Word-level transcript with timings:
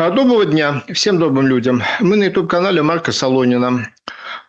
Доброго 0.00 0.46
дня 0.46 0.82
всем 0.94 1.18
добрым 1.18 1.46
людям. 1.46 1.82
Мы 2.00 2.16
на 2.16 2.24
YouTube-канале 2.24 2.80
Марка 2.80 3.12
Солонина. 3.12 3.86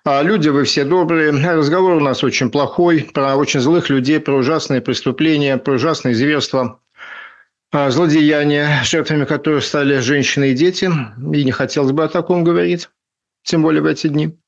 А, 0.06 0.24
люди 0.24 0.48
вы 0.48 0.64
все 0.64 0.86
добрые. 0.86 1.32
Разговор 1.32 1.96
у 1.96 2.00
нас 2.00 2.24
очень 2.24 2.50
плохой 2.50 3.10
про 3.14 3.36
очень 3.36 3.60
злых 3.60 3.90
людей, 3.90 4.22
про 4.22 4.36
ужасные 4.36 4.80
преступления, 4.80 5.58
про 5.58 5.74
ужасные 5.74 6.16
зверства, 6.16 6.80
а, 7.70 7.92
злодеяния, 7.92 8.82
жертвами 8.86 9.26
которых 9.26 9.66
стали 9.66 9.98
женщины 9.98 10.52
и 10.52 10.54
дети. 10.54 10.86
И 10.86 11.44
не 11.44 11.52
хотелось 11.52 11.92
бы 11.92 12.06
о 12.06 12.08
таком 12.08 12.46
говорить, 12.46 12.90
тем 13.44 13.62
более 13.62 13.82
в 13.82 13.88
эти 13.88 14.08
дни. 14.08 14.40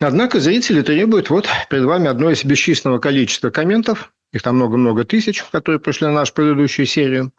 Однако 0.00 0.40
зрители 0.40 0.80
требуют 0.80 1.28
вот 1.28 1.46
перед 1.68 1.84
вами 1.84 2.08
одно 2.08 2.30
из 2.30 2.42
бесчисленного 2.42 3.00
количества 3.00 3.50
комментов, 3.50 4.14
их 4.32 4.40
там 4.40 4.56
много-много 4.56 5.04
тысяч, 5.04 5.44
которые 5.52 5.78
пришли 5.78 6.06
на 6.06 6.14
нашу 6.14 6.32
предыдущую 6.32 6.86
серию. 6.86 7.32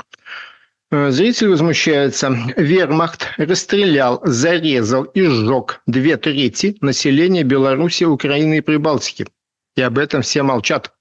Э, 0.92 1.10
зритель 1.10 1.50
возмущается. 1.50 2.30
Вермахт 2.58 3.28
расстрелял, 3.38 4.22
зарезал 4.24 5.04
и 5.04 5.24
сжег 5.26 5.82
две 5.88 6.18
трети 6.18 6.78
населения 6.82 7.44
Беларуси, 7.44 8.04
Украины 8.04 8.60
и 8.60 8.62
Прибалтики. 8.62 9.28
И 9.76 9.82
об 9.82 9.98
этом 9.98 10.22
все 10.22 10.44
молчат. 10.44 10.94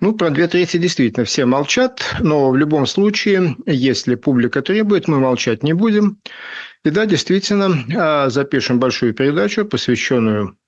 Ну, 0.00 0.12
про 0.12 0.30
две 0.30 0.48
трети 0.48 0.76
действительно 0.76 1.24
все 1.24 1.46
молчат, 1.46 2.16
но 2.20 2.50
в 2.50 2.56
любом 2.56 2.86
случае, 2.86 3.56
если 3.66 4.16
публика 4.16 4.60
требует, 4.60 5.08
мы 5.08 5.20
молчать 5.20 5.62
не 5.62 5.72
будем. 5.72 6.20
И 6.84 6.90
да, 6.90 7.06
действительно, 7.06 7.84
а, 7.96 8.28
запишем 8.28 8.78
большую 8.78 9.14
передачу, 9.14 9.64
посвященную 9.64 10.58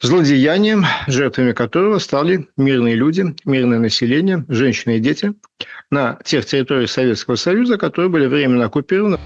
злодеянием, 0.00 0.84
жертвами 1.06 1.52
которого 1.52 1.98
стали 1.98 2.48
мирные 2.56 2.94
люди, 2.94 3.34
мирное 3.44 3.78
население, 3.78 4.44
женщины 4.48 4.96
и 4.96 5.00
дети 5.00 5.34
на 5.90 6.18
тех 6.24 6.44
территориях 6.46 6.90
Советского 6.90 7.36
Союза, 7.36 7.78
которые 7.78 8.10
были 8.10 8.26
временно 8.26 8.66
оккупированы. 8.66 9.18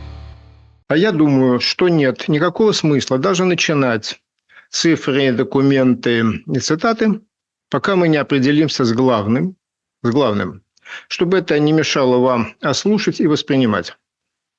А 0.88 0.96
я 0.96 1.12
думаю, 1.12 1.60
что 1.60 1.88
нет 1.88 2.28
никакого 2.28 2.72
смысла 2.72 3.19
даже 3.19 3.44
начинать 3.44 4.20
цифры, 4.70 5.33
документы 5.33 6.25
и 6.47 6.58
цитаты, 6.58 7.20
пока 7.70 7.97
мы 7.97 8.08
не 8.08 8.16
определимся 8.16 8.84
с 8.84 8.92
главным, 8.92 9.56
с 10.03 10.10
главным, 10.10 10.62
чтобы 11.08 11.38
это 11.38 11.58
не 11.58 11.72
мешало 11.72 12.19
вам 12.19 12.55
ослушать 12.60 13.20
и 13.20 13.27
воспринимать. 13.27 13.97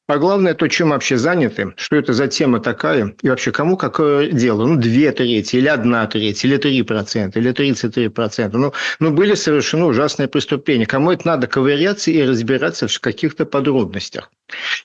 А 0.09 0.17
главное, 0.17 0.55
то, 0.55 0.67
чем 0.67 0.89
вообще 0.89 1.17
заняты, 1.17 1.75
что 1.77 1.95
это 1.95 2.13
за 2.13 2.27
тема 2.27 2.59
такая, 2.59 3.13
и 3.21 3.29
вообще 3.29 3.51
кому 3.51 3.77
какое 3.77 4.31
дело. 4.31 4.65
Ну, 4.65 4.75
две 4.75 5.11
трети, 5.11 5.57
или 5.57 5.67
одна 5.67 6.07
треть, 6.07 6.43
или 6.43 6.57
три 6.57 6.81
процента, 6.81 7.37
или 7.37 7.51
тридцать 7.51 7.93
три 7.93 8.07
процента. 8.07 8.57
Ну, 8.57 8.73
ну, 8.99 9.11
были 9.11 9.35
совершены 9.35 9.85
ужасные 9.85 10.27
преступления. 10.27 10.87
Кому 10.87 11.11
это 11.11 11.27
надо 11.27 11.45
ковыряться 11.45 12.09
и 12.09 12.23
разбираться 12.23 12.87
в 12.87 12.99
каких-то 12.99 13.45
подробностях? 13.45 14.31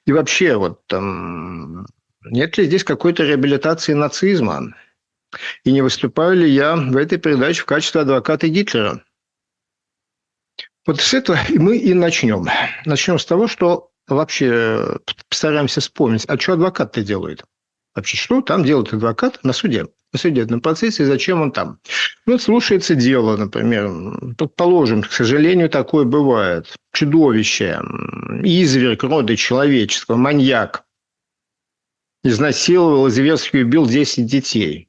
И 0.06 0.12
вообще, 0.12 0.56
вот 0.56 0.86
там, 0.89 1.86
нет 2.27 2.59
ли 2.59 2.66
здесь 2.66 2.84
какой-то 2.84 3.25
реабилитации 3.25 3.94
нацизма? 3.94 4.75
И 5.64 5.72
не 5.72 5.81
выступаю 5.81 6.36
ли 6.36 6.50
я 6.50 6.77
в 6.77 6.98
этой 6.98 7.16
передаче 7.16 7.62
в 7.62 7.64
качестве 7.64 8.03
адвоката 8.03 8.47
Гитлера? 8.48 9.03
Вот 10.84 11.00
с 11.00 11.14
этого 11.14 11.38
мы 11.48 11.78
и 11.78 11.94
начнем. 11.94 12.44
Начнем 12.84 13.19
с 13.19 13.25
того, 13.25 13.48
что 13.48 13.91
вообще 14.08 14.50
э, 14.52 14.97
постараемся 15.28 15.80
вспомнить, 15.80 16.24
а 16.28 16.38
что 16.38 16.55
адвокат-то 16.55 17.02
делает? 17.02 17.44
Вообще, 17.94 18.16
что 18.16 18.41
там 18.41 18.64
делает 18.64 18.92
адвокат 18.92 19.42
на 19.44 19.52
суде? 19.52 19.86
На 20.12 20.19
судебном 20.19 20.60
процессе, 20.60 21.05
и 21.05 21.06
зачем 21.06 21.42
он 21.42 21.52
там? 21.52 21.78
Ну, 22.27 22.38
слушается 22.38 22.94
дело, 22.94 23.36
например. 23.36 24.34
Предположим, 24.36 25.02
к 25.02 25.12
сожалению, 25.12 25.69
такое 25.69 26.05
бывает. 26.05 26.75
Чудовище, 26.92 27.80
изверг 28.42 29.02
рода 29.02 29.36
человеческого, 29.36 30.16
маньяк. 30.16 30.84
Изнасиловал, 32.22 33.10
зверски 33.10 33.58
убил 33.58 33.86
10 33.86 34.27
детей. 34.27 34.88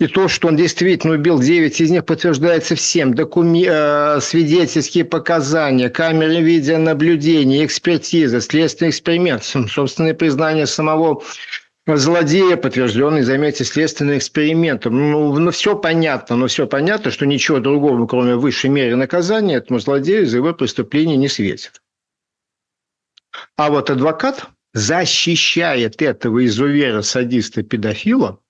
И 0.00 0.06
то, 0.06 0.28
что 0.28 0.48
он 0.48 0.56
действительно 0.56 1.12
убил 1.12 1.38
9 1.38 1.78
из 1.78 1.90
них, 1.90 2.06
подтверждается 2.06 2.74
всем. 2.74 3.12
Докуми... 3.12 3.66
Э, 3.68 4.18
свидетельские 4.22 5.04
показания, 5.04 5.90
камеры 5.90 6.40
видеонаблюдения, 6.40 7.66
экспертиза, 7.66 8.40
следственный 8.40 8.90
эксперимент, 8.90 9.44
собственное 9.44 10.14
признание 10.14 10.66
самого 10.66 11.22
злодея, 11.86 12.56
подтвержденный, 12.56 13.20
заметьте, 13.22 13.64
следственным 13.64 14.16
экспериментом. 14.16 15.10
Ну, 15.10 15.38
ну, 15.38 15.50
все 15.50 15.76
понятно, 15.76 16.36
но 16.36 16.46
все 16.46 16.66
понятно, 16.66 17.10
что 17.10 17.26
ничего 17.26 17.60
другого, 17.60 18.06
кроме 18.06 18.36
высшей 18.36 18.70
меры 18.70 18.96
наказания, 18.96 19.56
этому 19.56 19.80
злодею 19.80 20.26
за 20.26 20.38
его 20.38 20.54
преступление 20.54 21.18
не 21.18 21.28
светит. 21.28 21.82
А 23.54 23.68
вот 23.68 23.90
адвокат 23.90 24.46
защищает 24.72 26.00
этого 26.00 26.46
изувера, 26.46 27.02
садиста, 27.02 27.62
педофила– 27.62 28.38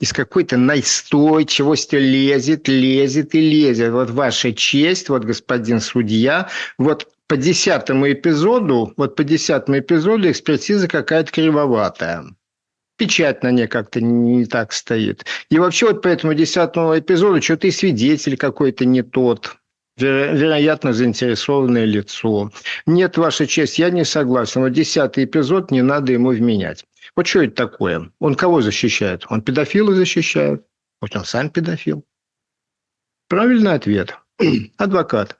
из 0.00 0.12
какой-то 0.12 0.56
настойчивости 0.56 1.96
лезет, 1.96 2.66
лезет 2.68 3.34
и 3.34 3.40
лезет. 3.40 3.92
Вот 3.92 4.10
ваша 4.10 4.52
честь, 4.52 5.10
вот 5.10 5.24
господин 5.24 5.80
судья, 5.80 6.48
вот 6.78 7.06
по 7.28 7.36
десятому 7.36 8.10
эпизоду, 8.10 8.92
вот 8.96 9.14
по 9.14 9.22
десятому 9.22 9.78
эпизоду 9.78 10.30
экспертиза 10.30 10.88
какая-то 10.88 11.30
кривоватая. 11.30 12.24
Печать 12.96 13.42
на 13.42 13.50
ней 13.50 13.66
как-то 13.66 14.00
не 14.00 14.44
так 14.46 14.72
стоит. 14.72 15.24
И 15.50 15.58
вообще 15.58 15.86
вот 15.86 16.02
по 16.02 16.08
этому 16.08 16.34
десятому 16.34 16.98
эпизоду 16.98 17.40
что-то 17.40 17.68
и 17.68 17.70
свидетель 17.70 18.36
какой-то 18.36 18.84
не 18.84 19.02
тот 19.02 19.56
вероятно, 20.00 20.92
заинтересованное 20.92 21.84
лицо. 21.84 22.50
Нет, 22.86 23.16
Ваша 23.18 23.46
честь, 23.46 23.78
я 23.78 23.90
не 23.90 24.04
согласен. 24.04 24.62
Вот 24.62 24.70
десятый 24.70 25.24
эпизод 25.24 25.70
не 25.70 25.82
надо 25.82 26.12
ему 26.12 26.30
вменять. 26.30 26.84
Вот 27.16 27.26
что 27.26 27.42
это 27.42 27.54
такое? 27.54 28.12
Он 28.18 28.34
кого 28.34 28.62
защищает? 28.62 29.24
Он 29.28 29.42
педофила 29.42 29.94
защищает? 29.94 30.66
Вот 31.00 31.16
он 31.16 31.24
сам 31.24 31.50
педофил. 31.50 32.04
Правильный 33.28 33.74
ответ. 33.74 34.16
Адвокат. 34.76 35.38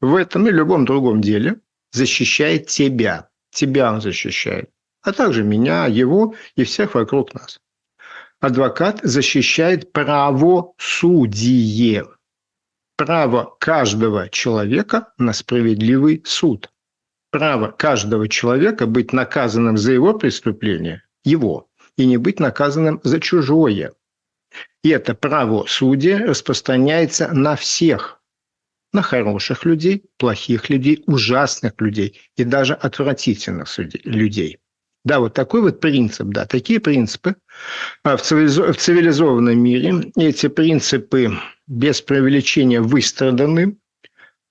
В 0.00 0.14
этом 0.14 0.46
и 0.48 0.50
любом 0.50 0.84
другом 0.84 1.20
деле 1.20 1.60
защищает 1.92 2.68
тебя. 2.68 3.30
Тебя 3.50 3.92
он 3.92 4.00
защищает. 4.00 4.70
А 5.02 5.12
также 5.12 5.42
меня, 5.42 5.86
его 5.86 6.34
и 6.56 6.64
всех 6.64 6.94
вокруг 6.94 7.34
нас. 7.34 7.60
Адвокат 8.38 9.00
защищает 9.02 9.92
правосудие. 9.92 10.78
Право 12.96 13.56
каждого 13.58 14.28
человека 14.28 15.12
на 15.18 15.32
справедливый 15.32 16.22
суд 16.24 16.70
право 17.30 17.70
каждого 17.70 18.28
человека 18.28 18.86
быть 18.86 19.12
наказанным 19.12 19.76
за 19.76 19.92
его 19.92 20.14
преступление, 20.14 21.02
его, 21.24 21.68
и 21.96 22.06
не 22.06 22.16
быть 22.16 22.40
наказанным 22.40 23.00
за 23.04 23.20
чужое. 23.20 23.92
И 24.82 24.88
это 24.88 25.14
право 25.14 25.64
судья 25.68 26.18
распространяется 26.18 27.28
на 27.32 27.56
всех, 27.56 28.20
на 28.92 29.02
хороших 29.02 29.64
людей, 29.64 30.04
плохих 30.16 30.70
людей, 30.70 31.02
ужасных 31.06 31.74
людей 31.78 32.20
и 32.36 32.44
даже 32.44 32.74
отвратительных 32.74 33.68
людей. 34.04 34.58
Да, 35.04 35.20
вот 35.20 35.32
такой 35.32 35.62
вот 35.62 35.80
принцип, 35.80 36.26
да, 36.26 36.44
такие 36.44 36.78
принципы 36.78 37.36
а 38.02 38.16
в 38.16 38.22
цивилизованном 38.22 39.58
мире. 39.58 40.12
Эти 40.16 40.48
принципы 40.48 41.38
без 41.66 42.02
преувеличения 42.02 42.82
выстраданы, 42.82 43.76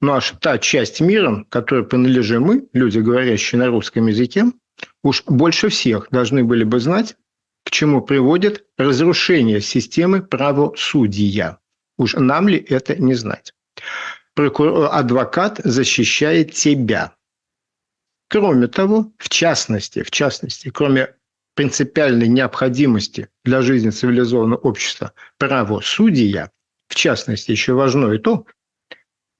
ну 0.01 0.13
а 0.13 0.21
та 0.39 0.57
часть 0.57 1.01
мира, 1.01 1.45
которой 1.49 1.85
принадлежим 1.85 2.43
мы, 2.43 2.67
люди, 2.73 2.99
говорящие 2.99 3.59
на 3.59 3.67
русском 3.67 4.07
языке, 4.07 4.45
уж 5.03 5.23
больше 5.25 5.69
всех 5.69 6.07
должны 6.11 6.43
были 6.43 6.63
бы 6.63 6.79
знать, 6.79 7.15
к 7.65 7.71
чему 7.71 8.01
приводит 8.01 8.65
разрушение 8.77 9.61
системы 9.61 10.21
правосудия. 10.21 11.59
Уж 11.97 12.15
нам 12.15 12.47
ли 12.47 12.57
это 12.57 12.95
не 12.95 13.13
знать? 13.13 13.53
Прокурор, 14.33 14.89
адвокат 14.91 15.59
защищает 15.63 16.53
тебя. 16.53 17.13
Кроме 18.29 18.67
того, 18.67 19.11
в 19.17 19.27
частности, 19.27 20.03
в 20.03 20.11
частности, 20.11 20.69
кроме 20.69 21.15
принципиальной 21.55 22.27
необходимости 22.27 23.27
для 23.43 23.61
жизни 23.61 23.89
цивилизованного 23.89 24.59
общества 24.59 25.13
правосудия, 25.37 26.51
в 26.87 26.95
частности, 26.95 27.51
еще 27.51 27.73
важно 27.73 28.13
и 28.13 28.17
то, 28.17 28.45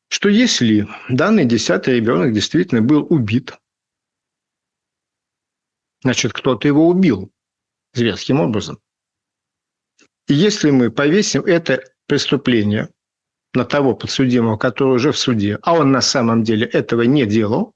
что 0.10 0.28
если 0.28 0.88
данный 1.08 1.46
десятый 1.46 1.96
ребенок 1.96 2.34
действительно 2.34 2.82
был 2.82 3.06
убит, 3.10 3.54
значит, 6.04 6.34
кто-то 6.34 6.68
его 6.68 6.88
убил 6.88 7.32
зверским 7.94 8.42
образом. 8.42 8.80
И 10.28 10.34
если 10.34 10.72
мы 10.72 10.92
повесим 10.92 11.44
это 11.44 11.84
преступление 12.08 12.90
на 13.54 13.66
того 13.66 13.96
подсудимого, 13.96 14.58
который 14.58 14.96
уже 14.96 15.12
в 15.12 15.18
суде, 15.18 15.60
а 15.62 15.74
он 15.74 15.92
на 15.92 16.02
самом 16.02 16.44
деле 16.44 16.66
этого 16.68 17.04
не 17.04 17.26
делал, 17.26 17.74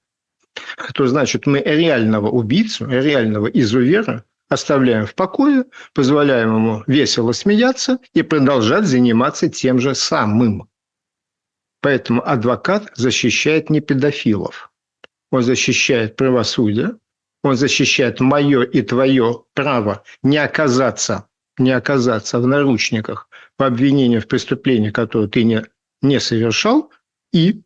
то 0.94 1.08
значит 1.08 1.48
мы 1.48 1.60
реального 1.60 2.30
убийцу, 2.30 2.88
реального 2.88 3.48
изувера 3.48 4.26
оставляем 4.50 5.06
в 5.06 5.16
покое, 5.16 5.66
позволяем 5.94 6.56
ему 6.56 6.84
весело 6.88 7.32
смеяться 7.32 8.00
и 8.14 8.22
продолжать 8.22 8.86
заниматься 8.86 9.50
тем 9.50 9.80
же 9.80 9.96
самым. 9.96 10.70
Поэтому 11.84 12.26
адвокат 12.26 12.90
защищает 12.96 13.70
не 13.70 13.82
педофилов. 13.82 14.72
он 15.32 15.44
защищает 15.44 16.16
правосудие, 16.16 16.96
он 17.44 17.58
защищает 17.58 18.22
мое 18.22 18.64
и 18.64 18.82
твое 18.82 19.44
право 19.54 20.04
не 20.22 20.38
оказаться, 20.38 21.28
не 21.58 21.72
оказаться 21.72 22.40
в 22.40 22.48
наручниках 22.48 23.28
по 23.58 23.66
обвинению 23.66 24.22
в 24.22 24.28
преступлении, 24.28 24.92
которое 24.92 25.28
ты 25.28 25.44
не, 25.44 25.66
не 26.02 26.22
совершал, 26.22 26.90
и 27.34 27.64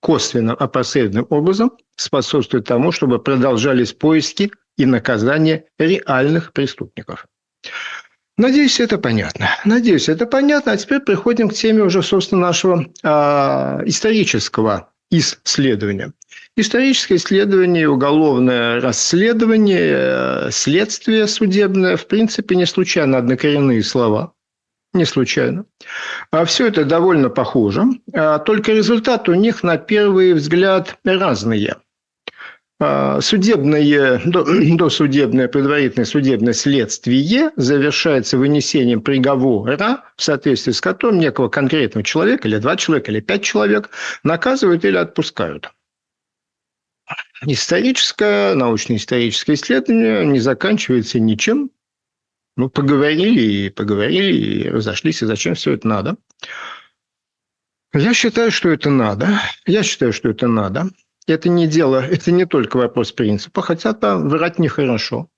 косвенным, 0.00 0.56
опосредованным 0.56 1.26
образом 1.30 1.72
способствует 1.96 2.66
тому, 2.66 2.92
чтобы 2.92 3.20
продолжались 3.20 3.92
поиски 3.92 4.52
и 4.76 4.86
наказание 4.86 5.64
реальных 5.80 6.52
преступников. 6.52 7.26
Надеюсь, 8.40 8.80
это 8.80 8.96
понятно. 8.96 9.50
Надеюсь, 9.66 10.08
это 10.08 10.24
понятно. 10.24 10.72
А 10.72 10.76
теперь 10.78 11.00
приходим 11.00 11.50
к 11.50 11.52
теме 11.52 11.82
уже, 11.82 12.02
собственно, 12.02 12.40
нашего 12.40 12.86
э, 13.02 13.82
исторического 13.84 14.88
исследования. 15.10 16.14
Историческое 16.56 17.16
исследование, 17.16 17.86
уголовное 17.86 18.80
расследование, 18.80 20.46
э, 20.46 20.48
следствие 20.52 21.26
судебное, 21.26 21.98
в 21.98 22.06
принципе, 22.06 22.56
не 22.56 22.64
случайно 22.64 23.18
однокоренные 23.18 23.84
слова. 23.84 24.32
Не 24.94 25.04
случайно. 25.04 25.66
А 26.30 26.46
все 26.46 26.66
это 26.68 26.86
довольно 26.86 27.28
похоже, 27.28 27.84
а 28.14 28.38
только 28.38 28.72
результаты 28.72 29.32
у 29.32 29.34
них 29.34 29.62
на 29.62 29.76
первый 29.76 30.32
взгляд 30.32 30.96
разные– 31.04 31.76
судебное, 33.20 34.20
досудебное, 34.76 35.48
предварительное 35.48 36.06
судебное 36.06 36.54
следствие 36.54 37.50
завершается 37.56 38.38
вынесением 38.38 39.02
приговора, 39.02 40.04
в 40.16 40.22
соответствии 40.22 40.72
с 40.72 40.80
которым 40.80 41.18
некого 41.18 41.48
конкретного 41.48 42.02
человека, 42.02 42.48
или 42.48 42.56
два 42.56 42.76
человека, 42.76 43.12
или 43.12 43.20
пять 43.20 43.42
человек 43.42 43.90
наказывают 44.22 44.84
или 44.86 44.96
отпускают. 44.96 45.70
Историческое, 47.44 48.54
научно-историческое 48.54 49.54
исследование 49.54 50.24
не 50.24 50.40
заканчивается 50.40 51.20
ничем. 51.20 51.70
Ну, 52.56 52.70
поговорили 52.70 53.40
и 53.40 53.70
поговорили, 53.70 54.32
и 54.32 54.68
разошлись, 54.68 55.22
и 55.22 55.26
зачем 55.26 55.54
все 55.54 55.72
это 55.72 55.86
надо? 55.86 56.16
Я 57.92 58.14
считаю, 58.14 58.50
что 58.50 58.70
это 58.70 58.88
надо. 58.88 59.40
Я 59.66 59.82
считаю, 59.82 60.12
что 60.12 60.30
это 60.30 60.46
надо 60.46 60.90
это 61.32 61.48
не 61.48 61.66
дело, 61.66 62.04
это 62.04 62.32
не 62.32 62.46
только 62.46 62.76
вопрос 62.76 63.12
принципа, 63.12 63.62
хотя 63.62 63.92
там 63.92 64.28
врать 64.28 64.58
нехорошо. 64.58 65.28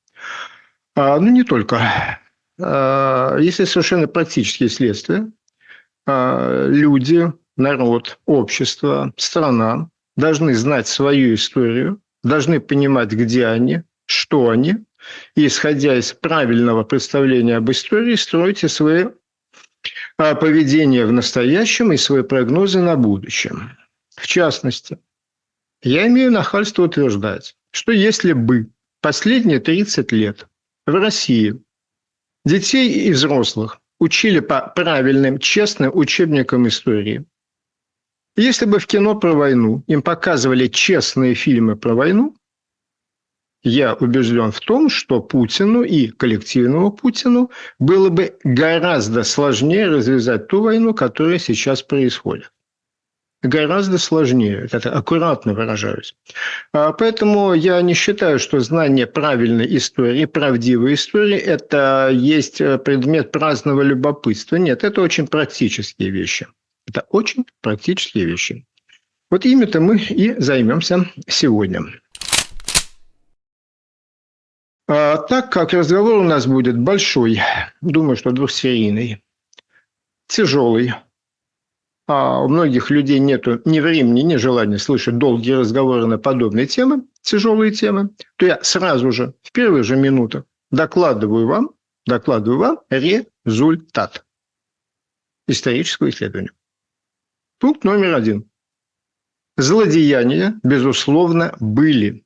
А, 0.94 1.18
ну, 1.18 1.30
не 1.30 1.44
только. 1.44 1.80
А, 2.60 3.36
если 3.38 3.64
совершенно 3.64 4.06
практические 4.06 4.68
следствия, 4.68 5.30
а, 6.06 6.66
люди, 6.68 7.32
народ, 7.56 8.18
общество, 8.26 9.12
страна 9.16 9.88
должны 10.16 10.54
знать 10.54 10.86
свою 10.86 11.34
историю, 11.34 12.00
должны 12.22 12.60
понимать, 12.60 13.12
где 13.12 13.46
они, 13.46 13.82
что 14.06 14.50
они, 14.50 14.76
и, 15.34 15.46
исходя 15.46 15.96
из 15.96 16.12
правильного 16.12 16.84
представления 16.84 17.56
об 17.56 17.70
истории, 17.70 18.14
строите 18.14 18.68
свои 18.68 19.06
а, 20.18 20.34
поведение 20.34 21.06
в 21.06 21.12
настоящем 21.12 21.92
и 21.92 21.96
свои 21.96 22.22
прогнозы 22.22 22.80
на 22.80 22.96
будущем. 22.96 23.70
В 24.14 24.26
частности, 24.26 24.98
я 25.82 26.06
имею 26.06 26.30
нахальство 26.30 26.84
утверждать, 26.84 27.56
что 27.72 27.92
если 27.92 28.32
бы 28.32 28.70
последние 29.00 29.58
30 29.58 30.12
лет 30.12 30.46
в 30.86 30.94
России 30.94 31.60
детей 32.44 33.06
и 33.06 33.12
взрослых 33.12 33.80
учили 33.98 34.40
по 34.40 34.60
правильным, 34.74 35.38
честным 35.38 35.90
учебникам 35.94 36.68
истории, 36.68 37.24
если 38.36 38.64
бы 38.64 38.78
в 38.78 38.86
кино 38.86 39.18
про 39.18 39.34
войну 39.34 39.82
им 39.88 40.02
показывали 40.02 40.68
честные 40.68 41.34
фильмы 41.34 41.76
про 41.76 41.94
войну, 41.94 42.36
я 43.64 43.94
убежден 43.94 44.50
в 44.50 44.60
том, 44.60 44.88
что 44.88 45.20
Путину 45.20 45.82
и 45.82 46.08
коллективному 46.08 46.90
Путину 46.90 47.50
было 47.78 48.08
бы 48.08 48.36
гораздо 48.42 49.22
сложнее 49.22 49.86
развязать 49.86 50.48
ту 50.48 50.62
войну, 50.62 50.94
которая 50.94 51.38
сейчас 51.38 51.82
происходит 51.82 52.50
гораздо 53.42 53.98
сложнее. 53.98 54.68
Это 54.70 54.92
аккуратно 54.92 55.54
выражаюсь. 55.54 56.14
А, 56.72 56.92
поэтому 56.92 57.54
я 57.54 57.80
не 57.82 57.94
считаю, 57.94 58.38
что 58.38 58.60
знание 58.60 59.06
правильной 59.06 59.76
истории, 59.76 60.24
правдивой 60.24 60.94
истории– 60.94 61.36
это 61.38 62.10
есть 62.12 62.60
э, 62.60 62.78
предмет 62.78 63.32
праздного 63.32 63.82
любопытства. 63.82 64.56
Нет, 64.56 64.84
это 64.84 65.02
очень 65.02 65.26
практические 65.26 66.10
вещи. 66.10 66.46
Это 66.86 67.04
очень 67.10 67.44
практические 67.60 68.26
вещи. 68.26 68.64
Вот 69.30 69.44
ими-то 69.44 69.80
мы 69.80 69.98
и 69.98 70.34
займемся 70.40 71.10
сегодня. 71.26 71.80
А, 74.88 75.16
так 75.16 75.50
как 75.50 75.72
разговор 75.72 76.18
у 76.18 76.22
нас 76.22 76.46
будет 76.46 76.78
большой, 76.78 77.40
думаю, 77.80 78.16
что 78.16 78.30
двухсерийный, 78.30 79.24
тяжелый, 80.26 80.92
а 82.12 82.40
у 82.40 82.48
многих 82.48 82.90
людей 82.90 83.18
нет 83.20 83.46
ни 83.64 83.80
времени, 83.80 84.20
ни 84.20 84.36
желания 84.36 84.76
слышать 84.76 85.16
долгие 85.16 85.52
разговоры 85.52 86.06
на 86.06 86.18
подобные 86.18 86.66
темы, 86.66 87.04
тяжелые 87.22 87.72
темы, 87.72 88.10
то 88.36 88.44
я 88.44 88.58
сразу 88.62 89.12
же, 89.12 89.34
в 89.42 89.50
первые 89.52 89.82
же 89.82 89.96
минуты, 89.96 90.44
докладываю 90.70 91.46
вам, 91.46 91.70
докладываю 92.06 92.58
вам 92.58 92.78
результат 92.90 94.26
исторического 95.48 96.10
исследования. 96.10 96.52
Пункт 97.58 97.82
номер 97.82 98.14
один. 98.14 98.50
Злодеяния, 99.56 100.60
безусловно, 100.62 101.54
были. 101.60 102.24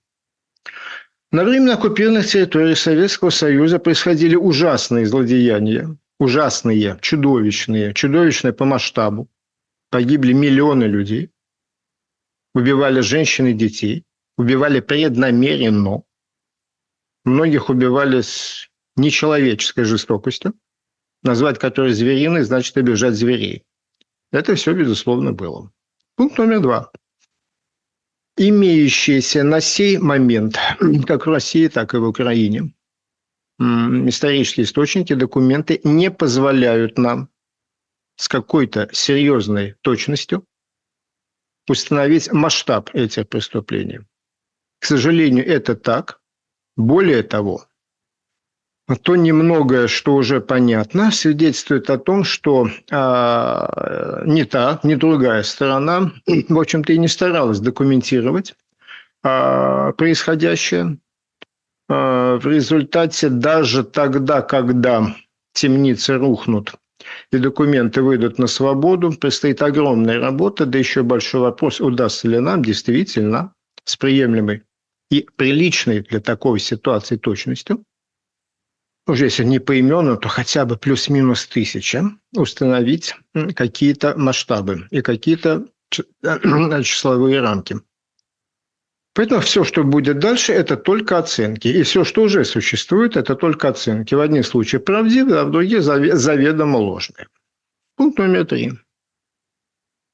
На 1.31 1.45
время 1.45 1.75
оккупированных 1.75 2.27
территорий 2.27 2.75
Советского 2.75 3.31
Союза 3.31 3.79
происходили 3.79 4.35
ужасные 4.35 5.07
злодеяния, 5.07 5.97
ужасные, 6.19 6.99
чудовищные, 7.03 7.95
чудовищные 7.95 8.53
по 8.53 8.65
масштабу, 8.65 9.29
погибли 9.91 10.33
миллионы 10.33 10.85
людей, 10.85 11.31
убивали 12.55 13.01
женщин 13.01 13.47
и 13.47 13.53
детей, 13.53 14.05
убивали 14.37 14.81
преднамеренно, 14.81 16.03
многих 17.25 17.69
убивали 17.69 18.21
с 18.21 18.69
нечеловеческой 18.97 19.85
жестокостью, 19.85 20.55
назвать 21.23 21.59
которой 21.59 21.93
звериной 21.93 22.43
значит 22.43 22.77
обижать 22.77 23.15
зверей. 23.15 23.65
Это 24.33 24.55
все, 24.55 24.73
безусловно, 24.73 25.33
было. 25.33 25.73
Пункт 26.17 26.39
номер 26.39 26.61
два. 26.61 26.91
Имеющиеся 28.37 29.45
на 29.45 29.61
сей 29.61 29.99
момент, 29.99 30.59
как 31.07 31.27
в 31.27 31.31
России, 31.31 31.69
так 31.69 31.95
и 31.95 31.99
в 31.99 32.05
Украине, 32.05 32.75
исторические 33.59 34.65
источники, 34.65 35.15
документы 35.15 35.81
не 35.85 36.11
позволяют 36.11 36.99
нам 36.99 37.31
с 38.17 38.29
какой-то 38.29 38.89
серьезной 38.93 39.77
точностью 39.83 40.45
установить 41.69 42.33
масштаб 42.33 42.91
этих 42.95 43.29
преступлений. 43.29 44.01
К 44.81 44.87
сожалению, 44.87 45.47
это 45.47 45.75
так. 45.75 46.21
Более 46.77 47.23
того, 47.23 47.67
то 49.03 49.17
немногое, 49.17 49.89
что 49.89 50.15
уже 50.15 50.41
понятно, 50.41 51.11
свидетельствует 51.11 51.91
о 51.91 51.99
том, 51.99 52.23
что 52.23 52.69
а, 52.91 54.23
не 54.25 54.45
та, 54.45 54.79
не 54.85 54.95
другая 54.95 55.43
сторона, 55.43 56.13
в 56.27 56.59
общем-то, 56.59 56.93
и 56.93 56.99
не 56.99 57.09
старалась 57.09 57.59
документировать 57.59 58.55
а, 59.25 59.93
происходящее. 59.93 60.99
А, 61.89 62.37
в 62.37 62.47
результате 62.47 63.29
даже 63.29 63.83
тогда, 63.83 64.43
когда 64.43 65.17
темницы 65.53 66.17
рухнут 66.17 66.75
и 67.37 67.39
документы 67.39 68.03
выйдут 68.03 68.39
на 68.39 68.47
свободу, 68.47 69.13
предстоит 69.13 69.63
огромная 69.63 70.19
работа, 70.19 70.67
да 70.67 70.79
еще 70.79 71.03
большой 71.03 71.43
вопрос, 71.43 71.81
удастся 71.81 72.29
ли 72.29 72.39
нам 72.39 72.65
действительно 72.65 73.53
с 73.85 73.97
приемлемой 73.97 74.63
и 75.11 75.29
приличной 75.37 76.01
для 76.01 76.21
такой 76.21 76.59
ситуации 76.59 77.17
точностью, 77.17 77.85
уже 79.07 79.27
если 79.27 79.45
не 79.45 79.61
поименно, 79.61 80.17
то 80.17 80.29
хотя 80.29 80.65
бы 80.65 80.77
плюс-минус 80.77 81.47
тысяча, 81.47 82.11
установить 82.35 83.15
какие-то 83.55 84.15
масштабы 84.17 84.89
и 84.91 85.01
какие-то 85.01 85.67
числовые 86.83 87.41
рамки. 87.41 87.77
Поэтому 89.17 89.41
все, 89.41 89.65
что 89.65 89.83
будет 89.83 90.19
дальше, 90.19 90.53
это 90.53 90.77
только 90.77 91.17
оценки. 91.17 91.69
И 91.69 91.83
все, 91.85 92.05
что 92.05 92.25
уже 92.25 92.45
существует, 92.45 93.17
это 93.17 93.35
только 93.35 93.69
оценки. 93.69 94.15
В 94.15 94.21
одних 94.21 94.47
случаях 94.47 94.85
правдивые, 94.85 95.41
а 95.41 95.45
в 95.47 95.51
других 95.51 95.83
заведомо 95.83 96.77
ложные. 96.77 97.27
Пункт 97.97 98.19
номер 98.19 98.45
три. 98.45 98.73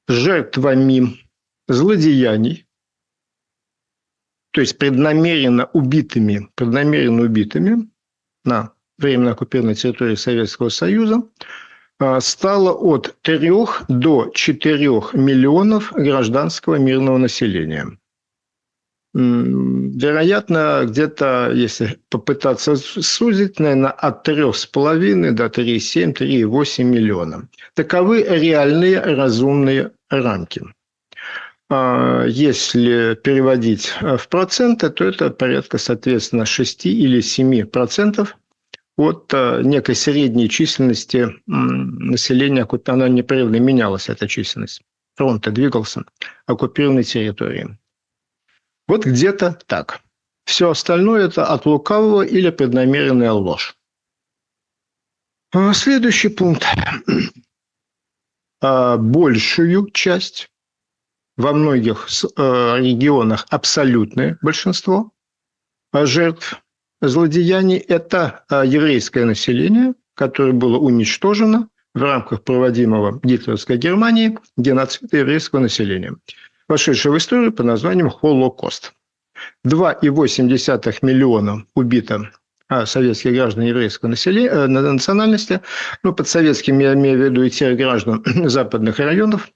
Жертвами 0.07 1.19
злодеяний, 1.67 2.65
то 4.51 4.61
есть 4.61 4.77
преднамеренно 4.77 5.65
убитыми, 5.73 6.47
преднамеренно 6.55 7.23
убитыми 7.23 7.89
на 8.45 8.71
временно 8.97 9.31
оккупированной 9.31 9.75
территории 9.75 10.15
Советского 10.15 10.69
Союза, 10.69 11.23
а, 11.99 12.21
стало 12.21 12.71
от 12.71 13.17
3 13.21 13.49
до 13.89 14.31
4 14.33 14.77
миллионов 15.11 15.91
гражданского 15.91 16.75
мирного 16.75 17.17
населения– 17.17 17.97
вероятно, 19.13 20.85
где-то, 20.85 21.51
если 21.53 21.99
попытаться 22.09 22.75
сузить, 22.75 23.59
наверное, 23.59 23.91
от 23.91 24.27
3,5 24.27 25.31
до 25.31 25.45
3,7, 25.45 26.13
3,8 26.13 26.83
миллиона. 26.83 27.47
Таковы 27.75 28.23
реальные 28.23 28.99
разумные 28.99 29.91
рамки. 30.09 30.63
А, 31.69 32.25
если 32.25 33.15
переводить 33.23 33.93
в 34.01 34.27
проценты, 34.29 34.89
то 34.89 35.05
это 35.05 35.29
порядка, 35.29 35.77
соответственно, 35.77 36.45
6 36.45 36.85
или 36.87 37.21
7 37.21 37.65
процентов 37.65 38.35
от 38.97 39.31
а, 39.33 39.61
некой 39.61 39.95
средней 39.95 40.49
численности 40.49 41.29
населения, 41.45 42.67
она 42.87 43.09
непрерывно 43.09 43.57
менялась, 43.57 44.09
эта 44.09 44.27
численность. 44.27 44.81
Фронта 45.15 45.51
двигался, 45.51 46.03
оккупированной 46.47 47.03
территории. 47.03 47.77
Вот 48.87 49.05
где-то 49.05 49.59
так. 49.65 50.01
Все 50.45 50.69
остальное– 50.69 51.27
это 51.27 51.45
от 51.45 51.65
лукавого 51.65 52.21
или 52.23 52.49
преднамеренная 52.49 53.31
ложь. 53.31 53.75
А, 55.53 55.73
следующий 55.73 56.29
пункт. 56.29 56.65
Большую 58.61 59.89
часть 59.91 60.49
во 61.35 61.53
многих 61.53 62.07
э, 62.07 62.77
регионах 62.79 63.45
абсолютное 63.49 64.37
большинство 64.41 65.11
жертв 65.93 66.61
злодеяний– 67.01 67.77
это 67.89 68.45
еврейское 68.49 69.25
население, 69.25 69.95
которое 70.15 70.53
было 70.53 70.77
уничтожено 70.77 71.69
в 71.93 72.01
рамках 72.01 72.43
проводимого 72.43 73.19
гитлеровской 73.23 73.77
Германии 73.77 74.37
геноцида 74.57 75.17
еврейского 75.17 75.59
населения, 75.59 76.15
вошедшего 76.73 77.13
в 77.13 77.17
историю 77.19 77.53
под 77.53 77.67
названием 77.67 78.09
Холокост. 78.09 78.93
2,8 79.65 80.97
миллиона 81.03 81.65
убито 81.75 82.31
а, 82.67 82.87
советских 82.87 83.33
граждан 83.33 83.65
еврейского 83.65 84.09
населения, 84.09 84.49
э, 84.49 84.67
национальности, 84.67 85.61
ну, 86.01 86.13
под 86.13 86.27
советскими 86.27 86.83
я 86.83 86.93
имею 86.95 87.19
в 87.19 87.21
виду 87.21 87.43
и 87.43 87.51
тех 87.51 87.77
граждан 87.77 88.23
западных 88.49 88.97
районов 88.97 89.49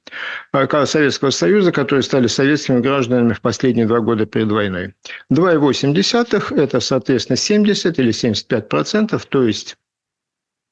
а, 0.51 0.85
Советского 0.85 1.31
Союза, 1.31 1.71
которые 1.71 2.03
стали 2.03 2.27
советскими 2.27 2.79
гражданами 2.81 3.33
в 3.33 3.41
последние 3.41 3.87
два 3.87 4.01
года 4.01 4.27
перед 4.27 4.51
войной. 4.51 4.93
2,8– 5.33 6.55
это, 6.57 6.79
соответственно, 6.79 7.37
70 7.37 7.97
или 7.97 8.11
75 8.11 8.69
процентов, 8.69 9.25
то 9.25 9.43
есть 9.43 9.75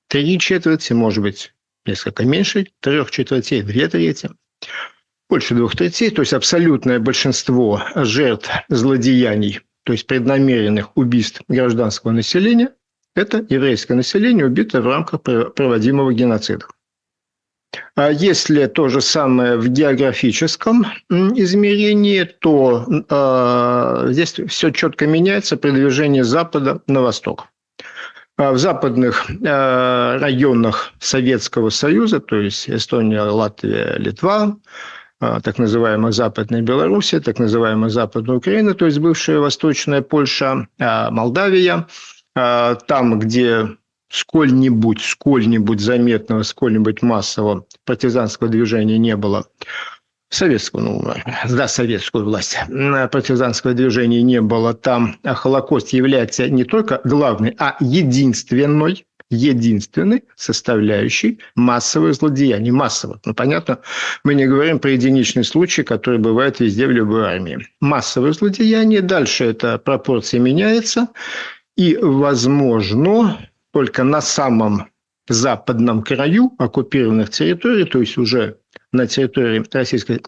три 0.10 0.38
четверти, 0.38 0.94
может 0.94 1.24
быть, 1.24 1.54
несколько 1.88 2.24
меньше, 2.24 2.68
трех 2.82 3.10
четвертей, 3.10 3.64
две 3.64 3.88
трети 3.88 4.30
больше 5.36 5.54
двух 5.54 5.76
третей, 5.76 6.12
то 6.12 6.22
есть 6.22 6.34
абсолютное 6.34 7.00
большинство 7.00 7.82
жертв 7.96 8.50
злодеяний 8.70 9.60
то 9.86 9.94
есть 9.94 10.08
преднамеренных 10.08 10.98
убийств 10.98 11.42
гражданского 11.48 12.12
населения, 12.12 12.70
это 13.16 13.46
еврейское 13.50 13.94
население, 13.94 14.46
убитое 14.46 14.82
в 14.82 14.88
рамках 14.88 15.22
проводимого 15.22 16.14
геноцида. 16.14 16.66
А 17.96 18.10
если 18.12 18.66
то 18.66 18.90
же 18.90 19.02
самое 19.02 19.58
в 19.58 19.68
географическом 19.68 20.86
измерении, 21.10 22.24
то 22.24 22.86
э, 22.88 24.12
здесь 24.12 24.40
все 24.48 24.72
четко 24.72 25.06
меняется 25.06 25.56
при 25.58 25.72
движении 25.72 26.22
запада 26.22 26.82
на 26.88 27.02
восток. 27.02 27.48
А 28.38 28.52
в 28.52 28.58
западных 28.58 29.30
э, 29.30 30.18
районах 30.18 30.94
Советского 31.00 31.70
Союза, 31.70 32.20
то 32.20 32.38
есть 32.38 32.70
Эстония, 32.70 33.22
Латвия, 33.22 33.96
Литва, 33.98 34.58
так 35.20 35.58
называемая 35.58 36.12
Западная 36.12 36.62
Белоруссия, 36.62 37.20
так 37.20 37.40
называемая 37.40 37.90
Западная 37.90 38.36
Украина, 38.36 38.74
то 38.74 38.86
есть 38.86 39.00
бывшая 39.00 39.40
Восточная 39.40 40.02
Польша, 40.02 40.68
а, 40.80 41.10
Молдавия, 41.12 41.88
а, 42.36 42.76
там, 42.76 43.18
где 43.20 43.70
сколь-нибудь, 44.10 45.02
сколь-нибудь 45.02 45.80
заметного, 45.80 46.44
сколь-нибудь 46.44 47.02
массового 47.02 47.66
партизанского 47.86 48.50
движения 48.50 48.98
не 48.98 49.16
было, 49.16 49.46
советского, 50.30 50.82
ну, 50.82 51.14
да, 51.50 51.68
советскую 51.68 52.26
власть, 52.26 52.58
партизанского 52.68 53.74
движения 53.74 54.22
не 54.22 54.42
было, 54.42 54.74
там 54.74 55.18
Холокост 55.24 55.90
является 55.90 56.50
не 56.50 56.64
только 56.64 57.02
главной, 57.04 57.56
а 57.58 57.78
единственной 57.80 59.06
единственной 59.30 60.24
составляющей 60.36 61.40
массовое 61.56 62.14
злодеяние. 62.14 62.72
Массово. 62.72 63.20
Ну, 63.26 63.34
понятно, 63.34 63.80
мы 64.24 64.36
не 64.36 64.46
говорим 64.46 64.80
про 64.80 64.92
единичный 64.92 65.44
случай, 65.44 65.84
который 65.84 66.20
бывает 66.20 66.60
везде 66.60 66.88
в 66.88 66.92
любой 66.92 67.26
армии. 67.26 67.68
Массовое 67.82 68.34
злодеяние. 68.34 69.02
Дальше 69.02 69.46
эта 69.46 69.78
пропорция 69.78 70.40
меняется. 70.40 71.08
И, 71.76 71.98
возможно, 72.02 73.50
только 73.74 74.04
на 74.04 74.22
самом 74.22 74.88
западном 75.28 76.04
краю 76.04 76.54
оккупированных 76.60 77.32
территорий, 77.32 77.86
то 77.86 78.00
есть 78.00 78.18
уже 78.18 78.58
на 78.92 79.08
территории 79.08 79.66
Российской 79.72 80.22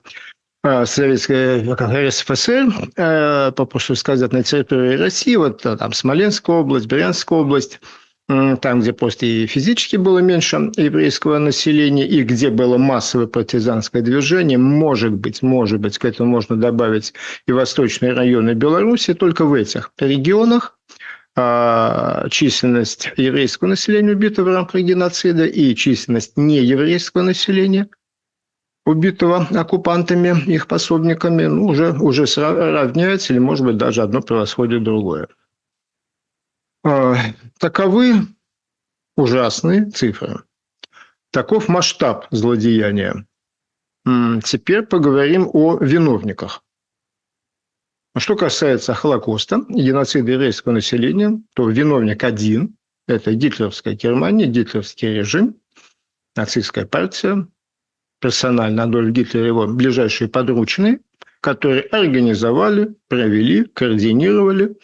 а, 0.63 0.85
Советской 0.87 1.61
РСФСР, 1.61 2.73
э, 2.97 3.51
попрошу 3.55 3.93
сказать, 3.93 4.33
на 4.33 4.41
территории 4.41 4.97
России, 4.97 5.35
вот 5.35 5.61
там 5.61 5.93
Смоленская 5.93 6.57
область, 6.57 6.87
Брянская 6.87 7.39
область– 7.39 7.79
там, 8.27 8.81
где 8.81 8.91
просто 8.91 9.25
и 9.25 9.45
физически 9.47 9.95
было 9.95 10.19
меньше 10.19 10.71
еврейского 10.75 11.37
населения, 11.37 12.05
и 12.05 12.23
где 12.23 12.49
было 12.49 12.77
массовое 12.77 13.27
партизанское 13.27 14.01
движение, 14.01 14.57
может 14.57 15.13
быть, 15.13 15.41
может 15.41 15.79
быть, 15.79 15.97
к 15.97 16.03
этому 16.03 16.31
можно 16.31 16.57
добавить 16.57 17.13
и 17.47 17.53
восточные 17.53 18.13
районы 18.13 18.51
Беларуси, 18.51 19.13
только 19.13 19.45
в 19.45 19.53
этих 19.53 19.91
регионах 19.97 20.77
а, 21.37 22.27
численность 22.29 23.11
еврейского 23.15 23.69
населения 23.69 24.11
убитого 24.11 24.49
в 24.49 24.53
рамках 24.53 24.81
геноцида 24.81 25.45
и 25.45 25.73
численность 25.75 26.35
нееврейского 26.35 27.21
населения 27.21 27.87
убитого 28.85 29.47
оккупантами, 29.51 30.51
их 30.51 30.67
пособниками, 30.67 31.45
ну, 31.45 31.65
уже, 31.65 31.91
уже 31.91 32.25
равняется 32.35 33.33
или, 33.33 33.39
может 33.39 33.65
быть, 33.65 33.77
даже 33.77 34.01
одно 34.01 34.21
превосходит 34.21 34.83
другое. 34.83 35.27
А, 36.89 37.17
таковы 37.59 38.27
ужасные 39.17 39.91
цифры. 39.91 40.43
Таков 41.31 41.67
масштаб 41.67 42.27
злодеяния. 42.31 43.27
Теперь 44.45 44.83
поговорим 44.83 45.49
о 45.51 45.77
виновниках. 45.79 46.63
Что 48.15 48.37
касается 48.37 48.93
Холокоста 48.93 49.65
геноцида 49.67 50.31
еврейского 50.31 50.71
населения, 50.71 51.41
то 51.55 51.69
виновник 51.69 52.23
один– 52.23 52.77
это 53.07 53.33
гитлеровская 53.33 53.95
Германия, 53.95 54.45
гитлеровский 54.45 55.13
режим, 55.13 55.59
нацистская 56.37 56.85
партия, 56.85 57.47
персонально 58.21 58.83
Адольф 58.83 59.11
Гитлер 59.11 59.43
и 59.43 59.47
его 59.47 59.67
ближайшие 59.67 60.29
подручные, 60.29 61.01
которые 61.41 61.81
организовали, 61.81 62.95
провели, 63.09 63.65
координировали 63.65 64.77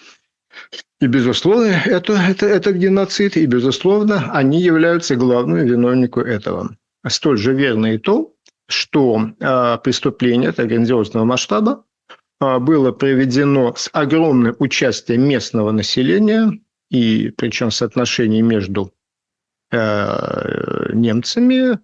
и, 0.99 1.07
безусловно, 1.07 1.81
это, 1.85 2.13
это, 2.13 2.45
это 2.45 2.71
геноцид, 2.71 3.35
и, 3.37 3.45
безусловно, 3.45 4.31
они 4.31 4.61
являются 4.61 5.15
главным 5.15 5.65
виновником 5.65 6.23
этого. 6.23 6.77
Столь 7.07 7.37
же 7.37 7.53
верно 7.53 7.93
и 7.93 7.97
то, 7.97 8.33
что 8.67 9.31
э, 9.39 9.77
преступление 9.83 10.51
грандиозного 10.51 11.25
масштаба 11.25 11.83
э, 12.39 12.59
было 12.59 12.91
проведено 12.91 13.73
с 13.75 13.89
огромным 13.91 14.55
участием 14.59 15.27
местного 15.27 15.71
населения, 15.71 16.51
и 16.89 17.33
причем 17.35 17.71
соотношение 17.71 18.41
между 18.41 18.93
э, 19.71 20.93
немцами, 20.93 21.79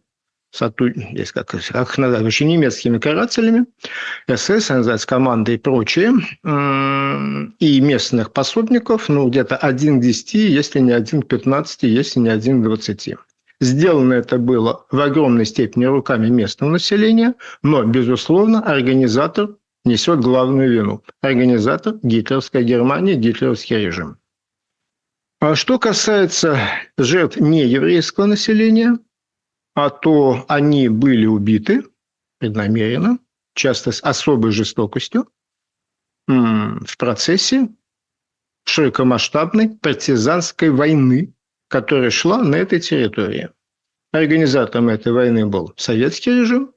сотруд... 0.52 0.96
есть 0.96 1.32
как, 1.32 1.48
как 1.48 1.98
вообще 1.98 2.46
немецкими 2.46 2.98
карателями, 2.98 3.66
СС, 4.28 4.70
называется 4.70 5.08
команда 5.08 5.52
и 5.52 5.58
прочие, 5.58 6.14
и 7.60 7.82
местных 7.82 8.34
пособников, 8.34 9.10
ну, 9.10 9.30
где-то 9.30 9.56
один 9.58 10.00
к 10.00 10.04
10, 10.04 10.34
если 10.34 10.80
не 10.80 10.92
один 10.92 11.22
к 11.22 11.28
15, 11.28 11.84
если 11.84 12.20
не 12.20 12.30
один 12.30 12.62
к 12.62 12.66
20. 12.66 13.16
Сделано 13.62 14.14
это 14.14 14.38
было 14.38 14.86
в 14.90 15.00
огромной 15.02 15.46
степени 15.46 15.86
руками 15.86 16.30
местного 16.30 16.72
населения, 16.72 17.36
но, 17.62 17.84
безусловно, 17.84 18.62
организатор 18.62 19.56
несет 19.84 20.22
главную 20.22 20.72
вину. 20.72 21.04
Организатор– 21.22 21.96
гитлеровская 22.04 22.64
Германия, 22.64 23.16
гитлеровский 23.16 23.78
режим. 23.78 24.18
А 25.42 25.56
что 25.56 25.80
касается 25.80 26.58
жертв 26.98 27.40
нееврейского 27.40 28.26
населения– 28.26 28.98
а 29.76 29.90
то 29.90 30.46
они 30.48 30.90
были 30.90 31.26
убиты 31.26 31.84
преднамеренно, 32.40 33.20
часто 33.54 33.92
с 33.92 34.04
особой 34.04 34.52
жестокостью, 34.52 35.30
в 36.28 36.98
процессе 36.98 37.70
широкомасштабной 38.66 39.70
партизанской 39.78 40.70
войны, 40.70 41.34
которая 41.70 42.12
шла 42.12 42.44
на 42.44 42.56
этой 42.56 42.80
территории. 42.80 43.50
Организатором 44.12 44.90
этой 44.90 45.12
войны 45.12 45.46
был 45.48 45.74
советский 45.76 46.32
режим, 46.32 46.74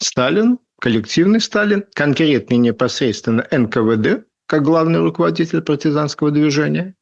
Сталин 0.00 0.58
коллективный 0.80 1.40
Сталин, 1.40 1.84
конкретно 1.94 2.54
непосредственно 2.54 3.46
НКВД, 3.50 4.26
как 4.46 4.62
главный 4.62 5.00
руководитель 5.00 5.62
партизанского 5.62 6.30
движения. 6.30 6.94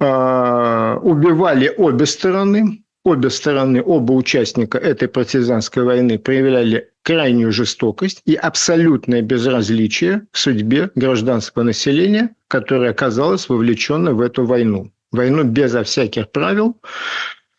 А, 0.00 0.96
убивали 0.98 1.74
обе 1.76 2.06
стороны, 2.06 2.84
обе 3.08 3.30
стороны, 3.30 3.82
оба 3.84 4.12
участника 4.12 4.78
этой 4.78 5.08
партизанской 5.08 5.82
войны 5.82 6.18
проявляли 6.18 6.90
крайнюю 7.02 7.52
жестокость 7.52 8.22
и 8.26 8.34
абсолютное 8.34 9.22
безразличие 9.22 10.26
к 10.30 10.36
судьбе 10.36 10.90
гражданского 10.94 11.62
населения, 11.62 12.34
которое 12.48 12.90
оказалось 12.90 13.48
вовлечено 13.48 14.12
в 14.12 14.20
эту 14.20 14.44
войну. 14.44 14.92
Войну 15.10 15.44
безо 15.44 15.84
всяких 15.84 16.30
правил, 16.30 16.76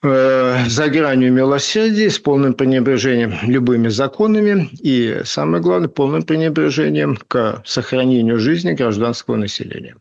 э, 0.03 0.65
за 0.67 0.87
гранью 0.89 1.33
милосердия, 1.33 2.09
с 2.09 2.19
полным 2.19 2.53
пренебрежением 2.53 3.33
любыми 3.43 3.87
законами 3.87 4.69
и, 4.79 5.21
самое 5.25 5.63
главное, 5.63 5.89
полным 5.89 6.23
пренебрежением 6.23 7.17
к 7.27 7.63
сохранению 7.65 8.39
жизни 8.39 8.73
гражданского 8.73 9.35
населения. 9.35 9.95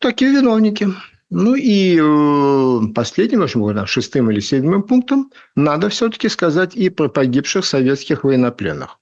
Такие 0.00 0.30
виновники. 0.30 0.88
Ну 1.36 1.56
и 1.56 1.98
э, 2.00 2.92
последним, 2.94 3.40
в 3.40 3.42
общем, 3.42 3.86
шестым 3.88 4.30
или 4.30 4.38
седьмым 4.38 4.84
пунктом 4.84 5.32
надо 5.56 5.88
все-таки 5.88 6.28
сказать 6.28 6.76
и 6.76 6.90
про 6.90 7.08
погибших 7.08 7.64
советских 7.64 8.22
военнопленных. 8.22 9.00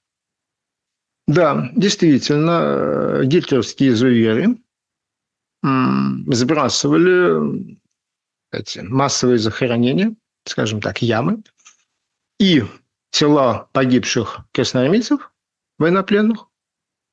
Да, 1.27 1.69
действительно, 1.75 2.61
э, 2.63 3.25
гитлеровские 3.25 3.91
изуверы 3.91 4.57
сбрасывали 5.61 7.77
эти 8.51 8.79
массовые 8.79 9.37
захоронения, 9.37 10.15
скажем 10.45 10.81
так, 10.81 11.03
ямы, 11.03 11.43
и 12.39 12.63
тела 13.11 13.69
погибших 13.73 14.39
красноармейцев, 14.53 15.31
военнопленных, 15.77 16.47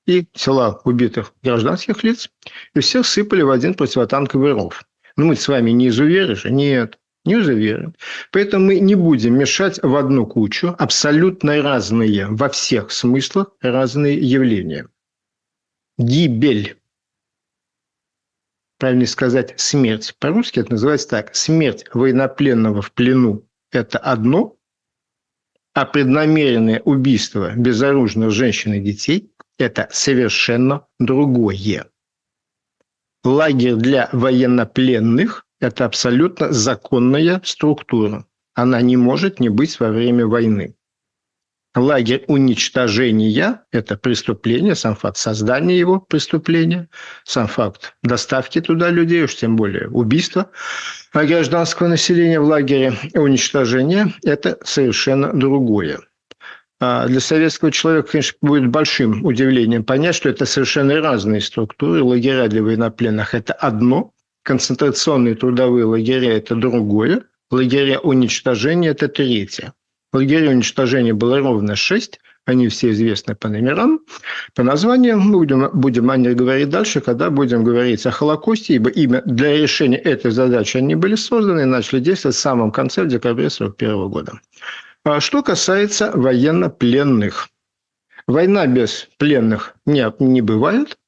и 0.06 0.24
тела 0.32 0.80
убитых 0.84 1.34
гражданских 1.42 2.02
лиц, 2.04 2.30
и 2.74 2.80
всех 2.80 3.04
сыпали 3.04 3.42
в 3.42 3.50
один 3.50 3.74
противотанковый 3.74 4.54
ров. 4.54 4.82
Ну, 5.16 5.26
мы 5.26 5.36
с 5.36 5.48
вами 5.48 5.70
не 5.70 5.88
изуверы 5.88 6.34
же? 6.36 6.50
Нет, 6.50 6.98
не 7.24 7.34
изуверы. 7.34 7.92
Поэтому 8.32 8.66
мы 8.66 8.80
не 8.80 8.94
будем 8.94 9.38
мешать 9.38 9.80
в 9.82 9.94
одну 9.96 10.26
кучу 10.26 10.74
абсолютно 10.78 11.62
разные, 11.62 12.26
во 12.26 12.48
всех 12.48 12.90
смыслах 12.92 13.54
разные 13.60 14.18
явления. 14.18 14.88
Гибель 15.98 16.80
правильно 18.80 19.06
сказать, 19.06 19.54
смерть. 19.60 20.16
По-русски 20.18 20.60
это 20.60 20.72
называется 20.72 21.08
так. 21.10 21.36
Смерть 21.36 21.84
военнопленного 21.92 22.82
в 22.82 22.92
плену– 22.92 23.46
это 23.70 23.98
одно, 23.98 24.56
а 25.74 25.84
преднамеренное 25.84 26.80
убийство 26.80 27.52
безоружных 27.54 28.30
женщин 28.30 28.72
и 28.72 28.80
детей– 28.80 29.30
это 29.58 29.88
совершенно 29.92 30.86
другое. 30.98 31.89
Лагерь 33.24 33.74
для 33.74 34.08
военнопленных– 34.12 35.44
это 35.60 35.84
абсолютно 35.84 36.52
законная 36.52 37.42
структура. 37.44 38.24
Она 38.54 38.80
не 38.80 38.96
может 38.96 39.40
не 39.40 39.50
быть 39.50 39.78
во 39.78 39.90
время 39.90 40.26
войны. 40.26 40.74
Лагерь 41.76 42.24
уничтожения– 42.28 43.62
это 43.72 43.96
преступление, 43.96 44.74
сам 44.74 44.96
факт 44.96 45.18
создания 45.18 45.78
его 45.78 46.00
преступления, 46.00 46.88
сам 47.24 47.46
факт 47.46 47.94
доставки 48.02 48.60
туда 48.60 48.88
людей, 48.88 49.22
уж 49.22 49.36
тем 49.36 49.54
более 49.54 49.88
убийства 49.88 50.50
гражданского 51.12 51.88
населения 51.88 52.40
в 52.40 52.44
лагере 52.44 52.94
уничтожения– 53.14 54.14
это 54.24 54.58
совершенно 54.64 55.32
другое. 55.32 56.00
А 56.82 57.06
для 57.06 57.20
советского 57.20 57.70
человека, 57.70 58.12
конечно, 58.12 58.38
будет 58.40 58.68
большим 58.68 59.24
удивлением 59.24 59.84
понять, 59.84 60.14
что 60.14 60.30
это 60.30 60.46
совершенно 60.46 60.98
разные 61.00 61.42
структуры. 61.42 62.02
Лагеря 62.02 62.48
для 62.48 62.62
военнопленных– 62.62 63.34
это 63.36 63.52
одно, 63.52 64.12
концентрационные 64.42 65.34
трудовые 65.34 65.84
лагеря– 65.84 66.36
это 66.38 66.54
другое, 66.54 67.24
лагеря 67.50 67.98
уничтожения– 67.98 68.88
это 68.90 69.08
третье. 69.08 69.74
Лагерей 70.14 70.48
уничтожения 70.48 71.12
было 71.12 71.38
ровно 71.38 71.76
шесть, 71.76 72.18
они 72.46 72.68
все 72.68 72.90
известны 72.92 73.34
по 73.36 73.48
номерам, 73.48 74.00
по 74.54 74.62
названиям. 74.62 75.20
Мы 75.20 75.38
будем, 75.38 75.70
будем 75.74 76.10
о 76.10 76.16
них 76.16 76.34
говорить 76.34 76.70
дальше, 76.70 77.02
когда 77.02 77.28
будем 77.28 77.62
говорить 77.62 78.06
о 78.06 78.10
Холокосте, 78.10 78.74
ибо 78.74 78.88
именно 78.88 79.22
для 79.26 79.54
решения 79.56 79.98
этой 79.98 80.30
задачи 80.30 80.78
они 80.78 80.94
были 80.94 81.14
созданы 81.14 81.60
и 81.60 81.66
начали 81.66 82.00
действовать 82.00 82.36
в 82.36 82.40
самом 82.40 82.72
конце, 82.72 83.04
в 83.04 83.08
декабре 83.08 83.46
1941 83.48 84.08
года. 84.08 84.32
А 85.02 85.20
что 85.20 85.42
касается 85.42 86.12
военнопленных. 86.12 87.48
Война 88.26 88.66
без 88.66 89.08
пленных 89.16 89.74
не, 89.86 90.12
не 90.18 90.42
бывает. 90.42 90.98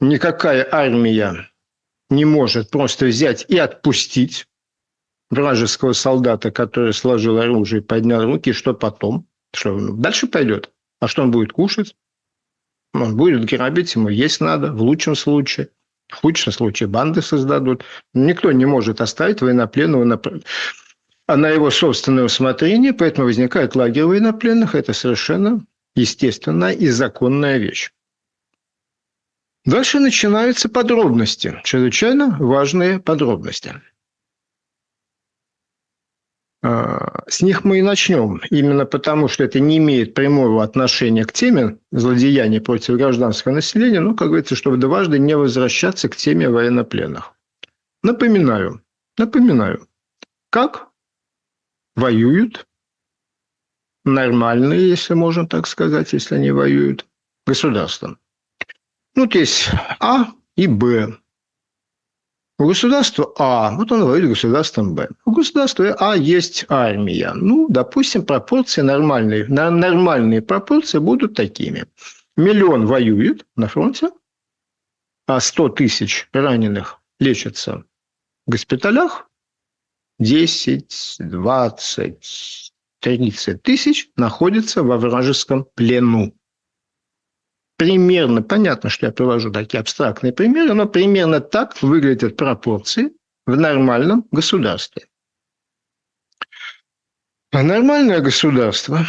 Никакая 0.00 0.66
армия 0.70 1.50
не 2.08 2.24
может 2.24 2.70
просто 2.70 3.06
взять 3.06 3.44
и 3.48 3.56
отпустить 3.58 4.48
вражеского 5.30 5.92
солдата, 5.92 6.50
который 6.50 6.92
сложил 6.92 7.38
оружие 7.38 7.80
и 7.80 7.84
поднял 7.84 8.24
руки, 8.24 8.52
что 8.52 8.74
потом? 8.74 9.28
Что 9.54 9.74
он 9.74 10.00
дальше 10.00 10.26
пойдет? 10.26 10.72
А 10.98 11.06
что 11.06 11.22
он 11.22 11.30
будет 11.30 11.52
кушать? 11.52 11.94
Он 12.92 13.16
будет 13.16 13.44
грабить, 13.44 13.94
ему 13.94 14.08
есть 14.08 14.40
надо, 14.40 14.72
в 14.72 14.82
лучшем 14.82 15.14
случае. 15.14 15.68
В 16.08 16.16
худшем 16.16 16.52
случае 16.52 16.88
банды 16.88 17.22
создадут. 17.22 17.84
Никто 18.14 18.50
не 18.50 18.66
может 18.66 19.00
оставить 19.00 19.42
военнопленного 19.42 20.02
на 20.02 20.20
на 21.36 21.48
его 21.48 21.70
собственное 21.70 22.24
усмотрение, 22.24 22.92
поэтому 22.92 23.26
возникает 23.26 23.74
лагерь 23.76 24.04
военнопленных. 24.04 24.74
Это 24.74 24.92
совершенно 24.92 25.64
естественная 25.94 26.72
и 26.72 26.88
законная 26.88 27.58
вещь. 27.58 27.90
Дальше 29.64 30.00
начинаются 30.00 30.68
подробности, 30.68 31.60
чрезвычайно 31.64 32.36
важные 32.38 32.98
подробности. 32.98 33.74
А, 36.62 37.24
с 37.26 37.40
них 37.40 37.64
мы 37.64 37.78
и 37.78 37.82
начнем, 37.82 38.40
именно 38.50 38.84
потому, 38.84 39.28
что 39.28 39.44
это 39.44 39.60
не 39.60 39.78
имеет 39.78 40.14
прямого 40.14 40.62
отношения 40.62 41.24
к 41.24 41.32
теме 41.32 41.78
злодеяния 41.90 42.60
против 42.60 42.96
гражданского 42.96 43.54
населения, 43.54 44.00
ну, 44.00 44.14
как 44.14 44.28
говорится, 44.28 44.56
чтобы 44.56 44.76
дважды 44.76 45.18
не 45.18 45.36
возвращаться 45.36 46.08
к 46.08 46.16
теме 46.16 46.50
военнопленных. 46.50 47.32
Напоминаю, 48.02 48.82
напоминаю, 49.16 49.86
как 50.50 50.89
воюют 51.96 52.66
нормальные, 54.04 54.88
если 54.88 55.14
можно 55.14 55.46
так 55.46 55.66
сказать, 55.66 56.12
если 56.12 56.36
они 56.36 56.50
воюют, 56.50 57.06
государства. 57.46 58.18
Ну, 59.14 59.24
вот 59.24 59.34
есть 59.34 59.70
А 59.98 60.32
и 60.56 60.66
Б. 60.66 61.16
У 62.58 62.66
государства 62.66 63.32
А, 63.38 63.74
вот 63.74 63.90
он 63.90 64.04
воюет 64.04 64.28
государством 64.28 64.94
Б. 64.94 65.08
У 65.24 65.32
государства 65.32 65.96
А 65.98 66.14
есть 66.14 66.66
армия. 66.68 67.32
Ну, 67.34 67.68
допустим, 67.70 68.24
пропорции 68.24 68.82
нормальные. 68.82 69.46
Нормальные 69.48 70.42
пропорции 70.42 70.98
будут 70.98 71.34
такими. 71.34 71.86
Миллион 72.36 72.86
воюет 72.86 73.46
на 73.56 73.66
фронте, 73.66 74.10
а 75.26 75.40
100 75.40 75.70
тысяч 75.70 76.28
раненых 76.32 77.00
лечатся 77.18 77.84
в 78.46 78.50
госпиталях, 78.50 79.29
10, 80.20 81.16
20, 81.18 82.72
30 83.00 83.62
тысяч 83.62 84.10
находятся 84.16 84.82
во 84.82 84.98
вражеском 84.98 85.64
плену. 85.74 86.36
Примерно, 87.78 88.42
понятно, 88.42 88.90
что 88.90 89.06
я 89.06 89.12
привожу 89.12 89.50
такие 89.50 89.80
абстрактные 89.80 90.34
примеры, 90.34 90.74
но 90.74 90.86
примерно 90.86 91.40
так 91.40 91.82
выглядят 91.82 92.36
пропорции 92.36 93.12
в 93.46 93.56
нормальном 93.56 94.28
государстве. 94.30 95.08
А 97.50 97.62
нормальное 97.62 98.20
государство 98.20 99.06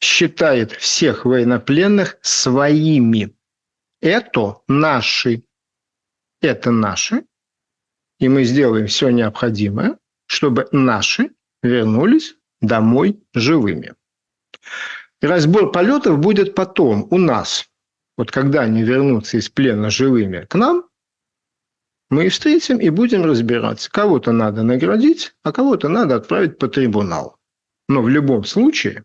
считает 0.00 0.72
всех 0.72 1.24
военнопленных 1.24 2.18
своими. 2.20 3.34
Это 4.02 4.60
наши. 4.68 5.44
Это 6.42 6.70
наши 6.70 7.24
и 8.22 8.28
мы 8.28 8.44
сделаем 8.44 8.86
все 8.86 9.10
необходимое, 9.10 9.98
чтобы 10.26 10.68
наши 10.70 11.32
вернулись 11.60 12.36
домой 12.60 13.20
живыми. 13.34 13.94
разбор 15.20 15.72
полетов 15.72 16.20
будет 16.20 16.54
потом 16.54 17.08
у 17.10 17.18
нас. 17.18 17.68
Вот 18.16 18.30
когда 18.30 18.60
они 18.60 18.84
вернутся 18.84 19.38
из 19.38 19.48
плена 19.48 19.90
живыми 19.90 20.46
к 20.48 20.54
нам, 20.54 20.84
мы 22.10 22.26
их 22.26 22.32
встретим 22.32 22.78
и 22.78 22.90
будем 22.90 23.24
разбираться. 23.24 23.90
Кого-то 23.90 24.30
надо 24.30 24.62
наградить, 24.62 25.34
а 25.42 25.50
кого-то 25.50 25.88
надо 25.88 26.14
отправить 26.14 26.58
по 26.58 26.68
трибунал. 26.68 27.38
Но 27.88 28.02
в 28.02 28.08
любом 28.08 28.44
случае, 28.44 29.04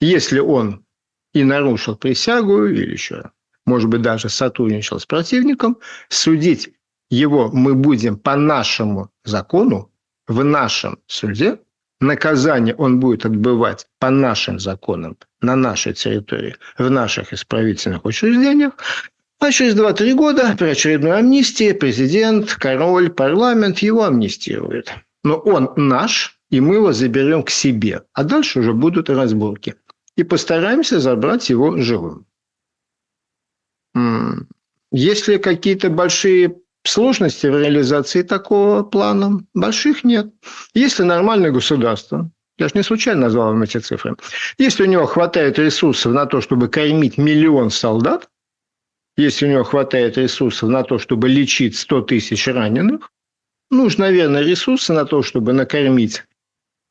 если 0.00 0.40
он 0.40 0.84
и 1.32 1.44
нарушил 1.44 1.94
присягу, 1.94 2.66
или 2.66 2.90
еще, 2.90 3.30
может 3.64 3.88
быть, 3.90 4.02
даже 4.02 4.28
сотрудничал 4.28 4.98
с 4.98 5.06
противником, 5.06 5.78
судить 6.08 6.75
его 7.10 7.50
мы 7.52 7.74
будем 7.74 8.18
по 8.18 8.36
нашему 8.36 9.10
закону 9.24 9.90
в 10.26 10.42
нашем 10.44 10.98
суде 11.06 11.58
Наказание 12.00 12.74
он 12.74 13.00
будет 13.00 13.24
отбывать 13.24 13.86
по 13.98 14.10
нашим 14.10 14.60
законам, 14.60 15.16
на 15.40 15.56
нашей 15.56 15.94
территории, 15.94 16.56
в 16.76 16.90
наших 16.90 17.32
исправительных 17.32 18.04
учреждениях. 18.04 18.74
А 19.38 19.50
через 19.50 19.74
2-3 19.74 20.14
года 20.14 20.54
при 20.58 20.66
очередной 20.66 21.18
амнистии 21.18 21.72
президент, 21.72 22.52
король, 22.54 23.10
парламент 23.10 23.78
его 23.78 24.04
амнистирует. 24.04 24.92
Но 25.24 25.36
он 25.38 25.72
наш, 25.76 26.38
и 26.50 26.60
мы 26.60 26.76
его 26.76 26.92
заберем 26.92 27.42
к 27.42 27.50
себе. 27.50 28.02
А 28.12 28.24
дальше 28.24 28.60
уже 28.60 28.74
будут 28.74 29.08
разборки. 29.08 29.76
И 30.16 30.22
постараемся 30.22 31.00
забрать 31.00 31.48
его 31.48 31.78
живым. 31.78 32.26
Есть 34.92 35.28
ли 35.28 35.38
какие-то 35.38 35.88
большие 35.88 36.56
сложности 36.88 37.46
в 37.46 37.58
реализации 37.58 38.22
такого 38.22 38.82
плана? 38.82 39.44
Больших 39.54 40.04
нет. 40.04 40.32
Если 40.74 41.02
нормальное 41.02 41.50
государство, 41.50 42.30
я 42.58 42.68
же 42.68 42.72
не 42.74 42.82
случайно 42.82 43.22
назвал 43.22 43.48
вам 43.48 43.62
эти 43.62 43.78
цифры, 43.78 44.16
если 44.58 44.84
у 44.84 44.86
него 44.86 45.06
хватает 45.06 45.58
ресурсов 45.58 46.12
на 46.12 46.26
то, 46.26 46.40
чтобы 46.40 46.68
кормить 46.68 47.18
миллион 47.18 47.70
солдат, 47.70 48.28
если 49.16 49.46
у 49.46 49.50
него 49.50 49.64
хватает 49.64 50.18
ресурсов 50.18 50.68
на 50.68 50.82
то, 50.82 50.98
чтобы 50.98 51.28
лечить 51.28 51.76
100 51.76 52.02
тысяч 52.02 52.46
раненых, 52.46 53.10
нужно, 53.70 54.06
наверное, 54.06 54.42
ресурсы 54.42 54.92
на 54.92 55.04
то, 55.04 55.22
чтобы 55.22 55.52
накормить 55.52 56.24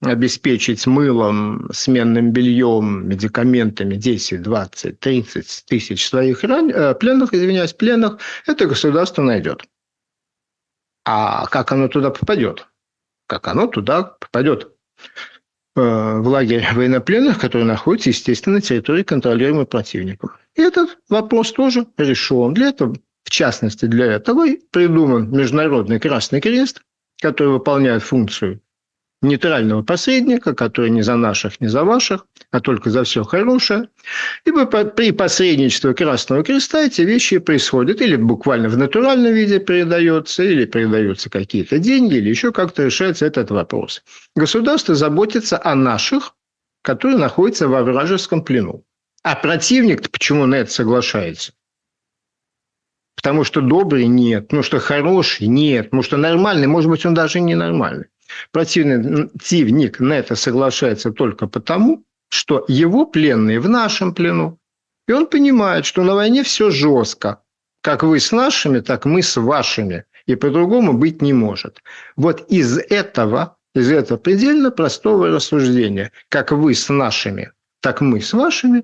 обеспечить 0.02 0.86
мылом, 0.86 1.70
сменным 1.72 2.32
бельем, 2.32 3.08
медикаментами 3.08 3.96
10, 3.96 4.42
20, 4.42 5.00
30 5.00 5.64
тысяч 5.68 6.08
своих 6.08 6.44
ран... 6.44 6.70
Э, 6.70 6.94
пленных, 6.96 7.34
извиняюсь, 7.34 7.74
пленных, 7.74 8.20
это 8.46 8.66
государство 8.66 9.22
найдет. 9.22 9.64
А 11.06 11.46
как 11.48 11.72
оно 11.72 11.88
туда 11.88 12.10
попадет? 12.10 12.68
Как 13.28 13.48
оно 13.48 13.68
туда 13.68 14.04
попадет? 14.04 14.72
Э, 15.78 16.20
в 16.20 16.28
лагерь 16.28 16.66
военнопленных, 16.74 17.40
который 17.40 17.64
находится, 17.64 18.10
естественно, 18.10 18.56
на 18.56 18.62
территории, 18.62 19.04
контролируемой 19.04 19.66
противником. 19.66 20.32
И 20.56 20.62
этот 20.62 20.98
вопрос 21.10 21.52
тоже 21.52 21.86
решен. 21.98 22.54
Для 22.54 22.70
этого, 22.70 22.96
в 23.24 23.30
частности, 23.30 23.86
для 23.86 24.06
этого 24.06 24.48
придуман 24.72 25.30
Международный 25.32 26.00
Красный 26.00 26.42
Крест, 26.42 26.82
который 27.22 27.50
выполняет 27.50 28.04
функцию 28.04 28.62
нейтрального 29.22 29.82
посредника, 29.82 30.54
который 30.54 30.90
не 30.90 31.02
за 31.02 31.16
наших, 31.16 31.60
не 31.62 31.68
за 31.68 31.84
ваших, 31.84 32.26
а 32.52 32.60
только 32.60 32.90
за 32.90 33.04
все 33.04 33.24
хорошее. 33.24 33.90
Ибо 34.46 34.66
при 34.66 35.12
посредничестве 35.12 35.94
Красного 35.94 36.44
Креста 36.44 36.84
эти 36.84 37.02
вещи 37.02 37.40
происходят 37.40 38.02
или 38.02 38.16
буквально 38.16 38.70
в 38.70 38.78
натуральном 38.78 39.34
виде 39.34 39.60
передается, 39.60 40.44
или 40.44 40.66
передаются 40.66 41.30
какие-то 41.30 41.80
деньги, 41.80 42.16
или 42.16 42.30
еще 42.30 42.52
как-то 42.52 42.84
решается 42.84 43.26
этот 43.26 43.52
вопрос. 43.52 44.04
Государство 44.36 44.96
заботится 44.96 45.60
о 45.64 45.76
наших, 45.76 46.36
которые 46.82 47.18
находятся 47.18 47.68
во 47.68 47.84
вражеском 47.84 48.44
плену. 48.44 48.84
А 49.24 49.36
противник 49.36 50.10
почему 50.12 50.46
на 50.46 50.56
это 50.56 50.72
соглашается? 50.72 51.54
Потому 53.16 53.44
что 53.44 53.62
добрый 53.62 54.06
нет, 54.06 54.50
потому 54.50 54.62
что 54.62 54.78
хороший 54.80 55.48
нет, 55.48 55.86
потому 55.86 56.04
что 56.04 56.18
нормальный, 56.18 56.68
может 56.68 56.92
быть, 56.92 57.06
он 57.08 57.16
даже 57.16 57.40
не 57.40 57.56
нормальный. 57.56 58.06
Противник 58.52 60.00
на 60.00 60.14
это 60.14 60.36
соглашается 60.36 61.12
только 61.12 61.48
потому, 61.48 62.04
что 62.30 62.66
его 62.68 63.06
пленные 63.06 63.60
в 63.60 63.70
нашем 63.70 64.14
плену. 64.14 64.58
И 65.08 65.14
он 65.14 65.28
понимает, 65.28 65.86
что 65.86 66.04
на 66.04 66.16
войне 66.16 66.44
все 66.44 66.72
жестко. 66.72 67.42
Как 67.82 68.04
вы 68.04 68.20
с 68.20 68.32
нашими, 68.32 68.80
так 68.80 69.06
мы 69.06 69.22
с 69.22 69.38
вашими. 69.38 70.06
И 70.26 70.36
по-другому 70.36 70.94
быть 70.94 71.22
не 71.22 71.34
может. 71.34 71.84
Вот 72.16 72.46
из 72.50 72.78
этого, 72.78 73.58
из 73.76 73.92
этого 73.92 74.18
предельно 74.18 74.72
простого 74.72 75.28
рассуждения, 75.28 76.12
как 76.30 76.52
вы 76.52 76.74
с 76.74 76.90
нашими, 76.90 77.52
так 77.86 78.02
мы 78.02 78.20
с 78.20 78.34
вашими, 78.34 78.82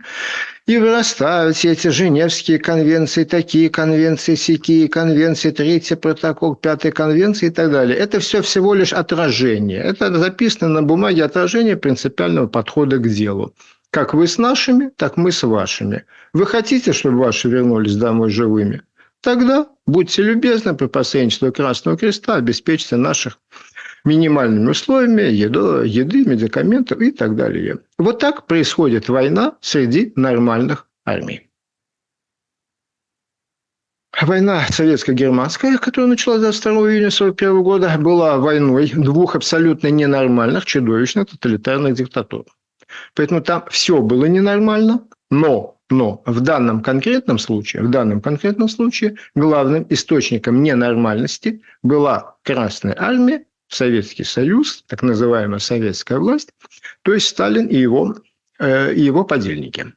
и 0.67 0.77
вырастают 0.77 1.57
все 1.57 1.71
эти 1.71 1.87
Женевские 1.87 2.59
конвенции, 2.59 3.23
такие 3.23 3.67
конвенции, 3.67 4.35
сякие 4.35 4.87
конвенции, 4.87 5.49
третий 5.49 5.95
протокол, 5.95 6.53
пятый 6.53 6.91
конвенции 6.91 7.47
и 7.47 7.49
так 7.49 7.71
далее. 7.71 7.97
Это 7.97 8.19
все 8.19 8.43
всего 8.43 8.75
лишь 8.75 8.93
отражение. 8.93 9.79
Это 9.79 10.15
записано 10.15 10.67
на 10.67 10.83
бумаге 10.83 11.23
отражение 11.23 11.77
принципиального 11.77 12.45
подхода 12.45 12.97
к 12.99 13.09
делу. 13.09 13.55
Как 13.89 14.13
вы 14.13 14.27
с 14.27 14.37
нашими, 14.37 14.91
так 14.95 15.17
мы 15.17 15.31
с 15.31 15.41
вашими. 15.41 16.03
Вы 16.33 16.45
хотите, 16.45 16.93
чтобы 16.93 17.17
ваши 17.17 17.49
вернулись 17.49 17.95
домой 17.95 18.29
живыми? 18.29 18.83
Тогда 19.21 19.65
будьте 19.87 20.21
любезны 20.21 20.75
при 20.75 20.85
посредничестве 20.85 21.51
Красного 21.51 21.97
Креста 21.97 22.35
обеспечьте 22.35 22.97
наших 22.97 23.39
минимальными 24.03 24.69
условиями 24.69 25.23
еду, 25.23 25.83
еды, 25.83 26.25
медикаментов 26.25 27.01
и 27.01 27.11
так 27.11 27.35
далее. 27.35 27.79
Вот 27.97 28.19
так 28.19 28.47
происходит 28.47 29.09
война 29.09 29.57
среди 29.61 30.13
нормальных 30.15 30.87
армий. 31.05 31.51
Война 34.21 34.65
советско-германская, 34.69 35.77
которая 35.77 36.09
началась 36.09 36.41
22 36.41 36.71
июня 36.73 37.07
1941 37.07 37.63
года, 37.63 37.97
была 37.97 38.37
войной 38.37 38.91
двух 38.93 39.35
абсолютно 39.35 39.87
ненормальных, 39.87 40.65
чудовищных 40.65 41.27
тоталитарных 41.29 41.95
диктатур. 41.95 42.45
Поэтому 43.15 43.41
там 43.41 43.63
все 43.71 44.01
было 44.01 44.25
ненормально, 44.25 45.07
но, 45.31 45.77
но 45.89 46.21
в 46.25 46.41
данном 46.41 46.81
конкретном 46.81 47.39
случае, 47.39 47.83
в 47.83 47.89
данном 47.89 48.21
конкретном 48.21 48.67
случае 48.67 49.15
главным 49.33 49.87
источником 49.89 50.61
ненормальности 50.61 51.61
была 51.81 52.35
Красная 52.43 52.95
Армия 52.99 53.45
Советский 53.73 54.23
Союз, 54.23 54.83
так 54.87 55.01
называемая 55.01 55.59
советская 55.59 56.19
власть, 56.19 56.53
то 57.03 57.13
есть 57.13 57.27
Сталин 57.27 57.67
и 57.67 57.77
его, 57.77 58.15
э, 58.59 58.93
и 58.93 59.01
его 59.01 59.23
подельники. 59.23 59.93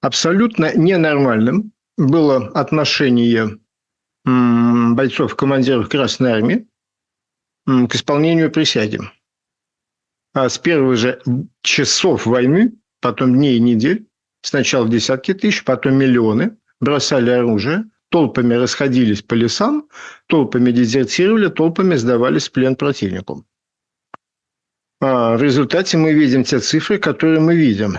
Абсолютно 0.00 0.74
ненормальным 0.74 1.72
было 1.98 2.48
отношение 2.54 3.58
бойцов-командиров 4.24 5.88
Красной 5.88 6.32
Армии 6.32 6.66
к 7.66 7.94
исполнению 7.94 8.50
присяги. 8.50 9.00
А 10.32 10.48
с 10.48 10.58
первых 10.58 10.96
же 10.96 11.20
часов 11.62 12.26
войны, 12.26 12.74
потом 13.00 13.34
дней 13.34 13.56
и 13.56 13.60
недель, 13.60 14.06
сначала 14.42 14.88
десятки 14.88 15.34
тысяч, 15.34 15.64
потом 15.64 15.94
миллионы, 15.96 16.56
бросали 16.80 17.30
оружие, 17.30 17.90
толпами 18.10 18.54
расходились 18.54 19.22
по 19.22 19.34
лесам, 19.34 19.88
толпами 20.26 20.70
дезертировали, 20.72 21.48
толпами 21.48 21.94
сдавались 21.94 22.48
в 22.48 22.52
плен 22.52 22.76
противнику. 22.76 23.46
А 25.00 25.36
в 25.36 25.42
результате 25.42 25.96
мы 25.96 26.12
видим 26.12 26.44
те 26.44 26.58
цифры, 26.60 26.98
которые 26.98 27.40
мы 27.40 27.56
видим. 27.56 27.96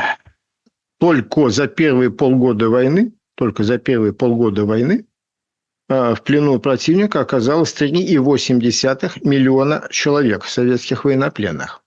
Только 0.99 1.49
за 1.49 1.67
первые 1.67 2.11
полгода 2.11 2.69
войны, 2.69 3.13
только 3.35 3.63
за 3.63 3.79
первые 3.79 4.13
полгода 4.13 4.65
войны 4.65 5.07
а, 5.89 6.13
в 6.13 6.21
плену 6.21 6.59
противника 6.59 7.21
оказалось 7.21 7.73
3,8 7.73 9.27
миллиона 9.27 9.87
человек, 9.89 10.45
советских 10.45 11.05
военнопленных. 11.05 11.83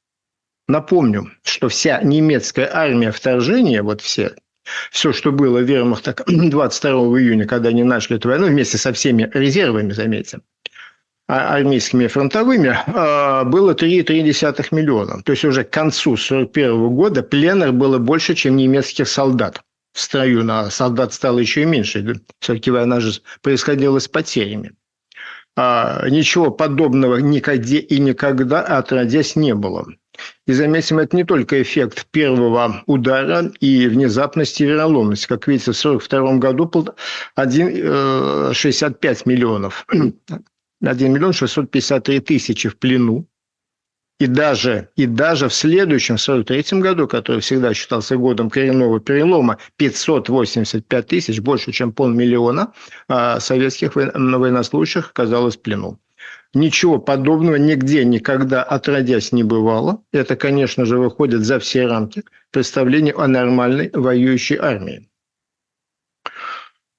Напомню, 0.66 1.30
что 1.42 1.68
вся 1.68 2.02
немецкая 2.02 2.68
армия 2.72 3.12
вторжения, 3.12 3.82
вот 3.82 4.00
все 4.00 4.34
все, 4.90 5.12
что 5.12 5.32
было 5.32 5.58
в 5.58 5.64
вермахте 5.64 6.14
22 6.26 6.90
июня, 7.20 7.46
когда 7.46 7.68
они 7.68 7.84
начали 7.84 8.16
эту 8.16 8.28
войну, 8.28 8.46
вместе 8.46 8.78
со 8.78 8.92
всеми 8.92 9.30
резервами, 9.34 9.92
заметьте, 9.92 10.40
а, 11.26 11.54
армейскими 11.54 12.06
фронтовыми, 12.06 12.76
а, 12.86 13.44
было 13.44 13.74
3,3 13.74 14.68
миллиона. 14.72 15.22
То 15.22 15.32
есть 15.32 15.44
уже 15.44 15.64
к 15.64 15.70
концу 15.70 16.12
1941 16.12 16.88
года 16.94 17.22
пленных 17.22 17.74
было 17.74 17.98
больше, 17.98 18.34
чем 18.34 18.56
немецких 18.56 19.08
солдат. 19.08 19.62
В 19.94 20.00
строю 20.00 20.44
на 20.44 20.70
солдат 20.70 21.14
стало 21.14 21.38
еще 21.38 21.62
и 21.62 21.66
меньше. 21.66 22.20
Все-таки 22.40 22.70
война 22.70 23.00
же 23.00 23.20
происходила 23.42 24.00
с 24.00 24.08
потерями. 24.08 24.72
А 25.56 26.08
ничего 26.08 26.50
подобного 26.50 27.18
никогда 27.18 27.76
и 27.76 27.98
никогда 27.98 28.60
отродясь 28.60 29.36
не 29.36 29.54
было. 29.54 29.86
И 30.46 30.52
заметим, 30.52 30.98
это 30.98 31.16
не 31.16 31.24
только 31.24 31.60
эффект 31.62 32.06
первого 32.10 32.82
удара 32.86 33.50
и 33.60 33.86
внезапности 33.88 34.62
и 34.62 34.66
вероломности. 34.66 35.26
Как 35.26 35.46
видите, 35.48 35.72
в 35.72 35.86
1942 35.86 36.38
году 36.38 36.70
1, 37.34 38.54
65 38.54 39.20
э, 39.20 39.22
миллионов, 39.28 39.86
1 40.82 41.12
миллион 41.12 41.32
653 41.32 42.20
тысячи 42.20 42.68
в 42.68 42.76
плену. 42.76 43.26
И 44.20 44.26
даже, 44.26 44.90
и 44.94 45.06
даже 45.06 45.48
в 45.48 45.54
следующем, 45.54 46.16
в 46.16 46.22
1943 46.22 46.80
году, 46.80 47.08
который 47.08 47.40
всегда 47.40 47.74
считался 47.74 48.16
годом 48.16 48.48
коренного 48.48 49.00
перелома, 49.00 49.58
585 49.76 51.06
тысяч, 51.06 51.40
больше, 51.40 51.72
чем 51.72 51.92
полмиллиона 51.92 52.72
а, 53.08 53.40
советских 53.40 53.96
военнослужащих 53.96 55.10
оказалось 55.10 55.56
в 55.56 55.62
плену. 55.62 55.98
Ничего 56.54 57.00
подобного 57.00 57.56
нигде 57.56 58.04
никогда 58.04 58.62
отродясь 58.62 59.32
не 59.32 59.42
бывало. 59.42 60.04
Это, 60.12 60.36
конечно 60.36 60.84
же, 60.84 60.98
выходит 60.98 61.40
за 61.40 61.58
все 61.58 61.86
рамки 61.86 62.22
представления 62.52 63.12
о 63.12 63.26
нормальной 63.26 63.90
воюющей 63.92 64.56
армии. 64.56 65.08